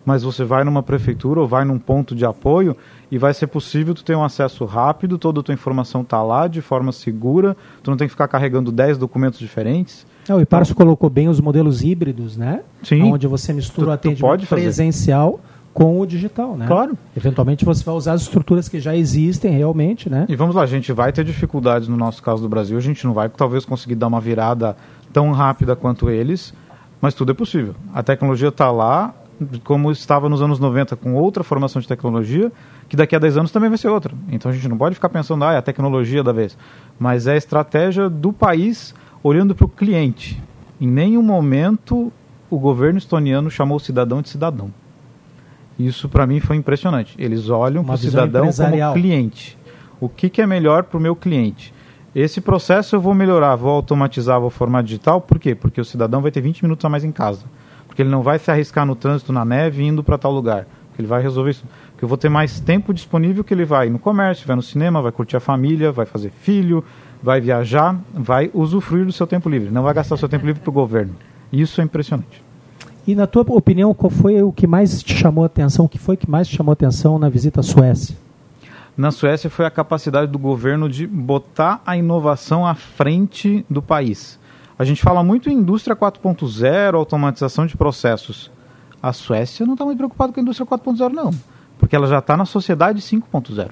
mas 0.06 0.24
você 0.24 0.44
vai 0.44 0.64
numa 0.64 0.84
prefeitura 0.84 1.40
ou 1.40 1.48
vai 1.48 1.64
num 1.64 1.80
ponto 1.80 2.16
de 2.16 2.26
apoio 2.26 2.76
e 3.12 3.18
vai 3.18 3.34
ser 3.34 3.48
possível 3.48 3.94
tu 3.94 4.04
ter 4.04 4.16
um 4.16 4.24
acesso 4.24 4.66
rápido, 4.66 5.18
toda 5.18 5.40
a 5.40 5.44
tua 5.44 5.54
informação 5.54 6.02
está 6.02 6.22
lá 6.22 6.48
de 6.48 6.62
forma 6.62 6.92
segura, 6.92 7.56
tu 7.82 7.90
não 7.90 7.98
tem 7.98 8.08
que 8.08 8.12
ficar 8.12 8.28
carregando 8.28 8.72
10 8.72 8.98
documentos 8.98 9.40
diferentes. 9.40 10.06
É, 10.28 10.34
o 10.34 10.42
Iparso 10.42 10.74
colocou 10.74 11.10
bem 11.10 11.28
os 11.28 11.40
modelos 11.40 11.84
híbridos, 11.84 12.38
né? 12.38 12.62
Sim. 12.82 13.12
Onde 13.12 13.28
você 13.28 13.52
mistura 13.54 13.86
tu, 13.86 13.90
o 13.90 13.94
atendimento 13.94 14.48
presencial 14.48 15.40
com 15.74 16.00
o 16.00 16.06
digital, 16.06 16.56
né? 16.56 16.68
Claro. 16.68 16.98
Eventualmente 17.18 17.66
você 17.66 17.84
vai 17.84 17.96
usar 17.96 18.14
as 18.14 18.22
estruturas 18.22 18.70
que 18.70 18.80
já 18.80 18.96
existem 18.96 19.52
realmente, 19.52 20.10
né? 20.10 20.26
E 20.30 20.36
vamos 20.36 20.56
lá, 20.56 20.62
a 20.62 20.68
gente 20.68 20.94
vai 20.94 21.12
ter 21.12 21.26
dificuldades 21.26 21.88
no 21.88 21.98
nosso 21.98 22.22
caso 22.22 22.42
do 22.42 22.48
Brasil, 22.48 22.78
a 22.78 22.82
gente 22.82 23.04
não 23.06 23.14
vai 23.14 23.28
talvez 23.28 23.66
conseguir 23.66 23.96
dar 23.96 24.08
uma 24.08 24.22
virada 24.22 24.78
tão 25.12 25.32
rápida 25.32 25.76
quanto 25.76 26.10
eles, 26.10 26.54
mas 27.02 27.14
tudo 27.14 27.32
é 27.32 27.36
possível. 27.36 27.76
A 27.94 28.04
tecnologia 28.04 28.50
está 28.50 28.72
lá, 28.72 29.14
como 29.64 29.92
estava 29.92 30.30
nos 30.30 30.42
anos 30.42 30.60
90 30.60 30.96
com 30.96 31.14
outra 31.16 31.44
formação 31.44 31.82
de 31.82 31.88
tecnologia, 31.88 32.52
que 32.88 32.96
daqui 32.96 33.16
a 33.16 33.20
10 33.20 33.38
anos 33.38 33.52
também 33.52 33.70
vai 33.70 33.78
ser 33.78 33.88
outra. 33.88 34.14
Então 34.30 34.52
a 34.52 34.54
gente 34.54 34.68
não 34.68 34.78
pode 34.78 34.96
ficar 34.96 35.10
pensando, 35.10 35.44
ah, 35.46 35.54
é 35.54 35.58
a 35.58 35.62
tecnologia 35.62 36.24
da 36.24 36.32
vez. 36.32 36.58
Mas 37.00 37.28
é 37.28 37.34
a 37.34 37.38
estratégia 37.38 38.10
do 38.10 38.34
país 38.34 38.94
olhando 39.24 39.56
para 39.56 39.66
o 39.66 39.70
cliente. 39.70 40.42
Em 40.80 40.88
nenhum 40.88 41.22
momento 41.22 42.12
o 42.50 42.60
governo 42.60 42.98
estoniano 42.98 43.50
chamou 43.50 43.78
o 43.78 43.80
cidadão 43.80 44.22
de 44.22 44.30
cidadão. 44.30 44.72
Isso 45.78 46.08
para 46.08 46.28
mim 46.28 46.40
foi 46.40 46.56
impressionante. 46.56 47.16
Eles 47.18 47.50
olham 47.50 47.84
para 47.84 47.96
o 47.96 47.98
cidadão 47.98 48.50
como 48.52 48.94
cliente. 48.94 49.58
O 50.00 50.08
que, 50.08 50.30
que 50.30 50.42
é 50.42 50.46
melhor 50.46 50.84
para 50.84 50.98
o 50.98 51.02
meu 51.02 51.16
cliente? 51.16 51.74
Esse 52.14 52.40
processo 52.42 52.96
eu 52.96 53.02
vou 53.02 53.16
melhorar, 53.16 53.56
vou 53.56 53.72
automatizar, 53.72 54.40
vou 54.40 54.52
formar 54.52 54.84
digital. 54.84 55.20
Por 55.20 55.40
quê? 55.40 55.56
Porque 55.56 55.82
o 55.82 55.86
cidadão 55.86 56.22
vai 56.22 56.30
ter 56.30 56.42
20 56.42 56.62
minutos 56.62 56.86
a 56.86 56.90
mais 56.90 57.04
em 57.04 57.12
casa 57.12 57.44
porque 57.94 58.02
ele 58.02 58.10
não 58.10 58.24
vai 58.24 58.40
se 58.40 58.50
arriscar 58.50 58.88
no 58.88 58.96
trânsito 58.96 59.32
na 59.32 59.46
neve 59.46 59.84
indo 59.84 60.04
para 60.04 60.18
tal 60.18 60.32
lugar. 60.32 60.66
Ele 60.98 61.08
vai 61.08 61.22
resolver 61.22 61.52
isso. 61.52 61.64
Porque 61.92 62.04
eu 62.04 62.10
vou 62.10 62.18
ter 62.18 62.28
mais 62.28 62.60
tempo 62.60 62.92
disponível 62.92 63.44
que 63.44 63.54
ele 63.54 63.66
vai 63.66 63.88
no 63.88 64.00
comércio, 64.00 64.48
vai 64.48 64.56
no 64.56 64.64
cinema, 64.64 65.00
vai 65.00 65.12
curtir 65.12 65.38
a 65.38 65.40
família, 65.40 65.92
vai 65.92 66.08
fazer 66.08 66.32
filho, 66.32 66.84
vai 67.22 67.40
viajar, 67.40 67.96
vai 68.12 68.50
usufruir 68.52 69.06
do 69.06 69.12
seu 69.12 69.28
tempo 69.28 69.48
livre. 69.48 69.70
Não 69.70 69.84
vai 69.84 69.94
gastar 69.94 70.16
o 70.16 70.18
seu 70.18 70.28
tempo 70.28 70.44
livre 70.44 70.60
para 70.60 70.72
o 70.72 70.74
governo. 70.74 71.14
Isso 71.52 71.82
é 71.82 71.84
impressionante. 71.84 72.44
E 73.06 73.14
na 73.14 73.28
tua 73.28 73.44
opinião, 73.50 73.94
qual 73.94 74.10
foi 74.10 74.42
o 74.42 74.52
que 74.52 74.66
mais 74.66 75.04
te 75.04 75.14
chamou 75.14 75.44
a 75.44 75.46
atenção? 75.46 75.86
O 75.86 75.90
que 75.90 76.00
foi 76.00 76.18
que 76.18 76.28
mais 76.28 76.48
te 76.48 76.58
chamou 76.58 76.72
a 76.72 76.74
atenção 76.74 77.20
na 77.20 77.30
visita 77.30 77.60
à 77.60 77.64
Suécia? 77.64 78.18
Na 78.98 79.12
Suécia 79.12 79.52
foi 79.52 79.68
a 79.68 79.72
capacidade 79.72 80.32
do 80.32 80.40
governo 80.40 80.90
de 80.90 81.06
botar 81.06 81.80
a 81.86 81.96
inovação 81.96 82.66
à 82.66 82.74
frente 82.74 83.64
do 83.70 83.84
país. 83.84 84.40
A 84.78 84.84
gente 84.84 85.02
fala 85.02 85.24
muito 85.24 85.50
em 85.50 85.54
indústria 85.54 85.96
4.0, 85.96 86.96
automatização 86.96 87.66
de 87.66 87.78
processos. 87.78 88.52
A 89.02 89.14
Suécia 89.14 89.66
não 89.66 89.74
está 89.74 89.86
muito 89.86 89.98
preocupada 89.98 90.34
com 90.34 90.40
a 90.40 90.44
indústria 90.44 90.66
4.0, 90.66 91.12
não, 91.12 91.32
porque 91.78 91.96
ela 91.96 92.08
já 92.08 92.20
está 92.20 92.36
na 92.36 92.46
sociedade 92.46 93.02
5.0. 93.02 93.70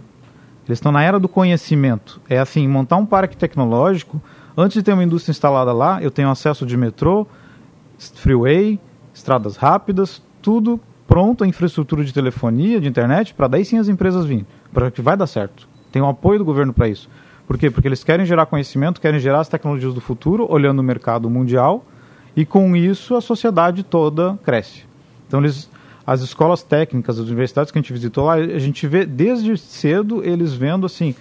Eles 0.67 0.77
estão 0.77 0.91
na 0.91 1.03
era 1.03 1.19
do 1.19 1.27
conhecimento. 1.27 2.21
É 2.29 2.39
assim, 2.39 2.67
montar 2.67 2.97
um 2.97 3.05
parque 3.05 3.35
tecnológico, 3.35 4.21
antes 4.55 4.75
de 4.75 4.83
ter 4.83 4.93
uma 4.93 5.03
indústria 5.03 5.31
instalada 5.31 5.73
lá, 5.73 6.01
eu 6.01 6.11
tenho 6.11 6.29
acesso 6.29 6.65
de 6.65 6.77
metrô, 6.77 7.25
freeway, 7.97 8.79
estradas 9.13 9.55
rápidas, 9.55 10.21
tudo 10.41 10.79
pronto, 11.07 11.43
a 11.43 11.47
infraestrutura 11.47 12.05
de 12.05 12.13
telefonia, 12.13 12.79
de 12.79 12.87
internet, 12.87 13.33
para 13.33 13.47
daí 13.47 13.65
sim 13.65 13.77
as 13.77 13.89
empresas 13.89 14.25
virem, 14.25 14.47
para 14.71 14.89
que 14.89 15.01
vai 15.01 15.17
dar 15.17 15.27
certo. 15.27 15.67
Tem 15.91 16.01
o 16.01 16.07
apoio 16.07 16.39
do 16.39 16.45
governo 16.45 16.71
para 16.71 16.87
isso. 16.87 17.09
Por 17.47 17.57
quê? 17.57 17.69
Porque 17.69 17.87
eles 17.87 18.03
querem 18.03 18.25
gerar 18.25 18.45
conhecimento, 18.45 19.01
querem 19.01 19.19
gerar 19.19 19.39
as 19.39 19.49
tecnologias 19.49 19.93
do 19.93 20.01
futuro, 20.01 20.45
olhando 20.49 20.79
o 20.79 20.83
mercado 20.83 21.29
mundial, 21.29 21.85
e 22.35 22.45
com 22.45 22.75
isso 22.75 23.15
a 23.15 23.21
sociedade 23.21 23.83
toda 23.83 24.37
cresce. 24.43 24.83
Então 25.27 25.39
eles 25.39 25.69
as 26.05 26.21
escolas 26.21 26.63
técnicas, 26.63 27.19
as 27.19 27.27
universidades 27.27 27.71
que 27.71 27.77
a 27.77 27.81
gente 27.81 27.93
visitou 27.93 28.25
lá, 28.25 28.33
a 28.33 28.59
gente 28.59 28.87
vê 28.87 29.05
desde 29.05 29.55
cedo 29.57 30.23
eles 30.23 30.53
vendo 30.53 30.85
assim, 30.85 31.15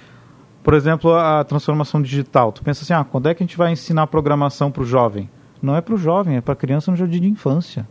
por 0.62 0.74
exemplo, 0.74 1.14
a 1.14 1.44
transformação 1.44 2.00
digital. 2.00 2.50
Tu 2.52 2.62
pensa 2.62 2.82
assim, 2.82 2.92
ah, 2.92 3.04
quando 3.04 3.28
é 3.28 3.34
que 3.34 3.42
a 3.42 3.46
gente 3.46 3.56
vai 3.56 3.72
ensinar 3.72 4.06
programação 4.06 4.70
para 4.70 4.82
o 4.82 4.86
jovem? 4.86 5.30
Não 5.62 5.76
é 5.76 5.80
para 5.80 5.94
o 5.94 5.98
jovem, 5.98 6.36
é 6.36 6.40
para 6.40 6.56
criança 6.56 6.90
no 6.90 6.96
jardim 6.96 7.20
de 7.20 7.28
infância. 7.28 7.86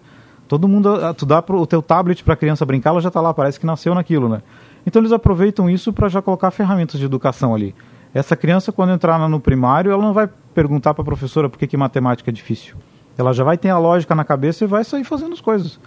Todo 0.47 0.67
mundo, 0.67 0.89
ah, 0.89 1.13
tu 1.13 1.25
dá 1.25 1.41
pro, 1.41 1.59
o 1.59 1.67
teu 1.67 1.81
tablet 1.81 2.23
para 2.23 2.33
a 2.33 2.37
criança 2.37 2.65
brincar, 2.65 2.89
ela 2.89 3.01
já 3.01 3.09
está 3.09 3.21
lá, 3.21 3.33
parece 3.33 3.59
que 3.59 3.65
nasceu 3.65 3.93
naquilo, 3.93 4.27
né? 4.27 4.41
Então 4.85 5.01
eles 5.01 5.11
aproveitam 5.11 5.69
isso 5.69 5.93
para 5.93 6.09
já 6.09 6.21
colocar 6.21 6.49
ferramentas 6.51 6.99
de 6.99 7.05
educação 7.05 7.53
ali. 7.53 7.75
Essa 8.13 8.35
criança, 8.35 8.71
quando 8.71 8.91
entrar 8.91 9.19
no 9.29 9.39
primário, 9.39 9.91
ela 9.91 10.01
não 10.01 10.13
vai 10.13 10.27
perguntar 10.53 10.93
para 10.93 11.03
a 11.03 11.05
professora 11.05 11.47
por 11.47 11.59
que, 11.59 11.67
que 11.67 11.77
matemática 11.77 12.31
é 12.31 12.33
difícil. 12.33 12.75
Ela 13.17 13.33
já 13.33 13.43
vai 13.43 13.57
ter 13.57 13.69
a 13.69 13.77
lógica 13.77 14.15
na 14.15 14.23
cabeça 14.23 14.63
e 14.63 14.67
vai 14.67 14.83
sair 14.83 15.03
fazendo 15.03 15.33
as 15.33 15.41
coisas. 15.41 15.79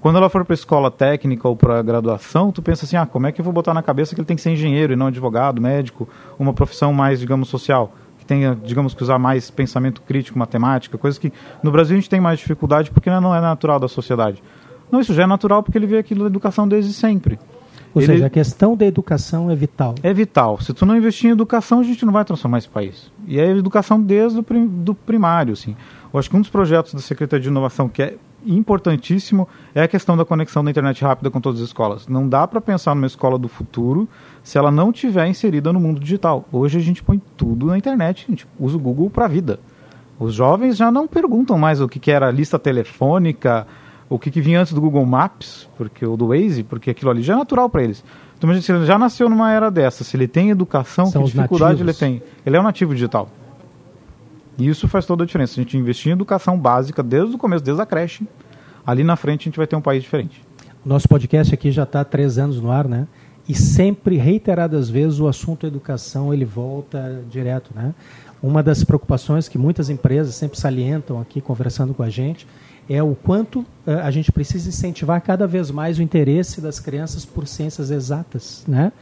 Quando 0.00 0.16
ela 0.16 0.28
for 0.28 0.44
para 0.44 0.54
escola 0.54 0.90
técnica 0.90 1.48
ou 1.48 1.56
para 1.56 1.82
graduação, 1.82 2.52
tu 2.52 2.62
pensa 2.62 2.84
assim, 2.84 2.96
ah, 2.96 3.06
como 3.06 3.26
é 3.26 3.32
que 3.32 3.40
eu 3.40 3.44
vou 3.44 3.52
botar 3.52 3.74
na 3.74 3.82
cabeça 3.82 4.14
que 4.14 4.20
ele 4.20 4.26
tem 4.26 4.36
que 4.36 4.42
ser 4.42 4.50
engenheiro 4.50 4.92
e 4.92 4.96
não 4.96 5.08
advogado, 5.08 5.60
médico, 5.60 6.08
uma 6.38 6.52
profissão 6.52 6.92
mais, 6.92 7.20
digamos, 7.20 7.48
social, 7.48 7.92
que 8.18 8.24
tenha, 8.24 8.56
digamos, 8.64 8.94
que 8.94 9.02
usar 9.02 9.18
mais 9.18 9.50
pensamento 9.50 10.00
crítico, 10.02 10.38
matemática, 10.38 10.96
coisas 10.96 11.18
que 11.18 11.32
no 11.62 11.70
Brasil 11.70 11.96
a 11.96 12.00
gente 12.00 12.10
tem 12.10 12.20
mais 12.20 12.38
dificuldade 12.38 12.90
porque 12.90 13.10
não 13.10 13.34
é 13.34 13.40
natural 13.40 13.80
da 13.80 13.88
sociedade. 13.88 14.42
Não, 14.90 15.00
isso 15.00 15.12
já 15.14 15.24
é 15.24 15.26
natural 15.26 15.62
porque 15.62 15.76
ele 15.76 15.86
vê 15.86 15.98
aquilo 15.98 16.22
da 16.22 16.26
educação 16.28 16.66
desde 16.66 16.92
sempre. 16.92 17.38
Ou 17.98 18.02
ele... 18.02 18.12
seja, 18.14 18.26
a 18.26 18.30
questão 18.30 18.76
da 18.76 18.86
educação 18.86 19.50
é 19.50 19.54
vital. 19.54 19.94
É 20.02 20.12
vital. 20.12 20.60
Se 20.60 20.72
tu 20.72 20.86
não 20.86 20.96
investir 20.96 21.28
em 21.28 21.32
educação, 21.32 21.80
a 21.80 21.82
gente 21.82 22.04
não 22.06 22.12
vai 22.12 22.24
transformar 22.24 22.58
esse 22.58 22.68
país. 22.68 23.10
E 23.26 23.38
é 23.38 23.50
educação 23.50 24.00
desde 24.00 24.38
o 24.38 24.42
prim... 24.42 24.66
do 24.66 24.94
primário, 24.94 25.52
assim. 25.52 25.76
Eu 26.12 26.18
acho 26.18 26.30
que 26.30 26.36
um 26.36 26.40
dos 26.40 26.50
projetos 26.50 26.94
da 26.94 27.00
Secretaria 27.00 27.42
de 27.42 27.48
Inovação 27.48 27.88
que 27.88 28.02
é 28.02 28.14
importantíssimo 28.46 29.48
é 29.74 29.82
a 29.82 29.88
questão 29.88 30.16
da 30.16 30.24
conexão 30.24 30.64
da 30.64 30.70
internet 30.70 31.02
rápida 31.02 31.30
com 31.30 31.40
todas 31.40 31.60
as 31.60 31.66
escolas. 31.66 32.06
Não 32.06 32.28
dá 32.28 32.46
para 32.46 32.60
pensar 32.60 32.94
numa 32.94 33.06
escola 33.06 33.38
do 33.38 33.48
futuro 33.48 34.08
se 34.42 34.56
ela 34.56 34.70
não 34.70 34.92
tiver 34.92 35.26
inserida 35.26 35.72
no 35.72 35.80
mundo 35.80 36.00
digital. 36.00 36.46
Hoje 36.52 36.78
a 36.78 36.80
gente 36.80 37.02
põe 37.02 37.20
tudo 37.36 37.66
na 37.66 37.76
internet, 37.76 38.24
a 38.28 38.30
gente 38.30 38.46
usa 38.58 38.76
o 38.76 38.80
Google 38.80 39.10
para 39.10 39.26
a 39.26 39.28
vida. 39.28 39.60
Os 40.18 40.34
jovens 40.34 40.76
já 40.76 40.90
não 40.90 41.06
perguntam 41.06 41.58
mais 41.58 41.80
o 41.80 41.88
que, 41.88 42.00
que 42.00 42.10
era 42.10 42.30
lista 42.30 42.58
telefônica, 42.58 43.66
o 44.08 44.18
que, 44.18 44.30
que 44.30 44.40
vinha 44.40 44.60
antes 44.60 44.72
do 44.72 44.80
Google 44.80 45.04
Maps, 45.04 45.68
porque 45.76 46.04
o 46.04 46.16
do 46.16 46.28
Waze, 46.28 46.62
porque 46.62 46.90
aquilo 46.90 47.10
ali 47.10 47.22
já 47.22 47.34
é 47.34 47.36
natural 47.36 47.68
para 47.68 47.82
eles. 47.82 48.02
Então, 48.38 48.60
se 48.60 48.72
ele 48.72 48.86
já 48.86 48.98
nasceu 48.98 49.28
numa 49.28 49.52
era 49.52 49.70
dessa, 49.70 50.04
se 50.04 50.16
ele 50.16 50.28
tem 50.28 50.50
educação, 50.50 51.06
São 51.06 51.24
que 51.24 51.32
dificuldade 51.32 51.82
nativos. 51.82 52.02
ele 52.02 52.18
tem? 52.18 52.22
Ele 52.46 52.56
é 52.56 52.60
um 52.60 52.62
nativo 52.62 52.94
digital. 52.94 53.28
E 54.56 54.68
isso 54.68 54.88
faz 54.88 55.04
toda 55.04 55.24
a 55.24 55.26
diferença. 55.26 55.52
A 55.52 55.62
gente 55.62 55.76
investir 55.76 56.10
em 56.10 56.12
educação 56.12 56.58
básica 56.58 57.02
desde 57.02 57.34
o 57.34 57.38
começo, 57.38 57.64
desde 57.64 57.82
a 57.82 57.86
creche, 57.86 58.26
ali 58.86 59.04
na 59.04 59.16
frente 59.16 59.42
a 59.42 59.44
gente 59.44 59.56
vai 59.56 59.66
ter 59.66 59.76
um 59.76 59.80
país 59.80 60.02
diferente. 60.02 60.42
O 60.84 60.88
nosso 60.88 61.08
podcast 61.08 61.52
aqui 61.52 61.70
já 61.70 61.82
está 61.82 62.00
há 62.00 62.04
três 62.04 62.38
anos 62.38 62.60
no 62.60 62.70
ar, 62.70 62.88
né? 62.88 63.06
E 63.48 63.54
sempre, 63.54 64.16
reiteradas 64.16 64.88
vezes, 64.88 65.18
o 65.20 65.26
assunto 65.26 65.66
educação 65.66 66.32
ele 66.32 66.44
volta 66.44 67.22
direto, 67.30 67.70
né? 67.74 67.94
Uma 68.42 68.62
das 68.62 68.84
preocupações 68.84 69.48
que 69.48 69.58
muitas 69.58 69.90
empresas 69.90 70.34
sempre 70.34 70.58
salientam 70.58 71.20
aqui, 71.20 71.40
conversando 71.40 71.92
com 71.94 72.02
a 72.02 72.10
gente, 72.10 72.46
é 72.88 73.02
o 73.02 73.14
quanto 73.14 73.60
uh, 73.60 73.66
a 74.02 74.10
gente 74.10 74.32
precisa 74.32 74.68
incentivar 74.68 75.20
cada 75.20 75.46
vez 75.46 75.70
mais 75.70 75.98
o 75.98 76.02
interesse 76.02 76.60
das 76.60 76.80
crianças 76.80 77.24
por 77.24 77.46
ciências 77.46 77.90
exatas, 77.90 78.64
né? 78.66 78.92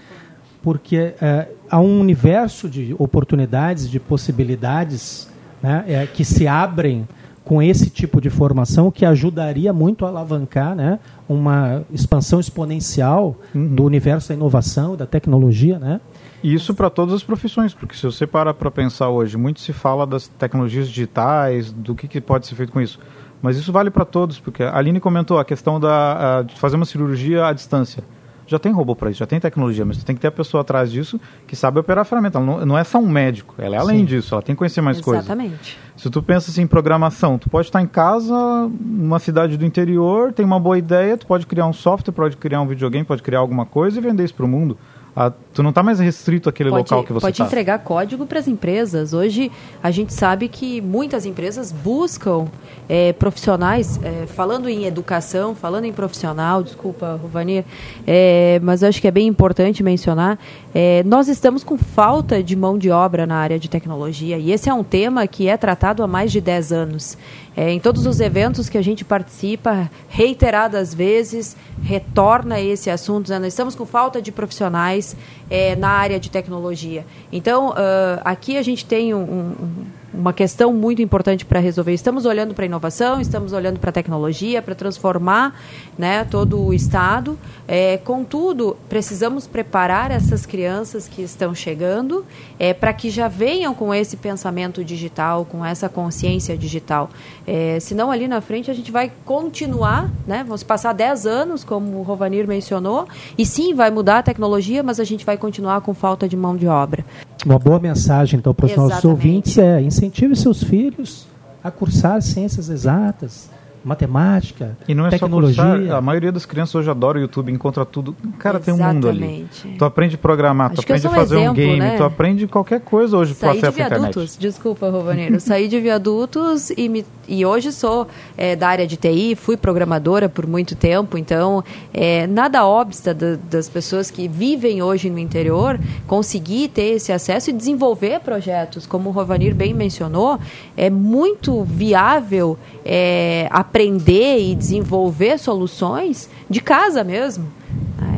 Porque 0.62 1.14
uh, 1.14 1.55
há 1.70 1.80
um 1.80 2.01
universo 2.01 2.68
de 2.68 2.95
oportunidades, 2.99 3.89
de 3.89 4.01
possibilidades 4.01 5.28
né, 5.62 5.84
é, 5.87 6.07
que 6.07 6.24
se 6.24 6.47
abrem 6.49 7.07
com 7.45 7.62
esse 7.62 7.89
tipo 7.89 8.20
de 8.20 8.28
formação 8.28 8.91
que 8.91 9.05
ajudaria 9.05 9.72
muito 9.72 10.05
a 10.05 10.09
alavancar 10.09 10.74
né, 10.74 10.99
uma 11.28 11.84
expansão 11.93 12.41
exponencial 12.41 13.37
uhum. 13.55 13.72
do 13.72 13.84
universo 13.84 14.30
da 14.30 14.34
inovação, 14.34 14.97
da 14.97 15.07
tecnologia, 15.07 15.78
né? 15.78 16.01
Isso 16.43 16.74
para 16.74 16.91
todas 16.91 17.14
as 17.14 17.22
profissões, 17.22 17.72
porque 17.72 17.97
se 17.97 18.03
você 18.03 18.26
para 18.26 18.53
para 18.53 18.70
pensar 18.70 19.09
hoje, 19.11 19.37
muito 19.37 19.61
se 19.61 19.72
fala 19.72 20.05
das 20.07 20.26
tecnologias 20.26 20.89
digitais, 20.89 21.72
do 21.72 21.95
que, 21.95 22.09
que 22.09 22.20
pode 22.20 22.47
ser 22.49 22.57
feito 22.57 22.72
com 22.72 22.80
isso. 22.80 22.99
Mas 23.43 23.57
isso 23.57 23.72
vale 23.72 23.91
para 23.91 24.05
todos, 24.05 24.41
porque 24.41 24.62
a 24.62 24.76
Aline 24.76 24.99
comentou 24.99 25.39
a 25.39 25.45
questão 25.45 25.78
da, 25.78 26.39
a, 26.39 26.43
de 26.43 26.55
fazer 26.59 26.76
uma 26.76 26.87
cirurgia 26.87 27.47
à 27.47 27.53
distância 27.53 28.03
já 28.47 28.59
tem 28.59 28.72
robô 28.72 28.95
para 28.95 29.11
isso, 29.11 29.18
já 29.18 29.26
tem 29.26 29.41
tecnologia, 29.41 29.84
mas 29.84 30.03
tem 30.05 30.14
que 30.14 30.22
ter 30.22 30.28
a 30.28 30.32
pessoa 30.32 30.61
atrás 30.61 30.91
disso 30.91 31.20
que 31.47 31.57
sabe 31.57 31.80
operar 31.80 32.03
a 32.03 32.05
ferramenta. 32.05 32.39
Ela 32.39 32.47
não, 32.47 32.66
não 32.66 32.78
é 32.78 32.84
só 32.84 32.99
um 32.99 33.09
médico, 33.09 33.55
ela 33.59 33.74
é 33.74 33.78
além 33.78 34.01
Sim. 34.01 34.05
disso, 34.05 34.34
ela 34.34 34.43
tem 34.43 34.55
que 34.55 34.59
conhecer 34.59 34.80
mais 34.80 35.01
coisas. 35.01 35.24
Exatamente. 35.24 35.76
Se 35.97 36.09
tu 36.09 36.22
pensa 36.22 36.51
assim 36.51 36.62
em 36.62 36.66
programação, 36.66 37.39
tu 37.39 37.51
pode 37.51 37.66
estar 37.66 37.82
em 37.82 37.87
casa, 37.87 38.70
numa 38.80 39.18
cidade 39.18 39.57
do 39.57 39.64
interior, 39.64 40.32
tem 40.32 40.47
uma 40.47 40.61
boa 40.61 40.78
ideia, 40.78 41.16
tu 41.16 41.26
pode 41.26 41.47
criar 41.47 41.66
um 41.66 41.72
software, 41.72 42.12
pode 42.12 42.37
criar 42.37 42.61
um 42.61 42.66
videogame, 42.66 43.05
pode 43.05 43.22
criar 43.22 43.41
alguma 43.41 43.66
coisa 43.66 43.99
e 43.99 44.03
vender 44.03 44.24
isso 44.24 44.34
para 44.34 44.47
o 44.47 44.49
mundo. 44.49 44.78
Ah, 45.19 45.33
tu 45.55 45.62
não 45.62 45.71
está 45.71 45.83
mais 45.83 45.99
restrito 45.99 46.47
àquele 46.47 46.69
pode, 46.69 46.83
local 46.83 47.03
que 47.03 47.11
você 47.11 47.25
Pode 47.25 47.39
tá. 47.39 47.47
entregar 47.47 47.79
código 47.79 48.27
para 48.27 48.39
as 48.39 48.47
empresas. 48.47 49.14
Hoje 49.14 49.51
a 49.83 49.91
gente 49.91 50.12
sabe 50.12 50.47
que 50.47 50.83
muitas 50.83 51.25
empresas 51.25 51.73
buscam 51.73 52.49
é, 52.87 53.14
profissionais, 53.14 53.99
é, 54.03 54.27
falando 54.27 54.69
em 54.69 54.85
educação, 54.85 55.55
falando 55.55 55.87
em 55.87 55.93
profissional, 55.93 56.62
desculpa, 56.62 57.19
Rovanir, 57.21 57.64
é, 58.07 58.61
mas 58.62 58.83
acho 58.83 59.01
que 59.01 59.09
é 59.09 59.11
bem 59.11 59.27
importante 59.27 59.83
mencionar, 59.83 60.39
é, 60.75 61.03
nós 61.05 61.29
estamos 61.29 61.64
com 61.64 61.79
falta 61.79 62.43
de 62.43 62.55
mão 62.55 62.77
de 62.77 62.91
obra 62.91 63.27
na 63.27 63.37
área 63.37 63.59
de 63.59 63.71
tecnologia 63.71 64.37
e 64.37 64.53
esse 64.53 64.69
é 64.69 64.75
um 64.75 64.85
tema 64.85 65.27
que 65.27 65.49
é 65.49 65.57
tratado 65.57 66.03
há 66.03 66.07
mais 66.07 66.31
de 66.31 66.43
10 66.43 66.73
anos. 66.73 67.17
É, 67.57 67.71
em 67.71 67.81
todos 67.81 68.05
os 68.05 68.21
eventos 68.21 68.69
que 68.69 68.77
a 68.77 68.83
gente 68.83 69.03
participa, 69.03 69.91
reiteradas 70.11 70.93
vezes, 70.93 71.57
retorna 71.83 72.61
esse 72.61 72.91
assunto, 72.91 73.31
nós 73.31 73.47
estamos 73.47 73.75
com 73.75 73.87
falta 73.87 74.21
de 74.21 74.31
profissionais 74.31 75.17
é, 75.49 75.75
na 75.75 75.89
área 75.89 76.21
de 76.21 76.31
tecnologia. 76.31 77.07
Então, 77.33 77.71
uh, 77.71 78.21
aqui 78.25 78.59
a 78.59 78.63
gente 78.63 78.85
tem 78.85 79.15
um, 79.15 79.23
um 79.23 79.87
uma 80.17 80.33
questão 80.33 80.73
muito 80.73 81.03
importante 81.03 81.45
para 81.45 81.61
resolver. 81.61 81.93
Estamos 81.93 82.25
olhando 82.25 82.55
para 82.55 82.64
a 82.64 82.67
inovação, 82.67 83.21
estamos 83.21 83.53
olhando 83.53 83.79
para 83.79 83.91
a 83.91 83.93
tecnologia, 83.93 84.62
para 84.62 84.75
transformar 84.75 85.61
né, 85.99 86.25
todo 86.25 86.61
o 86.61 86.73
Estado. 86.73 87.39
É, 87.69 87.99
contudo, 87.99 88.77
precisamos 88.89 89.47
preparar 89.47 90.11
essas 90.11 90.47
crianças 90.47 91.07
que 91.07 91.23
estão 91.23 91.55
chegando 91.55 92.25
é, 92.59 92.73
para 92.73 92.93
que 92.93 93.11
já 93.11 93.29
venham 93.29 93.75
com 93.75 93.93
esse 93.93 94.17
pensamento 94.17 94.83
digital, 94.83 95.45
com 95.45 95.64
essa 95.64 95.89
consciência 95.89 96.57
digital. 96.57 97.11
É, 97.47 97.79
senão, 97.81 98.11
ali 98.11 98.27
na 98.27 98.41
frente, 98.41 98.71
a 98.71 98.75
gente 98.75 98.91
vai 98.91 99.12
continuar, 99.25 100.11
né, 100.27 100.43
vamos 100.45 100.62
passar 100.62 100.93
10 100.93 101.27
anos, 101.27 101.64
como 101.64 101.99
o 101.99 102.03
Rovanir 102.03 102.47
mencionou, 102.47 103.07
e 103.37 103.45
sim, 103.45 103.75
vai 103.75 103.91
mudar 103.91 104.19
a 104.19 104.23
tecnologia, 104.23 104.83
mas 104.83 104.99
a 104.99 105.05
gente 105.05 105.25
vai 105.25 105.37
continuar 105.37 105.81
com 105.81 105.93
falta 105.93 106.29
de 106.29 106.37
mão 106.37 106.57
de 106.57 106.67
obra. 106.67 107.05
Uma 107.47 107.61
boa 107.61 107.78
mensagem, 107.78 108.40
então, 108.40 108.53
para 108.53 108.66
os 108.66 108.74
nossos 108.74 109.05
ouvintes 109.05 109.57
é 109.57 109.80
incentive 109.80 110.34
seus 110.34 110.64
filhos 110.64 111.28
a 111.62 111.70
cursar 111.70 112.20
ciências 112.20 112.68
exatas, 112.68 113.49
matemática, 113.87 114.76
e 114.89 114.95
não 114.97 115.07
é 115.07 115.11
tecnologia. 115.11 115.62
Só 115.62 115.76
cursar, 115.76 115.97
a 115.97 116.01
maioria 116.01 116.32
das 116.32 116.45
crianças 116.45 116.74
hoje 116.74 116.91
adora 116.91 117.18
o 117.18 117.20
YouTube, 117.20 117.53
encontra 117.53 117.84
tudo. 117.84 118.16
Cara, 118.37 118.59
Exatamente. 118.59 118.64
tem 118.64 118.74
um 118.74 118.95
mundo 118.95 119.09
ali. 119.09 119.47
Tu 119.78 119.84
aprende 119.84 120.16
a 120.16 120.18
programar, 120.18 120.66
Acho 120.72 120.74
tu 120.74 120.80
aprende 120.80 121.07
a 121.07 121.11
fazer 121.11 121.37
um, 121.37 121.39
exemplo, 121.39 121.53
um 121.53 121.55
game, 121.55 121.78
né? 121.78 121.97
tu 121.97 122.03
aprende 122.03 122.47
qualquer 122.49 122.80
coisa 122.80 123.16
hoje 123.16 123.34
Saí 123.34 123.61
de 123.61 123.70
viadutos, 123.70 124.37
desculpa, 124.37 124.91
Rovaneiro. 124.91 125.39
Saí 125.39 125.68
de 125.68 125.78
viadutos 125.78 126.70
e, 126.70 126.89
me, 126.89 127.07
e 127.28 127.47
hoje 127.47 127.70
sou 127.70 128.09
é, 128.37 128.57
da 128.57 128.66
área 128.66 128.89
de 128.89 128.97
TI, 128.97 129.37
fui 129.37 129.57
programadora 129.57 130.28
por 130.28 130.49
muito 130.49 130.74
tempo, 130.74 131.16
então 131.16 131.62
é, 131.95 132.26
nada 132.26 132.66
obsta 132.66 133.14
da, 133.14 133.37
das 133.49 133.68
pessoas 133.68 134.11
que 134.11 134.26
vivem 134.26 134.82
hoje 134.82 135.09
no 135.09 135.20
interior 135.20 135.78
conseguir 136.09 136.68
ter 136.68 136.97
esse 136.97 137.12
acesso 137.12 137.51
e 137.51 137.53
desenvolver 137.53 138.18
projetos. 138.18 138.84
Como 138.84 139.11
o 139.11 139.12
Rovanir 139.12 139.55
bem 139.55 139.72
mencionou, 139.72 140.41
é 140.76 140.91
muito 140.91 141.62
viável 141.62 142.59
é, 142.84 143.49
aprender 143.77 144.39
e 144.39 144.55
desenvolver 144.55 145.39
soluções 145.39 146.31
de 146.49 146.62
casa 146.62 147.05
mesmo. 147.05 147.47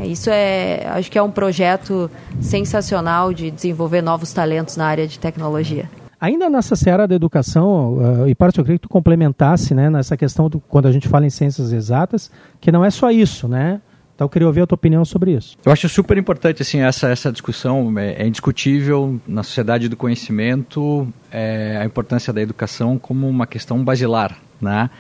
É, 0.00 0.06
isso 0.06 0.30
é, 0.30 0.86
acho 0.86 1.10
que 1.10 1.18
é 1.18 1.22
um 1.22 1.32
projeto 1.32 2.08
sensacional 2.40 3.34
de 3.34 3.50
desenvolver 3.50 4.00
novos 4.00 4.32
talentos 4.32 4.76
na 4.76 4.86
área 4.86 5.06
de 5.08 5.18
tecnologia. 5.18 5.90
Ainda 6.20 6.48
nessa 6.48 6.76
seara 6.76 7.08
da 7.08 7.14
educação, 7.14 7.94
uh, 7.94 8.28
e 8.28 8.34
parte 8.36 8.58
eu 8.58 8.64
queria 8.64 8.78
que 8.78 8.82
tu 8.82 8.88
complementasse 8.88 9.74
né, 9.74 9.90
nessa 9.90 10.16
questão 10.16 10.48
do, 10.48 10.60
quando 10.60 10.86
a 10.86 10.92
gente 10.92 11.08
fala 11.08 11.26
em 11.26 11.30
ciências 11.30 11.72
exatas, 11.72 12.30
que 12.60 12.70
não 12.70 12.84
é 12.84 12.90
só 12.90 13.10
isso, 13.10 13.48
né? 13.48 13.80
Então 14.14 14.24
eu 14.24 14.28
queria 14.28 14.48
ouvir 14.48 14.62
a 14.62 14.66
tua 14.66 14.74
opinião 14.74 15.04
sobre 15.04 15.32
isso. 15.32 15.56
Eu 15.64 15.70
acho 15.70 15.88
super 15.88 16.18
importante 16.18 16.60
assim 16.60 16.80
essa 16.80 17.08
essa 17.08 17.30
discussão 17.30 17.96
é, 17.96 18.22
é 18.22 18.26
indiscutível 18.26 19.20
na 19.28 19.44
sociedade 19.44 19.88
do 19.88 19.96
conhecimento 19.96 21.06
é, 21.30 21.78
a 21.80 21.84
importância 21.84 22.32
da 22.32 22.42
educação 22.42 22.98
como 22.98 23.28
uma 23.28 23.46
questão 23.46 23.82
basilar, 23.84 24.36
né? 24.60 24.90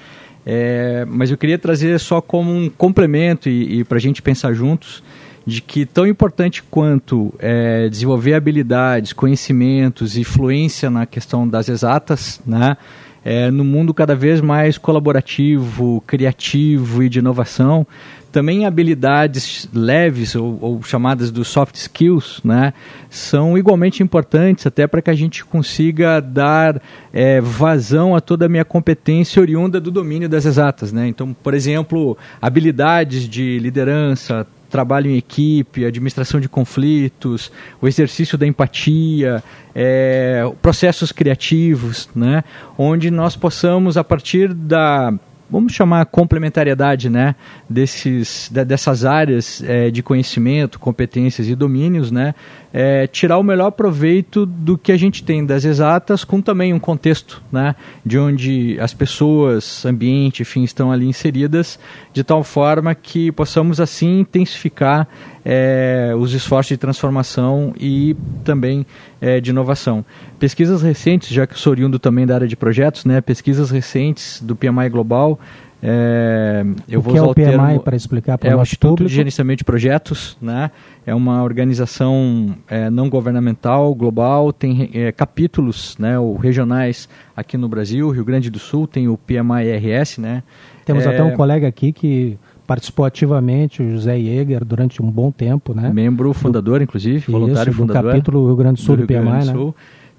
É, 0.50 1.04
mas 1.06 1.30
eu 1.30 1.36
queria 1.36 1.58
trazer 1.58 2.00
só 2.00 2.22
como 2.22 2.50
um 2.50 2.70
complemento 2.70 3.50
e, 3.50 3.80
e 3.80 3.84
para 3.84 3.98
a 3.98 4.00
gente 4.00 4.22
pensar 4.22 4.54
juntos 4.54 5.02
de 5.44 5.60
que 5.60 5.84
tão 5.84 6.06
importante 6.06 6.62
quanto 6.62 7.34
é, 7.38 7.86
desenvolver 7.90 8.32
habilidades, 8.32 9.12
conhecimentos 9.12 10.16
e 10.16 10.24
fluência 10.24 10.88
na 10.88 11.04
questão 11.04 11.46
das 11.46 11.68
exatas, 11.68 12.40
né? 12.46 12.78
É, 13.24 13.50
no 13.50 13.64
mundo 13.64 13.92
cada 13.92 14.14
vez 14.14 14.40
mais 14.40 14.78
colaborativo, 14.78 16.02
criativo 16.06 17.02
e 17.02 17.08
de 17.08 17.18
inovação, 17.18 17.86
também 18.30 18.66
habilidades 18.66 19.68
leves 19.72 20.34
ou, 20.34 20.58
ou, 20.60 20.82
chamadas 20.82 21.30
dos 21.30 21.48
soft 21.48 21.74
skills, 21.76 22.40
né, 22.44 22.72
são 23.08 23.56
igualmente 23.56 24.02
importantes 24.02 24.66
até 24.66 24.86
para 24.86 25.00
que 25.00 25.10
a 25.10 25.14
gente 25.14 25.44
consiga 25.44 26.20
dar 26.20 26.80
é, 27.12 27.40
vazão 27.40 28.14
a 28.14 28.20
toda 28.20 28.46
a 28.46 28.48
minha 28.48 28.64
competência 28.64 29.40
oriunda 29.40 29.80
do 29.80 29.90
domínio 29.90 30.28
das 30.28 30.44
exatas, 30.44 30.92
né. 30.92 31.08
Então, 31.08 31.34
por 31.42 31.54
exemplo, 31.54 32.16
habilidades 32.40 33.28
de 33.28 33.58
liderança, 33.58 34.46
trabalho 34.68 35.10
em 35.10 35.16
equipe, 35.16 35.84
administração 35.84 36.40
de 36.40 36.48
conflitos, 36.48 37.50
o 37.80 37.88
exercício 37.88 38.36
da 38.36 38.46
empatia, 38.46 39.42
é, 39.74 40.50
processos 40.60 41.12
criativos, 41.12 42.08
né, 42.14 42.44
onde 42.76 43.10
nós 43.10 43.36
possamos 43.36 43.96
a 43.96 44.04
partir 44.04 44.52
da 44.52 45.12
vamos 45.50 45.72
chamar 45.72 46.04
complementariedade 46.06 47.08
né, 47.08 47.34
desses, 47.68 48.50
dessas 48.50 49.04
áreas 49.04 49.62
é, 49.62 49.90
de 49.90 50.02
conhecimento, 50.02 50.78
competências 50.78 51.48
e 51.48 51.54
domínios, 51.54 52.10
né, 52.10 52.34
é, 52.72 53.06
tirar 53.06 53.38
o 53.38 53.42
melhor 53.42 53.70
proveito 53.70 54.44
do 54.44 54.76
que 54.76 54.92
a 54.92 54.96
gente 54.96 55.24
tem 55.24 55.44
das 55.44 55.64
exatas, 55.64 56.24
com 56.24 56.40
também 56.40 56.72
um 56.72 56.78
contexto 56.78 57.42
né, 57.50 57.74
de 58.04 58.18
onde 58.18 58.78
as 58.80 58.92
pessoas, 58.92 59.84
ambiente, 59.86 60.42
enfim, 60.42 60.62
estão 60.64 60.92
ali 60.92 61.06
inseridas, 61.06 61.78
de 62.12 62.22
tal 62.22 62.44
forma 62.44 62.94
que 62.94 63.32
possamos 63.32 63.80
assim 63.80 64.20
intensificar 64.20 65.08
é, 65.44 66.12
os 66.18 66.34
esforços 66.34 66.68
de 66.68 66.76
transformação 66.76 67.72
e 67.78 68.14
também 68.44 68.84
é, 69.20 69.40
de 69.40 69.50
inovação. 69.50 70.04
Pesquisas 70.38 70.82
recentes, 70.82 71.30
já 71.30 71.46
que 71.46 71.58
sou 71.58 71.70
oriundo 71.70 71.98
também 71.98 72.26
da 72.26 72.34
área 72.34 72.48
de 72.48 72.56
projetos, 72.56 73.04
né, 73.04 73.20
pesquisas 73.20 73.70
recentes 73.70 74.42
do 74.42 74.54
PMI 74.54 74.88
Global, 74.90 75.40
é, 75.80 76.64
eu 76.88 76.98
o 76.98 77.02
vou 77.02 77.12
que 77.12 77.18
é 77.18 77.22
o 77.22 77.34
PMI 77.34 77.78
para 77.84 77.94
explicar 77.94 78.36
para 78.36 78.50
é 78.50 78.56
o 78.56 78.60
Instituto 78.60 78.90
público? 78.90 79.08
de 79.08 79.14
Gerenciamento 79.14 79.58
de 79.58 79.64
Projetos, 79.64 80.36
né? 80.42 80.70
É 81.06 81.14
uma 81.14 81.42
organização 81.42 82.56
é, 82.68 82.90
não 82.90 83.08
governamental, 83.08 83.94
global, 83.94 84.52
tem 84.52 84.90
é, 84.92 85.12
capítulos, 85.12 85.96
né, 85.98 86.18
ou 86.18 86.36
regionais 86.36 87.08
aqui 87.36 87.56
no 87.56 87.68
Brasil, 87.68 88.10
Rio 88.10 88.24
Grande 88.24 88.50
do 88.50 88.58
Sul 88.58 88.86
tem 88.86 89.08
o 89.08 89.16
PMI-RS, 89.16 90.18
né? 90.18 90.42
Temos 90.84 91.06
até 91.06 91.22
um 91.22 91.34
colega 91.36 91.68
aqui 91.68 91.92
que 91.92 92.38
participou 92.66 93.04
ativamente, 93.06 93.82
o 93.82 93.90
José 93.90 94.18
Jäger, 94.18 94.64
durante 94.64 95.00
um 95.00 95.10
bom 95.10 95.30
tempo, 95.30 95.74
né? 95.74 95.90
Membro 95.90 96.32
fundador, 96.34 96.80
do, 96.80 96.84
inclusive, 96.84 97.30
voluntário 97.30 97.70
isso, 97.70 97.78
fundador. 97.78 98.02
do 98.02 98.08
capítulo 98.08 98.46
Rio 98.46 98.56
Grande 98.56 98.80
do 98.80 98.84
Sul 98.84 98.96
do, 98.96 99.02
do 99.02 99.06
PMI, 99.06 99.22
né? 99.22 99.40
Sul. 99.42 99.74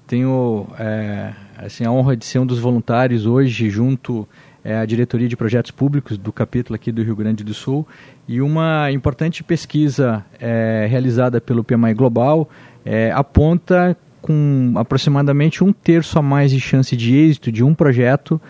Tenho 0.06 0.66
é, 0.78 1.30
assim, 1.58 1.84
a 1.84 1.92
honra 1.92 2.16
de 2.16 2.24
ser 2.24 2.40
um 2.40 2.46
dos 2.46 2.58
voluntários 2.58 3.26
hoje, 3.26 3.70
junto 3.70 4.26
é, 4.64 4.76
à 4.76 4.84
diretoria 4.84 5.28
de 5.28 5.36
projetos 5.36 5.70
públicos 5.70 6.18
do 6.18 6.32
capítulo 6.32 6.74
aqui 6.74 6.92
do 6.92 7.02
Rio 7.02 7.16
Grande 7.16 7.42
do 7.42 7.54
Sul. 7.54 7.86
E 8.28 8.40
uma 8.40 8.90
importante 8.92 9.42
pesquisa 9.42 10.24
é, 10.38 10.86
realizada 10.88 11.40
pelo 11.40 11.64
PMI 11.64 11.94
Global 11.94 12.48
é, 12.84 13.10
aponta 13.12 13.96
com 14.20 14.74
aproximadamente 14.76 15.64
um 15.64 15.72
terço 15.72 16.18
a 16.18 16.22
mais 16.22 16.50
de 16.50 16.60
chance 16.60 16.94
de 16.96 17.16
êxito 17.16 17.50
de 17.50 17.64
um 17.64 17.74
projeto 17.74 18.40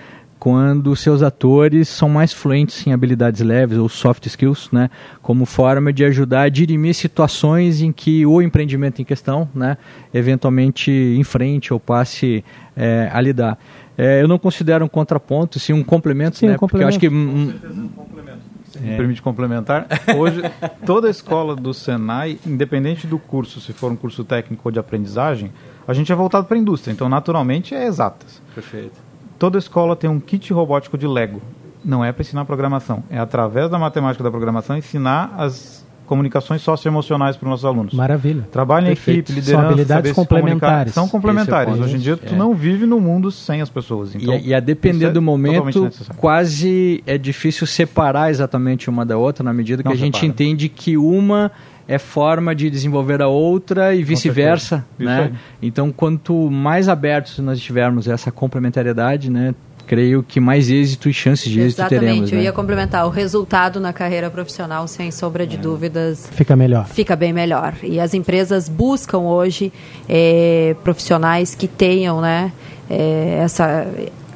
quando 0.40 0.96
seus 0.96 1.22
atores 1.22 1.86
são 1.86 2.08
mais 2.08 2.32
fluentes 2.32 2.86
em 2.86 2.94
habilidades 2.94 3.42
leves 3.42 3.76
ou 3.76 3.90
soft 3.90 4.24
skills, 4.24 4.70
né, 4.72 4.88
como 5.20 5.44
forma 5.44 5.92
de 5.92 6.02
ajudar 6.06 6.42
a 6.44 6.48
dirimir 6.48 6.94
situações 6.94 7.82
em 7.82 7.92
que 7.92 8.24
o 8.24 8.40
empreendimento 8.40 9.02
em 9.02 9.04
questão, 9.04 9.46
né, 9.54 9.76
eventualmente 10.14 10.90
enfrente 11.18 11.74
ou 11.74 11.78
passe 11.78 12.42
é, 12.74 13.10
a 13.12 13.20
lidar. 13.20 13.58
É, 14.00 14.22
eu 14.22 14.28
não 14.28 14.38
considero 14.38 14.84
um 14.84 14.88
contraponto, 14.88 15.58
sim 15.58 15.72
um 15.72 15.84
complemento, 15.84 16.36
sim, 16.36 16.46
né, 16.46 16.54
um 16.54 16.56
complemento. 16.56 16.98
porque 16.98 17.06
eu 17.06 17.10
acho 17.10 17.26
que... 17.26 17.44
Com 17.44 17.50
certeza 17.50 17.80
um 17.80 17.88
complemento. 17.88 18.38
Se 18.70 18.78
me 18.78 18.96
permite 18.96 19.20
complementar, 19.20 19.86
hoje 20.16 20.42
toda 20.86 21.08
a 21.08 21.10
escola 21.10 21.56
do 21.56 21.74
Senai, 21.74 22.38
independente 22.46 23.06
do 23.06 23.18
curso, 23.18 23.60
se 23.60 23.72
for 23.72 23.90
um 23.90 23.96
curso 23.96 24.24
técnico 24.24 24.62
ou 24.64 24.70
de 24.70 24.78
aprendizagem, 24.78 25.50
a 25.88 25.92
gente 25.92 26.12
é 26.12 26.14
voltado 26.14 26.46
para 26.46 26.56
a 26.56 26.60
indústria, 26.60 26.92
então 26.92 27.08
naturalmente 27.08 27.74
é 27.74 27.84
exatas. 27.84 28.40
Perfeito 28.54 29.10
toda 29.40 29.58
escola 29.58 29.96
tem 29.96 30.08
um 30.08 30.20
kit 30.20 30.52
robótico 30.52 30.98
de 30.98 31.06
Lego. 31.06 31.40
Não 31.82 32.04
é 32.04 32.12
para 32.12 32.20
ensinar 32.20 32.44
programação, 32.44 33.02
é 33.08 33.18
através 33.18 33.70
da 33.70 33.78
matemática 33.78 34.22
da 34.22 34.30
programação 34.30 34.76
ensinar 34.76 35.32
as 35.38 35.79
comunicações 36.10 36.60
socioemocionais 36.62 37.36
para 37.36 37.46
os 37.46 37.50
nossos 37.50 37.64
alunos. 37.64 37.94
Maravilha. 37.94 38.42
Trabalho 38.50 38.88
em 38.88 38.90
equipe, 38.90 39.30
liderança, 39.30 39.50
São 39.52 39.60
habilidades 39.60 40.10
complementares. 40.10 40.92
São 40.92 41.08
complementares. 41.08 41.78
É 41.78 41.80
Hoje 41.80 41.94
em 41.94 42.00
dia 42.00 42.16
tu 42.16 42.34
é. 42.34 42.36
não 42.36 42.52
vive 42.52 42.84
no 42.84 42.98
mundo 42.98 43.30
sem 43.30 43.60
as 43.60 43.70
pessoas. 43.70 44.12
Então, 44.16 44.34
e, 44.34 44.48
e 44.48 44.54
a 44.54 44.58
depender 44.58 45.06
é 45.06 45.10
do 45.10 45.22
momento, 45.22 45.88
quase 46.16 47.00
é 47.06 47.16
difícil 47.16 47.64
separar 47.64 48.28
exatamente 48.28 48.90
uma 48.90 49.06
da 49.06 49.16
outra 49.16 49.44
na 49.44 49.52
medida 49.52 49.84
que 49.84 49.88
não 49.88 49.94
a 49.94 49.96
gente 49.96 50.14
separa. 50.14 50.26
entende 50.26 50.68
que 50.68 50.96
uma 50.96 51.52
é 51.86 51.96
forma 51.98 52.56
de 52.56 52.68
desenvolver 52.68 53.22
a 53.22 53.28
outra 53.28 53.94
e 53.94 54.02
vice-versa, 54.02 54.84
né? 54.98 55.32
Então, 55.62 55.92
quanto 55.92 56.50
mais 56.50 56.88
abertos 56.88 57.38
nós 57.38 57.58
estivermos 57.58 58.08
a 58.08 58.14
essa 58.14 58.32
complementariedade, 58.32 59.30
né, 59.30 59.54
creio 59.86 60.22
que 60.22 60.40
mais 60.40 60.70
êxito 60.70 61.08
e 61.08 61.12
chances 61.12 61.50
de 61.50 61.60
êxito 61.60 61.80
Exatamente, 61.80 62.00
teremos. 62.00 62.16
Exatamente, 62.16 62.34
eu 62.34 62.38
né? 62.38 62.44
ia 62.44 62.52
complementar. 62.52 63.06
O 63.06 63.10
resultado 63.10 63.80
na 63.80 63.92
carreira 63.92 64.30
profissional, 64.30 64.86
sem 64.86 65.10
sombra 65.10 65.46
de 65.46 65.56
é. 65.56 65.58
dúvidas, 65.58 66.28
fica 66.32 66.54
melhor. 66.56 66.86
Fica 66.86 67.16
bem 67.16 67.32
melhor. 67.32 67.74
E 67.82 67.98
as 67.98 68.14
empresas 68.14 68.68
buscam 68.68 69.18
hoje 69.18 69.72
é, 70.08 70.74
profissionais 70.82 71.54
que 71.54 71.68
tenham, 71.68 72.20
né, 72.20 72.52
é, 72.88 73.40
essa 73.42 73.86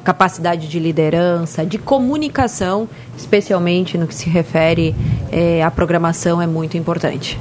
capacidade 0.03 0.67
de 0.67 0.79
liderança, 0.79 1.65
de 1.65 1.79
comunicação, 1.79 2.87
especialmente 3.17 3.97
no 3.97 4.05
que 4.05 4.13
se 4.13 4.29
refere 4.29 4.95
é, 5.31 5.63
à 5.63 5.71
programação, 5.71 6.39
é 6.39 6.45
muito 6.45 6.77
importante. 6.77 7.39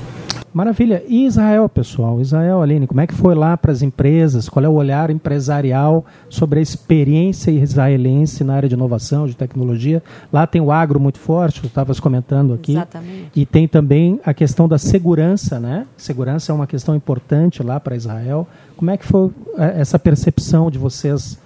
Maravilha. 0.55 1.03
E 1.09 1.27
Israel, 1.27 1.69
pessoal? 1.69 2.21
Israel, 2.21 2.63
Aline, 2.63 2.87
como 2.87 3.01
é 3.01 3.09
que 3.09 3.13
foi 3.13 3.35
lá 3.35 3.57
para 3.57 3.73
as 3.73 3.83
empresas? 3.83 4.49
Qual 4.49 4.65
é 4.65 4.69
o 4.69 4.75
olhar 4.75 5.11
empresarial 5.11 6.07
sobre 6.31 6.61
a 6.61 6.63
experiência 6.63 7.51
israelense 7.51 8.45
na 8.45 8.55
área 8.55 8.69
de 8.69 8.77
inovação, 8.77 9.27
de 9.27 9.35
tecnologia? 9.35 10.01
Lá 10.33 10.47
tem 10.47 10.61
o 10.61 10.71
agro 10.71 11.01
muito 11.01 11.19
forte, 11.19 11.61
tu 11.61 11.67
estavas 11.67 11.99
comentando 11.99 12.55
aqui. 12.55 12.71
Exatamente. 12.71 13.31
E 13.35 13.45
tem 13.45 13.67
também 13.67 14.21
a 14.25 14.33
questão 14.33 14.69
da 14.69 14.79
segurança, 14.79 15.59
né? 15.59 15.89
Segurança 15.97 16.53
é 16.53 16.55
uma 16.55 16.69
questão 16.69 16.95
importante 16.95 17.61
lá 17.61 17.81
para 17.81 17.97
Israel. 17.97 18.47
Como 18.77 18.93
é 18.93 18.97
que 18.97 19.05
foi 19.05 19.33
é, 19.59 19.81
essa 19.81 19.99
percepção 19.99 20.71
de 20.71 20.79
vocês 20.79 21.37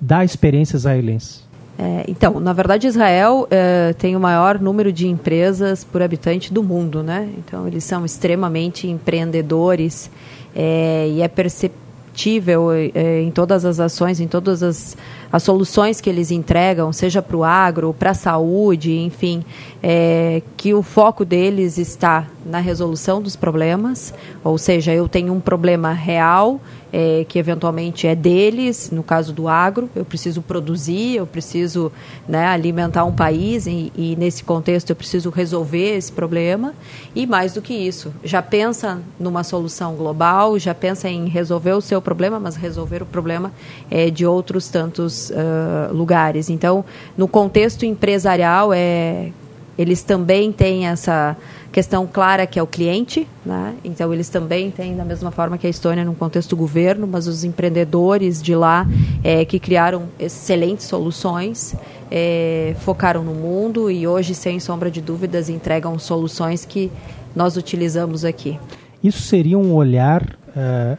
da 0.00 0.24
experiência 0.24 0.76
israelense? 0.76 1.43
É, 1.78 2.04
então, 2.06 2.38
na 2.38 2.52
verdade, 2.52 2.86
Israel 2.86 3.48
é, 3.50 3.92
tem 3.94 4.14
o 4.14 4.20
maior 4.20 4.60
número 4.60 4.92
de 4.92 5.08
empresas 5.08 5.82
por 5.82 6.02
habitante 6.02 6.52
do 6.52 6.62
mundo, 6.62 7.02
né? 7.02 7.28
Então, 7.38 7.66
eles 7.66 7.82
são 7.84 8.04
extremamente 8.04 8.86
empreendedores 8.86 10.10
é, 10.54 11.08
e 11.08 11.20
é 11.20 11.26
perceptível 11.26 12.70
é, 12.72 13.22
em 13.22 13.30
todas 13.30 13.64
as 13.64 13.80
ações, 13.80 14.20
em 14.20 14.28
todas 14.28 14.62
as, 14.62 14.96
as 15.34 15.42
soluções 15.42 16.00
que 16.00 16.08
eles 16.08 16.30
entregam, 16.30 16.92
seja 16.92 17.20
para 17.20 17.36
o 17.36 17.42
agro, 17.42 17.92
para 17.92 18.10
a 18.10 18.14
saúde, 18.14 18.96
enfim, 18.98 19.44
é, 19.82 20.40
que 20.56 20.72
o 20.72 20.80
foco 20.80 21.24
deles 21.24 21.76
está 21.76 22.28
na 22.46 22.60
resolução 22.60 23.20
dos 23.20 23.34
problemas, 23.34 24.14
ou 24.44 24.56
seja, 24.56 24.94
eu 24.94 25.08
tenho 25.08 25.32
um 25.32 25.40
problema 25.40 25.92
real 25.92 26.60
é, 26.96 27.26
que 27.28 27.40
eventualmente 27.40 28.06
é 28.06 28.14
deles, 28.14 28.92
no 28.92 29.02
caso 29.02 29.32
do 29.32 29.48
agro, 29.48 29.90
eu 29.96 30.04
preciso 30.04 30.40
produzir, 30.40 31.16
eu 31.16 31.26
preciso 31.26 31.90
né, 32.28 32.46
alimentar 32.46 33.04
um 33.04 33.12
país 33.12 33.66
e, 33.66 33.92
e, 33.96 34.14
nesse 34.14 34.44
contexto 34.44 34.90
eu 34.90 34.96
preciso 34.96 35.28
resolver 35.28 35.96
esse 35.96 36.12
problema. 36.12 36.72
E 37.12 37.26
mais 37.26 37.54
do 37.54 37.60
que 37.60 37.74
isso, 37.74 38.14
já 38.22 38.40
pensa 38.40 39.00
numa 39.18 39.42
solução 39.42 39.96
global, 39.96 40.56
já 40.56 40.72
pensa 40.72 41.08
em 41.08 41.26
resolver 41.26 41.72
o 41.72 41.80
seu 41.80 42.00
problema, 42.00 42.38
mas 42.38 42.54
resolver 42.54 43.02
o 43.02 43.06
problema 43.06 43.52
é, 43.90 44.08
de 44.08 44.24
outros 44.24 44.68
tantos 44.68 45.23
uh, 45.30 45.92
lugares. 45.92 46.48
Então, 46.48 46.84
no 47.16 47.28
contexto 47.28 47.84
empresarial 47.84 48.72
é 48.72 49.30
eles 49.76 50.02
também 50.02 50.52
têm 50.52 50.86
essa 50.86 51.36
questão 51.72 52.06
clara 52.06 52.46
que 52.46 52.58
é 52.58 52.62
o 52.62 52.66
cliente, 52.66 53.26
né? 53.44 53.74
então 53.84 54.12
eles 54.14 54.28
também 54.28 54.70
têm, 54.70 54.96
da 54.96 55.04
mesma 55.04 55.32
forma 55.32 55.58
que 55.58 55.66
a 55.66 55.70
Estônia, 55.70 56.04
no 56.04 56.14
contexto 56.14 56.54
governo, 56.54 57.04
mas 57.04 57.26
os 57.26 57.42
empreendedores 57.42 58.40
de 58.40 58.54
lá 58.54 58.86
é, 59.24 59.44
que 59.44 59.58
criaram 59.58 60.04
excelentes 60.18 60.86
soluções, 60.86 61.74
é, 62.10 62.76
focaram 62.80 63.24
no 63.24 63.34
mundo 63.34 63.90
e 63.90 64.06
hoje, 64.06 64.34
sem 64.36 64.60
sombra 64.60 64.88
de 64.88 65.00
dúvidas, 65.00 65.48
entregam 65.48 65.98
soluções 65.98 66.64
que 66.64 66.92
nós 67.34 67.56
utilizamos 67.56 68.24
aqui. 68.24 68.56
Isso 69.02 69.22
seria 69.22 69.58
um 69.58 69.74
olhar 69.74 70.22
uh, 70.22 70.96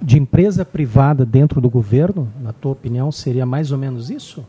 de 0.00 0.18
empresa 0.18 0.64
privada 0.64 1.24
dentro 1.24 1.60
do 1.60 1.68
governo? 1.68 2.28
Na 2.42 2.52
tua 2.52 2.72
opinião, 2.72 3.10
seria 3.12 3.44
mais 3.44 3.72
ou 3.72 3.78
menos 3.78 4.10
isso? 4.10 4.40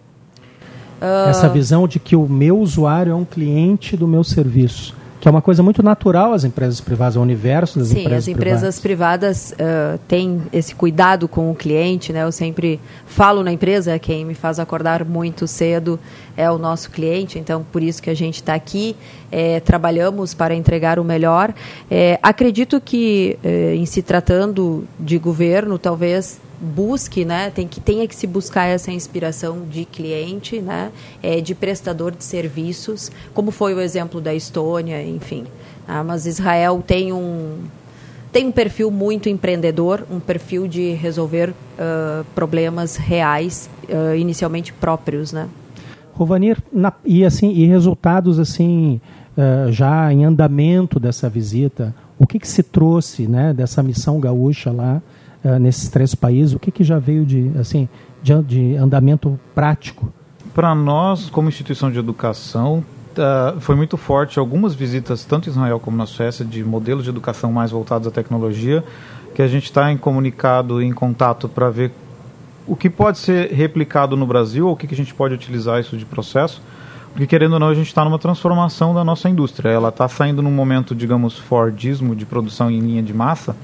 Uh... 1.02 1.30
Essa 1.30 1.49
visão 1.49 1.88
de 1.88 1.99
que 1.99 2.16
o 2.16 2.28
meu 2.28 2.60
usuário 2.60 3.12
é 3.12 3.16
um 3.16 3.26
cliente 3.26 3.97
do 3.97 4.08
meu 4.08 4.24
serviço 4.24 5.01
que 5.22 5.28
é 5.28 5.32
uma 5.32 5.41
coisa 5.41 5.61
muito 5.61 5.84
natural 5.84 6.34
as 6.34 6.43
empresas 6.43 6.82
privadas, 6.82 7.15
o 7.15 7.22
universo 7.22 7.78
das 7.78 7.89
Sim, 7.89 7.99
empresas 8.01 8.26
privadas. 8.26 8.26
Sim, 8.26 8.32
as 8.32 8.38
empresas 8.38 8.80
privadas, 8.80 9.51
privadas 9.51 9.95
uh, 9.95 9.99
têm 10.07 10.41
esse 10.51 10.74
cuidado 10.74 11.28
com 11.28 11.51
o 11.51 11.55
cliente, 11.55 12.11
né? 12.11 12.24
Eu 12.24 12.32
sempre 12.32 12.80
falo 13.05 13.43
na 13.43 13.51
empresa, 13.51 13.99
quem 13.99 14.26
me 14.26 14.34
faz 14.34 14.57
acordar 14.57 15.05
muito 15.05 15.47
cedo 15.47 15.99
é 16.36 16.49
o 16.49 16.57
nosso 16.57 16.89
cliente, 16.89 17.38
então 17.38 17.63
por 17.72 17.84
isso 17.84 18.01
que 18.01 18.09
a 18.09 18.15
gente 18.15 18.38
está 18.38 18.55
aqui, 18.55 18.95
é, 19.32 19.59
trabalhamos 19.59 20.34
para 20.34 20.55
entregar 20.55 20.97
o 20.97 21.03
melhor. 21.03 21.53
É, 21.89 22.17
acredito 22.24 22.82
que, 22.82 23.38
é, 23.43 23.76
em 23.76 23.86
se 23.86 24.01
tratando 24.01 24.86
de 24.99 25.19
governo, 25.19 25.78
talvez 25.78 26.41
busque, 26.62 27.26
né, 27.26 27.49
tem 27.49 27.68
que 27.68 27.82
tenha 27.82 28.07
que 28.07 28.16
se 28.16 28.28
buscar 28.28 28.66
essa 28.66 28.91
inspiração 28.91 29.64
de 29.70 29.84
cliente, 29.84 30.62
né, 30.62 30.91
é, 31.24 31.41
de 31.41 31.55
prestador 31.55 32.12
de 32.12 32.24
serviços, 32.24 33.12
como 33.34 33.49
foi 33.49 33.74
o 33.74 33.82
exemplo 33.82 34.22
da 34.22 34.34
Estônia, 34.34 35.03
enfim. 35.03 35.45
Ah, 35.88 36.03
mas 36.03 36.26
Israel 36.26 36.84
tem 36.86 37.12
um 37.12 37.57
tem 38.32 38.47
um 38.47 38.51
perfil 38.51 38.89
muito 38.89 39.28
empreendedor, 39.28 40.05
um 40.09 40.20
perfil 40.20 40.66
de 40.66 40.91
resolver 40.91 41.49
uh, 41.49 42.24
problemas 42.34 42.95
reais, 42.95 43.70
uh, 43.89 44.16
inicialmente 44.16 44.72
próprios, 44.72 45.34
né? 45.34 45.49
Rovanir, 46.14 46.57
na, 46.72 46.93
e 47.03 47.26
assim 47.26 47.51
e 47.51 47.66
resultados 47.66 48.39
assim 48.39 49.01
uh, 49.36 49.70
já 49.70 50.14
em 50.14 50.24
andamento 50.24 50.97
dessa 50.97 51.28
visita, 51.28 51.93
o 52.18 52.26
que, 52.26 52.39
que 52.39 52.47
se 52.47 52.64
trouxe, 52.64 53.28
né, 53.28 53.53
dessa 53.53 53.84
missão 53.84 54.20
gaúcha 54.20 54.72
lá? 54.72 55.01
Uh, 55.43 55.59
nesses 55.59 55.89
três 55.89 56.15
países? 56.15 56.53
O 56.53 56.59
que, 56.59 56.71
que 56.71 56.83
já 56.83 56.99
veio 56.99 57.25
de, 57.25 57.51
assim, 57.59 57.87
de, 58.21 58.41
de 58.43 58.75
andamento 58.75 59.39
prático? 59.53 60.11
Para 60.53 60.73
nós, 60.75 61.29
como 61.29 61.49
instituição 61.49 61.91
de 61.91 61.99
educação, 61.99 62.83
uh, 63.11 63.59
foi 63.59 63.75
muito 63.75 63.97
forte 63.97 64.39
algumas 64.39 64.73
visitas, 64.73 65.23
tanto 65.23 65.49
em 65.49 65.51
Israel 65.51 65.79
como 65.79 65.97
na 65.97 66.05
Suécia, 66.05 66.43
de 66.43 66.63
modelos 66.63 67.03
de 67.03 67.09
educação 67.09 67.51
mais 67.51 67.71
voltados 67.71 68.07
à 68.07 68.11
tecnologia, 68.11 68.83
que 69.33 69.41
a 69.41 69.47
gente 69.47 69.65
está 69.65 69.91
em 69.91 69.97
comunicado, 69.97 70.81
em 70.81 70.91
contato 70.91 71.47
para 71.47 71.69
ver 71.69 71.91
o 72.67 72.75
que 72.75 72.89
pode 72.89 73.17
ser 73.17 73.51
replicado 73.51 74.15
no 74.15 74.25
Brasil 74.25 74.67
ou 74.67 74.73
o 74.73 74.75
que, 74.75 74.87
que 74.87 74.93
a 74.93 74.97
gente 74.97 75.13
pode 75.13 75.33
utilizar 75.33 75.79
isso 75.79 75.97
de 75.97 76.05
processo. 76.05 76.61
Porque, 77.11 77.27
querendo 77.27 77.53
ou 77.53 77.59
não, 77.59 77.67
a 77.67 77.73
gente 77.73 77.87
está 77.87 78.05
numa 78.05 78.19
transformação 78.19 78.93
da 78.93 79.03
nossa 79.03 79.27
indústria. 79.27 79.69
Ela 79.69 79.89
está 79.89 80.07
saindo 80.07 80.41
num 80.41 80.51
momento, 80.51 80.95
digamos, 80.95 81.37
Fordismo 81.37 82.15
de 82.15 82.25
produção 82.25 82.71
em 82.71 82.79
linha 82.79 83.03
de 83.03 83.13
massa, 83.13 83.55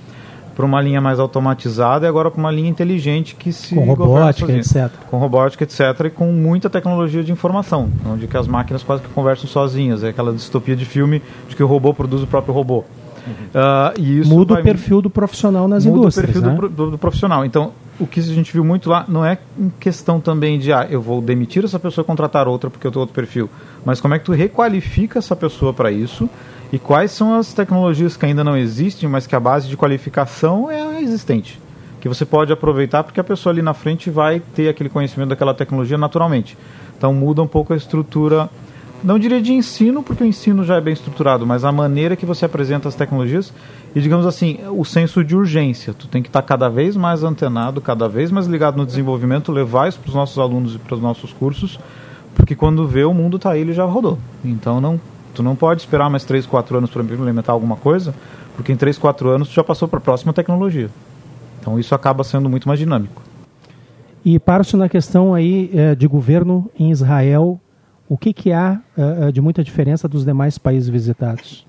para 0.57 0.65
uma 0.65 0.81
linha 0.81 0.99
mais 0.99 1.19
automatizada 1.19 2.07
e 2.07 2.09
agora 2.09 2.31
para 2.31 2.39
uma 2.39 2.49
linha 2.49 2.67
inteligente 2.67 3.35
que 3.35 3.53
se 3.53 3.75
com 3.75 3.85
robótica, 3.85 4.51
etc. 4.51 4.89
Com 5.07 5.19
robótica, 5.19 5.63
etc. 5.63 6.05
E 6.05 6.09
com 6.09 6.31
muita 6.31 6.67
tecnologia 6.67 7.23
de 7.23 7.31
informação, 7.31 7.91
onde 8.03 8.25
que 8.25 8.35
as 8.35 8.47
máquinas 8.47 8.81
quase 8.81 9.03
que 9.03 9.09
conversam 9.09 9.47
sozinhas. 9.47 10.03
É 10.03 10.09
aquela 10.09 10.33
distopia 10.33 10.75
de 10.75 10.83
filme 10.83 11.21
de 11.47 11.55
que 11.55 11.61
o 11.61 11.67
robô 11.67 11.93
produz 11.93 12.23
o 12.23 12.27
próprio 12.27 12.55
robô. 12.55 12.83
Uhum. 13.27 14.23
Uh, 14.23 14.27
muda 14.27 14.55
vai... 14.55 14.63
o 14.63 14.65
perfil 14.65 14.99
do 14.99 15.11
profissional 15.11 15.67
nas 15.67 15.85
muda 15.85 15.99
indústrias. 15.99 16.35
Muda 16.35 16.47
o 16.47 16.51
perfil 16.51 16.61
né? 16.63 16.69
do, 16.69 16.85
do, 16.85 16.91
do, 16.91 16.97
profissional. 16.97 17.45
Então, 17.45 17.71
o 17.99 18.07
que 18.07 18.19
a 18.19 18.23
gente 18.23 18.51
viu 18.51 18.65
muito 18.65 18.89
lá 18.89 19.05
não 19.07 19.23
é 19.23 19.37
em 19.59 19.71
questão 19.79 20.19
também 20.19 20.57
de, 20.57 20.73
ah, 20.73 20.87
eu 20.89 21.03
vou 21.03 21.21
demitir 21.21 21.65
essa 21.65 21.77
pessoa 21.77 22.03
e 22.03 22.05
contratar 22.07 22.47
outra 22.47 22.67
porque 22.67 22.87
eu 22.87 22.91
tenho 22.91 23.01
outro 23.01 23.13
perfil. 23.13 23.47
Mas 23.85 24.01
como 24.01 24.15
é 24.15 24.19
que 24.19 24.25
tu 24.25 24.31
requalifica 24.31 25.19
essa 25.19 25.35
pessoa 25.35 25.71
para 25.71 25.91
isso 25.91 26.27
e 26.71 26.77
quais 26.77 27.11
são 27.11 27.33
as 27.33 27.53
tecnologias 27.53 28.17
que 28.17 28.25
ainda 28.25 28.43
não 28.43 28.57
existem, 28.57 29.07
mas 29.07 29.25
que 29.25 29.35
a 29.35 29.39
base 29.39 29.69
de 29.69 29.77
qualificação 29.77 30.69
é 30.69 31.01
existente? 31.01 31.59
Que 32.01 32.09
você 32.09 32.25
pode 32.25 32.51
aproveitar 32.51 33.03
porque 33.03 33.19
a 33.19 33.23
pessoa 33.23 33.53
ali 33.53 33.61
na 33.61 33.73
frente 33.73 34.09
vai 34.09 34.41
ter 34.53 34.67
aquele 34.67 34.89
conhecimento 34.89 35.29
daquela 35.29 35.53
tecnologia 35.53 35.97
naturalmente. 35.97 36.57
Então 36.97 37.13
muda 37.13 37.41
um 37.41 37.47
pouco 37.47 37.73
a 37.73 37.77
estrutura, 37.77 38.49
não 39.03 39.17
diria 39.17 39.41
de 39.41 39.53
ensino, 39.53 40.03
porque 40.03 40.23
o 40.23 40.27
ensino 40.27 40.63
já 40.63 40.75
é 40.75 40.81
bem 40.81 40.93
estruturado, 40.93 41.45
mas 41.45 41.63
a 41.63 41.71
maneira 41.71 42.15
que 42.15 42.25
você 42.25 42.45
apresenta 42.45 42.89
as 42.89 42.95
tecnologias 42.95 43.53
e, 43.95 44.01
digamos 44.01 44.25
assim, 44.25 44.59
o 44.71 44.83
senso 44.83 45.23
de 45.23 45.35
urgência. 45.35 45.93
Tu 45.93 46.07
tem 46.07 46.21
que 46.21 46.29
estar 46.29 46.41
cada 46.41 46.67
vez 46.67 46.97
mais 46.97 47.23
antenado, 47.23 47.79
cada 47.79 48.09
vez 48.09 48.31
mais 48.31 48.47
ligado 48.47 48.75
no 48.75 48.85
desenvolvimento, 48.85 49.51
levar 49.51 49.87
isso 49.87 49.99
para 49.99 50.09
os 50.09 50.15
nossos 50.15 50.37
alunos 50.37 50.75
e 50.75 50.79
para 50.79 50.95
os 50.95 51.01
nossos 51.01 51.31
cursos, 51.31 51.79
porque 52.35 52.55
quando 52.55 52.87
vê 52.87 53.03
o 53.03 53.13
mundo 53.13 53.37
está 53.37 53.51
aí, 53.51 53.61
ele 53.61 53.73
já 53.73 53.85
rodou. 53.85 54.17
Então 54.43 54.81
não 54.81 54.99
Tu 55.37 55.43
não 55.43 55.55
pode 55.55 55.81
esperar 55.81 56.09
mais 56.09 56.25
3, 56.25 56.47
4 56.47 56.79
anos 56.79 56.89
para 56.89 57.03
implementar 57.03 57.53
alguma 57.53 57.75
coisa, 57.75 58.11
porque 58.55 58.71
em 58.71 58.75
3, 58.75 58.97
4 58.97 59.29
anos 59.29 59.49
tu 59.49 59.53
já 59.53 59.63
passou 59.63 59.87
para 59.87 59.99
a 59.99 60.01
próxima 60.01 60.33
tecnologia. 60.33 60.89
Então 61.61 61.79
isso 61.79 61.93
acaba 61.93 62.23
sendo 62.23 62.49
muito 62.49 62.67
mais 62.67 62.79
dinâmico. 62.79 63.21
E 64.25 64.39
para-se 64.39 64.75
na 64.75 64.89
questão 64.89 65.35
aí 65.35 65.69
é, 65.75 65.93
de 65.93 66.07
governo 66.07 66.71
em 66.77 66.89
Israel, 66.89 67.61
o 68.09 68.17
que, 68.17 68.33
que 68.33 68.51
há 68.51 68.81
é, 68.97 69.31
de 69.31 69.39
muita 69.39 69.63
diferença 69.63 70.07
dos 70.07 70.25
demais 70.25 70.57
países 70.57 70.89
visitados? 70.89 71.67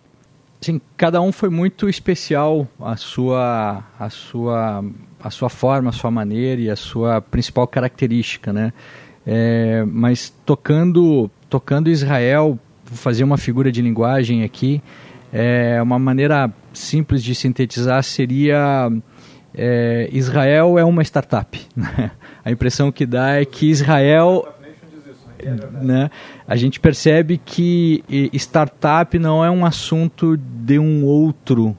Sim, 0.62 0.80
cada 0.96 1.20
um 1.20 1.30
foi 1.30 1.50
muito 1.50 1.90
especial 1.90 2.66
a 2.80 2.96
sua 2.96 3.84
a 4.00 4.08
sua 4.08 4.82
a 5.22 5.28
sua 5.28 5.50
forma, 5.50 5.90
a 5.90 5.92
sua 5.92 6.10
maneira 6.10 6.58
e 6.62 6.70
a 6.70 6.76
sua 6.76 7.20
principal 7.20 7.66
característica, 7.66 8.50
né? 8.50 8.72
É, 9.26 9.84
mas 9.86 10.32
tocando 10.46 11.30
tocando 11.50 11.90
Israel 11.90 12.58
fazer 12.92 13.24
uma 13.24 13.36
figura 13.36 13.70
de 13.70 13.82
linguagem 13.82 14.44
aqui, 14.44 14.82
é, 15.32 15.80
uma 15.82 15.98
maneira 15.98 16.50
simples 16.72 17.22
de 17.22 17.34
sintetizar 17.34 18.02
seria 18.02 18.90
é, 19.54 20.08
Israel 20.12 20.78
é 20.78 20.84
uma 20.84 21.02
startup. 21.02 21.60
Né? 21.76 22.10
A 22.44 22.50
impressão 22.50 22.90
que 22.90 23.04
dá 23.04 23.40
é 23.40 23.44
que 23.44 23.68
Israel 23.68 24.46
né? 25.80 26.10
A 26.46 26.56
gente 26.56 26.80
percebe 26.80 27.38
que 27.38 28.02
startup 28.32 29.18
não 29.18 29.44
é 29.44 29.50
um 29.50 29.64
assunto 29.64 30.36
de 30.36 30.78
um 30.78 31.04
outro, 31.04 31.76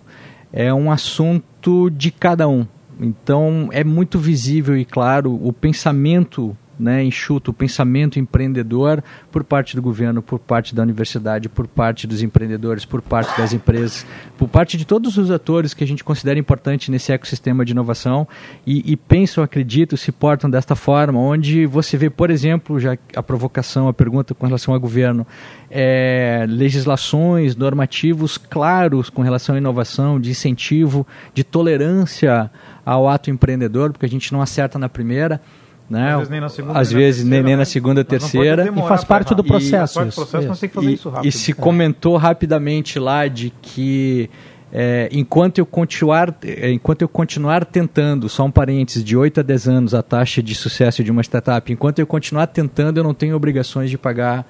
é 0.52 0.74
um 0.74 0.92
assunto 0.92 1.90
de 1.90 2.12
cada 2.12 2.48
um. 2.48 2.66
Então 3.00 3.70
é 3.72 3.84
muito 3.84 4.20
visível 4.20 4.78
e 4.78 4.86
claro 4.86 5.40
o 5.42 5.54
pensamento 5.54 6.56
né, 6.80 7.04
enxuto 7.04 7.52
o 7.52 7.54
pensamento 7.54 8.18
empreendedor 8.18 9.04
por 9.32 9.44
parte 9.44 9.76
do 9.76 9.82
governo, 9.82 10.22
por 10.22 10.40
parte 10.40 10.74
da 10.74 10.82
universidade, 10.82 11.50
por 11.50 11.68
parte 11.68 12.08
dos 12.08 12.24
empreendedores, 12.24 12.86
por 12.86 13.02
parte 13.02 13.38
das 13.38 13.52
empresas, 13.52 14.06
por 14.38 14.48
parte 14.48 14.78
de 14.78 14.86
todos 14.86 15.18
os 15.18 15.30
atores 15.30 15.74
que 15.74 15.84
a 15.84 15.88
gente 15.88 16.04
considera 16.04 16.40
importante 16.40 16.90
nesse 16.90 17.12
ecossistema 17.12 17.66
de 17.66 17.74
inovação 17.74 18.28
e, 18.66 18.92
e 18.92 18.96
pensam, 18.96 19.44
acredito, 19.44 19.98
se 19.98 20.12
portam 20.12 20.50
desta 20.50 20.76
forma, 20.76 21.20
onde 21.20 21.66
você 21.66 21.98
vê, 21.98 22.10
por 22.10 22.30
exemplo, 22.30 22.80
já 22.80 22.98
a 23.16 23.22
provocação, 23.22 23.88
a 23.88 23.94
pergunta 23.94 24.34
com 24.34 24.46
relação 24.46 24.74
ao 24.74 24.80
governo, 24.80 25.28
é, 25.70 26.46
legislações, 26.48 27.56
normativos 27.56 28.38
claros 28.38 29.10
com 29.10 29.22
relação 29.22 29.56
à 29.56 29.58
inovação, 29.58 30.20
de 30.20 30.30
incentivo, 30.30 31.06
de 31.34 31.44
tolerância 31.44 32.50
ao 32.86 33.08
ato 33.08 33.30
empreendedor, 33.30 33.92
porque 33.92 34.06
a 34.06 34.10
gente 34.10 34.32
não 34.32 34.42
acerta 34.42 34.80
na 34.80 34.90
primeira 34.90 35.42
né? 35.90 36.12
Às 36.12 36.18
vezes 36.18 36.30
nem 36.30 36.40
na 36.40 36.50
segunda, 36.50 36.80
Às 36.80 36.92
vezes 36.92 37.22
terceira, 37.24 37.44
nem, 37.44 37.56
na 37.56 37.66
segunda, 37.66 38.04
terceira. 38.04 38.74
E 38.76 38.88
faz 38.88 39.04
parte 39.04 39.34
do 39.34 39.44
processo. 39.44 40.00
E, 40.02 40.86
e, 40.86 40.94
isso 40.94 41.10
rápido. 41.10 41.28
E 41.28 41.32
se 41.32 41.52
é. 41.52 41.56
comentou 41.56 42.16
rapidamente 42.18 43.00
lá 43.00 43.28
de 43.28 43.52
que 43.62 44.30
é, 44.72 45.10
enquanto 45.12 45.58
eu 45.58 45.66
continuar 45.66 46.36
é, 46.44 46.72
enquanto 46.72 47.02
eu 47.02 47.10
continuar 47.10 47.66
tentando, 47.66 48.30
só 48.30 48.46
um 48.46 48.52
parênteses, 48.52 49.04
de 49.04 49.18
8 49.18 49.40
a 49.40 49.44
10 49.44 49.68
anos 49.68 49.94
a 49.96 50.04
taxa 50.04 50.44
de 50.44 50.54
sucesso 50.54 51.04
de 51.04 51.10
uma 51.10 51.24
startup, 51.24 51.72
enquanto 51.74 52.00
eu 52.00 52.06
continuar 52.06 52.48
tentando, 52.48 52.98
eu 52.98 53.04
não 53.04 53.14
tenho 53.14 53.36
obrigações 53.36 53.90
de 53.90 53.98
pagar 53.98 54.46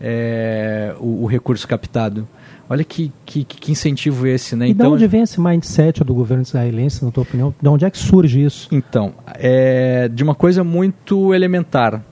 é, 0.00 0.94
o, 1.00 1.24
o 1.24 1.26
recurso 1.26 1.66
captado. 1.66 2.28
Olha 2.68 2.82
que, 2.82 3.12
que, 3.24 3.44
que 3.44 3.70
incentivo 3.70 4.26
esse, 4.26 4.56
né? 4.56 4.66
E 4.66 4.70
então, 4.70 4.88
de 4.88 4.94
onde 4.94 5.06
vem 5.06 5.22
esse 5.22 5.40
mindset 5.40 6.02
do 6.02 6.12
governo 6.12 6.42
israelense, 6.42 7.04
na 7.04 7.10
tua 7.10 7.22
opinião? 7.22 7.54
De 7.60 7.68
onde 7.68 7.84
é 7.84 7.90
que 7.90 7.98
surge 7.98 8.42
isso? 8.42 8.68
Então, 8.72 9.14
é 9.34 10.08
de 10.08 10.24
uma 10.24 10.34
coisa 10.34 10.64
muito 10.64 11.32
elementar, 11.32 12.02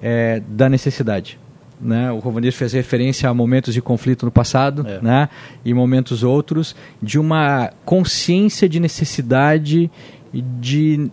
é, 0.00 0.40
da 0.48 0.68
necessidade. 0.68 1.38
Né? 1.80 2.10
O 2.10 2.18
Rovanir 2.18 2.52
fez 2.52 2.72
referência 2.72 3.28
a 3.28 3.34
momentos 3.34 3.72
de 3.72 3.80
conflito 3.80 4.24
no 4.24 4.32
passado 4.32 4.86
é. 4.86 5.00
né? 5.00 5.28
e 5.64 5.72
momentos 5.72 6.22
outros, 6.22 6.74
de 7.02 7.18
uma 7.18 7.70
consciência 7.84 8.68
de 8.68 8.80
necessidade 8.80 9.90
de 10.32 11.10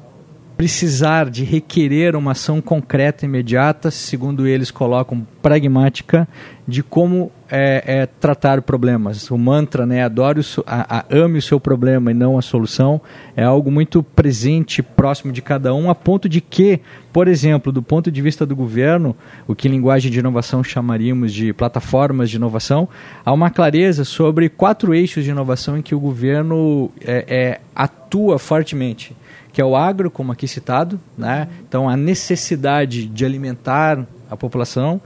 precisar, 0.57 1.29
de 1.29 1.43
requerer 1.43 2.15
uma 2.15 2.31
ação 2.31 2.61
concreta, 2.61 3.25
imediata, 3.25 3.91
segundo 3.91 4.47
eles 4.47 4.71
colocam 4.71 5.25
pragmática 5.41 6.27
de 6.67 6.81
como 6.81 7.31
é, 7.51 7.83
é, 7.85 8.05
tratar 8.05 8.61
problemas. 8.61 9.29
O 9.29 9.37
mantra, 9.37 9.85
né, 9.85 10.03
adore 10.03 10.39
o, 10.39 10.63
a, 10.65 10.99
a, 10.99 11.05
ame 11.11 11.37
o 11.37 11.41
seu 11.41 11.59
problema 11.59 12.09
e 12.09 12.13
não 12.13 12.37
a 12.37 12.41
solução, 12.41 13.01
é 13.35 13.43
algo 13.43 13.69
muito 13.69 14.01
presente, 14.01 14.81
próximo 14.81 15.31
de 15.31 15.41
cada 15.41 15.73
um, 15.73 15.89
a 15.89 15.95
ponto 15.95 16.27
de 16.27 16.41
que, 16.41 16.79
por 17.11 17.27
exemplo, 17.27 17.71
do 17.71 17.83
ponto 17.83 18.09
de 18.09 18.21
vista 18.21 18.45
do 18.45 18.55
governo, 18.55 19.15
o 19.47 19.53
que 19.53 19.67
em 19.67 19.71
linguagem 19.71 20.09
de 20.09 20.19
inovação 20.19 20.63
chamaríamos 20.63 21.33
de 21.33 21.53
plataformas 21.53 22.29
de 22.29 22.37
inovação, 22.37 22.87
há 23.23 23.31
uma 23.31 23.51
clareza 23.51 24.03
sobre 24.05 24.49
quatro 24.49 24.95
eixos 24.95 25.23
de 25.23 25.29
inovação 25.29 25.77
em 25.77 25.81
que 25.81 25.93
o 25.93 25.99
governo 25.99 26.89
é, 27.05 27.25
é 27.27 27.61
atua 27.75 28.39
fortemente 28.39 29.15
que 29.55 29.61
é 29.61 29.65
o 29.65 29.73
agro, 29.73 30.11
como 30.11 30.33
aqui 30.33 30.49
citado, 30.49 30.99
né? 31.17 31.47
então 31.65 31.87
a 31.87 31.95
necessidade 31.95 33.05
de 33.05 33.23
alimentar 33.23 34.05
a 34.29 34.35
população, 34.35 34.99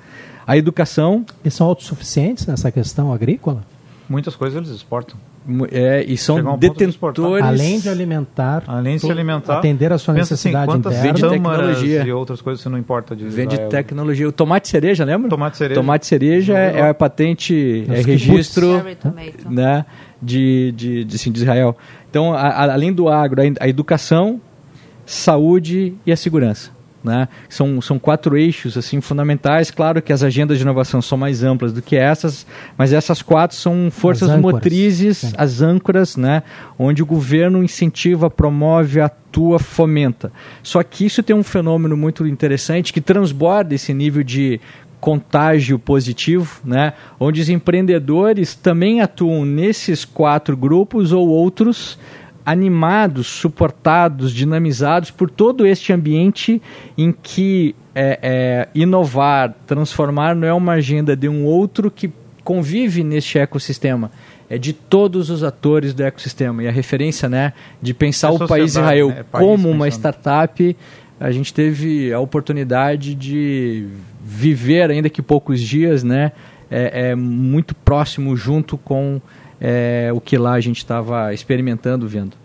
a 0.47 0.57
educação. 0.57 1.23
Eles 1.43 1.53
são 1.53 1.67
autossuficientes 1.67 2.47
nessa 2.47 2.71
questão 2.71 3.13
agrícola? 3.13 3.63
Muitas 4.09 4.35
coisas 4.35 4.57
eles 4.57 4.75
exportam. 4.75 5.19
É, 5.71 6.03
e 6.03 6.17
são 6.17 6.37
um 6.37 6.57
detentores. 6.57 7.43
Além 7.43 7.79
de 7.79 7.89
alimentar. 7.89 8.63
Além 8.67 8.95
de 8.95 9.01
se 9.01 9.11
alimentar. 9.11 9.57
Atender 9.59 9.91
a 9.91 9.97
sua 9.97 10.13
assim, 10.13 10.19
necessidade 10.19 10.69
assim, 10.69 10.79
interna. 10.79 11.01
Vende 11.01 11.21
tecnologia. 11.21 12.03
E 12.03 12.11
outras 12.11 12.41
coisas 12.41 12.61
você 12.61 12.69
não 12.69 12.77
importa 12.77 13.15
de 13.15 13.25
Vende 13.25 13.55
Israel. 13.55 13.69
tecnologia. 13.69 14.27
O 14.27 14.31
tomate 14.31 14.67
cereja, 14.67 15.03
lembra? 15.03 15.29
Tomate 15.29 15.57
cereja. 15.57 15.79
Tomate 15.79 16.05
cereja 16.05 16.57
é, 16.57 16.79
é 16.79 16.89
a 16.89 16.93
patente, 16.93 17.85
é 17.89 18.01
registro 18.01 18.83
né, 19.49 19.85
de, 20.21 20.73
de, 20.75 21.03
de, 21.05 21.15
assim, 21.15 21.31
de 21.31 21.39
Israel. 21.39 21.75
Então, 22.09 22.33
a, 22.33 22.47
a, 22.47 22.73
além 22.73 22.93
do 22.93 23.09
agro, 23.09 23.41
a, 23.41 23.45
a 23.63 23.67
educação, 23.67 24.41
saúde 25.05 25.95
e 26.05 26.11
a 26.11 26.17
segurança. 26.17 26.78
Né? 27.03 27.29
São, 27.47 27.81
são 27.81 27.97
quatro 27.97 28.37
eixos 28.37 28.77
assim 28.77 28.99
fundamentais. 28.99 29.71
Claro 29.71 30.01
que 30.01 30.11
as 30.11 30.21
agendas 30.21 30.57
de 30.57 30.63
inovação 30.63 31.01
são 31.01 31.17
mais 31.17 31.43
amplas 31.43 31.71
do 31.71 31.81
que 31.81 31.95
essas, 31.95 32.45
mas 32.77 32.91
essas 32.91 33.21
quatro 33.21 33.55
são 33.55 33.89
forças 33.89 34.37
motrizes, 34.39 35.19
Sim. 35.19 35.33
as 35.37 35.61
âncoras, 35.61 36.17
né? 36.17 36.43
onde 36.77 37.01
o 37.01 37.05
governo 37.05 37.63
incentiva, 37.63 38.29
promove, 38.29 38.99
atua, 38.99 39.59
fomenta. 39.59 40.31
Só 40.61 40.83
que 40.83 41.05
isso 41.05 41.23
tem 41.23 41.35
um 41.35 41.43
fenômeno 41.43 41.95
muito 41.95 42.27
interessante 42.27 42.91
que 42.91 43.01
transborda 43.01 43.73
esse 43.73 43.93
nível 43.93 44.23
de 44.23 44.59
contágio 44.99 45.79
positivo, 45.79 46.59
né? 46.65 46.93
onde 47.19 47.39
os 47.41 47.49
empreendedores 47.49 48.55
também 48.55 48.99
atuam 48.99 49.45
nesses 49.45 50.03
quatro 50.03 50.57
grupos 50.57 51.13
ou 51.13 51.27
outros 51.29 51.97
animados, 52.49 53.27
suportados, 53.27 54.33
dinamizados 54.33 55.11
por 55.11 55.29
todo 55.29 55.67
este 55.67 55.93
ambiente 55.93 56.59
em 56.97 57.11
que 57.11 57.75
é, 57.93 58.19
é, 58.23 58.67
inovar, 58.73 59.53
transformar 59.67 60.35
não 60.35 60.47
é 60.47 60.53
uma 60.53 60.73
agenda 60.73 61.15
de 61.15 61.29
um 61.29 61.45
outro 61.45 61.91
que 61.91 62.11
convive 62.43 63.03
neste 63.03 63.37
ecossistema, 63.37 64.09
é 64.49 64.57
de 64.57 64.73
todos 64.73 65.29
os 65.29 65.43
atores 65.43 65.93
do 65.93 66.01
ecossistema. 66.01 66.63
E 66.63 66.67
a 66.67 66.71
referência 66.71 67.29
né, 67.29 67.53
de 67.79 67.93
pensar 67.93 68.31
o 68.31 68.47
país 68.47 68.71
Israel 68.71 69.09
né, 69.09 69.23
país 69.31 69.45
como 69.45 69.69
uma 69.69 69.87
startup, 69.87 70.75
a 71.19 71.29
gente 71.29 71.53
teve 71.53 72.11
a 72.11 72.19
oportunidade 72.19 73.13
de 73.13 73.85
viver, 74.25 74.89
ainda 74.89 75.07
que 75.07 75.21
poucos 75.21 75.61
dias, 75.61 76.03
né, 76.03 76.31
é, 76.71 77.09
é 77.09 77.15
muito 77.15 77.75
próximo 77.75 78.35
junto 78.35 78.75
com 78.75 79.21
é, 79.59 80.11
o 80.13 80.21
que 80.21 80.37
lá 80.37 80.53
a 80.53 80.59
gente 80.59 80.77
estava 80.77 81.33
experimentando, 81.33 82.07
vendo. 82.07 82.35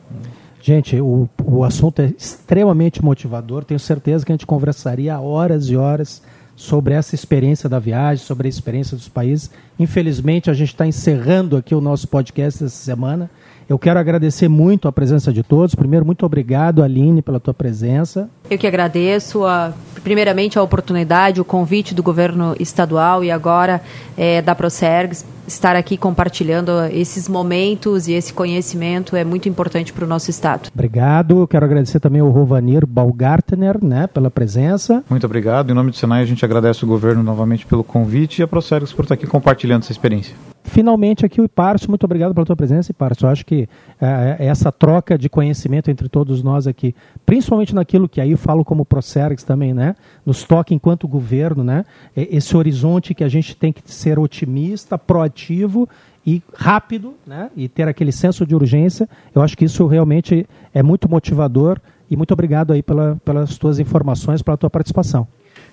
Gente, 0.61 0.99
o, 1.01 1.29
o 1.45 1.63
assunto 1.63 2.01
é 2.01 2.07
extremamente 2.17 3.05
motivador. 3.05 3.65
Tenho 3.65 3.79
certeza 3.79 4.25
que 4.25 4.33
a 4.33 4.35
gente 4.35 4.47
conversaria 4.47 5.19
horas 5.21 5.69
e 5.69 5.77
horas 5.77 6.23
sobre 6.57 6.95
essa 6.95 7.15
experiência 7.15 7.69
da 7.69 7.79
viagem, 7.79 8.25
sobre 8.25 8.47
a 8.47 8.51
experiência 8.51 8.97
dos 8.97 9.09
países. 9.09 9.51
Infelizmente, 9.79 10.51
a 10.51 10.55
gente 10.55 10.69
está 10.69 10.87
encerrando 10.87 11.57
aqui 11.57 11.75
o 11.75 11.81
nosso 11.81 12.09
podcast 12.09 12.65
essa 12.65 12.75
semana. 12.75 13.31
Eu 13.69 13.79
quero 13.79 13.99
agradecer 13.99 14.49
muito 14.49 14.89
a 14.89 14.93
presença 14.93 15.33
de 15.33 15.43
todos. 15.43 15.75
Primeiro, 15.75 16.05
muito 16.05 16.27
obrigado, 16.27 16.83
Aline, 16.83 17.23
pela 17.23 17.41
tua 17.41 17.55
presença. 17.55 18.29
Eu 18.51 18.59
que 18.59 18.67
agradeço, 18.67 19.45
a, 19.45 19.73
primeiramente, 20.03 20.59
a 20.59 20.63
oportunidade, 20.63 21.41
o 21.41 21.45
convite 21.45 21.95
do 21.95 22.03
governo 22.03 22.55
estadual 22.61 23.25
e 23.25 23.31
agora 23.31 23.81
é, 24.17 24.43
da 24.43 24.55
Procergs. 24.55 25.25
Estar 25.47 25.77
aqui 25.77 25.99
compartilhando 25.99 26.71
esses 26.91 27.29
momentos 27.29 28.09
e 28.09 28.13
esse 28.15 28.33
conhecimento 28.33 29.15
é 29.15 29.25
muito 29.25 29.47
importante 29.47 29.93
para 29.93 30.05
o 30.05 30.09
nosso 30.09 30.31
Estado. 30.31 30.71
Obrigado. 30.73 31.47
Quero 31.47 31.67
agradecer 31.67 32.01
também 32.01 32.23
ao 32.23 32.31
Rovanir 32.31 32.87
Balgartner 32.87 33.83
né, 33.85 34.07
pela 34.07 34.31
presença. 34.31 35.05
Muito 35.09 35.27
obrigado. 35.27 35.71
Em 35.71 35.75
nome 35.75 35.91
do 35.91 35.97
Senai, 35.97 36.23
a 36.23 36.27
gente 36.27 36.43
agradece 36.47 36.85
o 36.85 36.89
governo 36.89 37.23
novamente 37.23 37.67
pelo 37.67 37.85
convite 37.85 38.41
e 38.41 38.43
a 38.43 38.49
Procergs 38.49 38.95
por 38.95 39.03
estar 39.03 39.15
aqui 39.15 39.27
compartilhando 39.27 39.83
essa 39.83 39.93
experiência 39.93 40.35
finalmente 40.65 41.25
aqui 41.25 41.41
o 41.41 41.45
Iparcio, 41.45 41.89
muito 41.89 42.05
obrigado 42.05 42.35
pela 42.35 42.45
tua 42.45 42.57
presença, 42.57 42.91
Iparcio. 42.91 43.27
Eu 43.27 43.31
acho 43.31 43.47
que 43.47 43.69
é, 44.01 44.37
é, 44.41 44.47
essa 44.47 44.73
troca 44.73 45.17
de 45.17 45.29
conhecimento 45.29 45.91
entre 45.91 46.09
todos 46.09 46.43
nós 46.43 46.67
aqui, 46.67 46.95
principalmente 47.25 47.75
naquilo 47.75 48.09
que 48.09 48.21
aí 48.21 48.33
eu 48.33 48.39
falo 48.39 48.65
como 48.65 48.85
Procergs 48.85 49.45
também, 49.45 49.73
né? 49.75 49.95
Nos 50.25 50.43
toca 50.43 50.75
enquanto 50.75 51.07
governo, 51.07 51.63
né? 51.63 51.85
Esse 52.17 52.57
horizonte 52.57 53.15
que 53.15 53.23
a 53.23 53.29
gente 53.29 53.55
tem 53.55 53.73
que 53.73 53.83
ser 53.85 54.19
otimista, 54.19 54.99
proativo 54.99 55.89
e 56.27 56.43
rápido, 56.55 57.15
né? 57.27 57.51
E 57.55 57.69
ter 57.69 57.87
aquele 57.87 58.11
senso 58.11 58.47
de 58.47 58.55
urgência. 58.55 59.09
Eu 59.35 59.43
acho 59.43 59.57
que 59.57 59.67
isso 59.67 59.87
realmente 59.87 60.47
é 60.73 60.83
muito 60.83 61.09
motivador 61.09 61.79
e 62.11 62.17
muito 62.17 62.33
obrigado 62.33 62.73
aí 62.73 62.83
pela, 62.83 63.21
pelas 63.25 63.59
tuas 63.59 63.79
informações, 63.79 64.41
pela 64.41 64.57
tua 64.57 64.71
participação. 64.71 65.29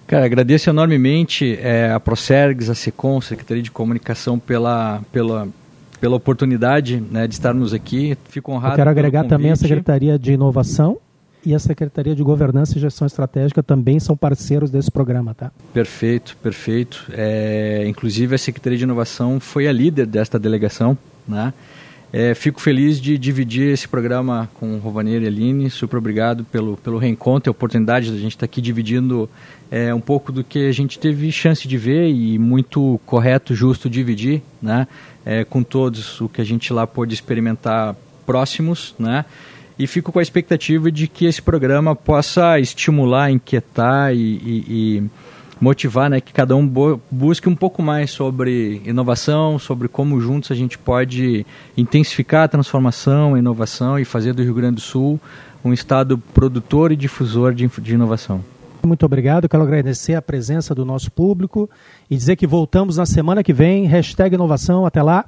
Cara, 0.08 0.26
agradeço 0.26 0.70
enormemente 0.70 1.58
é, 1.62 1.92
a 1.92 2.00
Procergs, 2.00 2.70
a 2.70 2.76
SECOM, 2.76 3.22
Secretaria 3.22 3.64
de 3.64 3.72
Comunicação, 3.72 4.38
pela, 4.38 5.02
pela, 5.12 5.48
pela 6.00 6.16
oportunidade 6.16 7.02
né, 7.12 7.28
de 7.28 7.34
estarmos 7.34 7.74
aqui. 7.74 8.18
Fico 8.30 8.52
honrado. 8.52 8.74
Eu 8.74 8.78
quero 8.78 8.90
agregar 8.90 9.24
também 9.26 9.52
a 9.52 9.56
Secretaria 9.56 10.20
de 10.20 10.34
Inovação 10.34 10.98
e 11.46 11.56
a 11.56 11.60
Secretaria 11.60 12.16
de 12.16 12.24
Governança 12.24 12.78
e 12.78 12.82
Gestão 12.82 13.06
Estratégica 13.08 13.64
também 13.64 14.00
são 14.00 14.16
parceiros 14.16 14.70
desse 14.70 14.92
programa, 14.92 15.34
tá? 15.34 15.52
Perfeito, 15.74 16.38
perfeito. 16.42 17.06
É, 17.12 17.86
inclusive 17.88 18.36
a 18.36 18.38
Secretaria 18.38 18.78
de 18.78 18.84
Inovação 18.84 19.40
foi 19.40 19.68
a 19.68 19.72
líder 19.72 20.06
desta 20.06 20.38
delegação, 20.38 20.98
né? 21.28 21.54
É, 22.14 22.34
fico 22.36 22.60
feliz 22.60 23.00
de 23.00 23.18
dividir 23.18 23.72
esse 23.72 23.88
programa 23.88 24.50
com 24.56 24.76
o 24.76 24.80
Rovaneiro 24.80 25.24
e 25.24 25.28
Aline. 25.28 25.70
Super 25.70 25.98
obrigado 25.98 26.44
pelo, 26.44 26.76
pelo 26.76 26.98
reencontro 26.98 27.50
e 27.50 27.52
a 27.52 27.52
oportunidade 27.52 28.08
de 28.08 28.18
a 28.18 28.20
gente 28.20 28.34
estar 28.34 28.46
aqui 28.46 28.60
dividindo 28.60 29.30
é, 29.70 29.94
um 29.94 30.02
pouco 30.02 30.30
do 30.30 30.44
que 30.44 30.68
a 30.68 30.72
gente 30.74 31.00
teve 31.00 31.32
chance 31.32 31.66
de 31.66 31.78
ver 31.78 32.10
e 32.10 32.38
muito 32.38 33.00
correto, 33.06 33.56
justo 33.56 33.90
dividir 33.90 34.42
né, 34.62 34.88
é, 35.26 35.46
com 35.46 35.64
todos 35.64 36.20
o 36.20 36.28
que 36.28 36.42
a 36.42 36.44
gente 36.44 36.74
lá 36.74 36.86
pôde 36.86 37.14
experimentar 37.14 37.96
próximos. 38.26 38.94
Né, 39.00 39.24
e 39.80 39.88
fico 39.88 40.12
com 40.12 40.20
a 40.20 40.22
expectativa 40.22 40.92
de 40.92 41.08
que 41.08 41.26
esse 41.26 41.42
programa 41.42 41.96
possa 41.96 42.60
estimular, 42.60 43.32
inquietar 43.32 44.14
e, 44.14 44.18
e, 44.18 44.66
e 44.68 45.04
motivar 45.62 46.10
né, 46.10 46.20
que 46.20 46.34
cada 46.34 46.56
um 46.56 46.68
busque 47.12 47.48
um 47.48 47.56
pouco 47.56 47.84
mais 47.84 48.10
sobre 48.10 48.82
inovação, 48.84 49.60
sobre 49.60 49.88
como 49.88 50.20
juntos 50.20 50.50
a 50.50 50.56
gente 50.56 50.76
pode 50.76 51.46
intensificar 51.78 52.46
a 52.46 52.48
transformação, 52.48 53.36
a 53.36 53.40
inovação 53.40 54.00
e 54.00 54.04
fazer 54.04 54.34
do 54.34 54.42
Rio 54.42 54.56
Grande 54.56 54.76
do 54.76 54.82
Sul 54.82 55.20
um 55.64 55.72
estado 55.72 56.18
produtor 56.18 56.92
e 56.92 56.96
difusor 56.96 57.54
de, 57.54 57.68
de 57.68 57.94
inovação. 57.94 58.44
Muito 58.84 59.06
obrigado, 59.06 59.48
quero 59.48 59.62
agradecer 59.62 60.16
a 60.16 60.22
presença 60.24 60.74
do 60.74 60.84
nosso 60.84 61.12
público 61.12 61.70
e 62.10 62.18
dizer 62.18 62.36
que 62.36 62.48
voltamos 62.48 62.98
na 62.98 63.06
semana 63.06 63.44
que 63.44 63.54
vem. 63.54 63.86
Hashtag 63.86 64.34
inovação, 64.34 64.88
até 64.88 65.04
lá. 65.04 65.26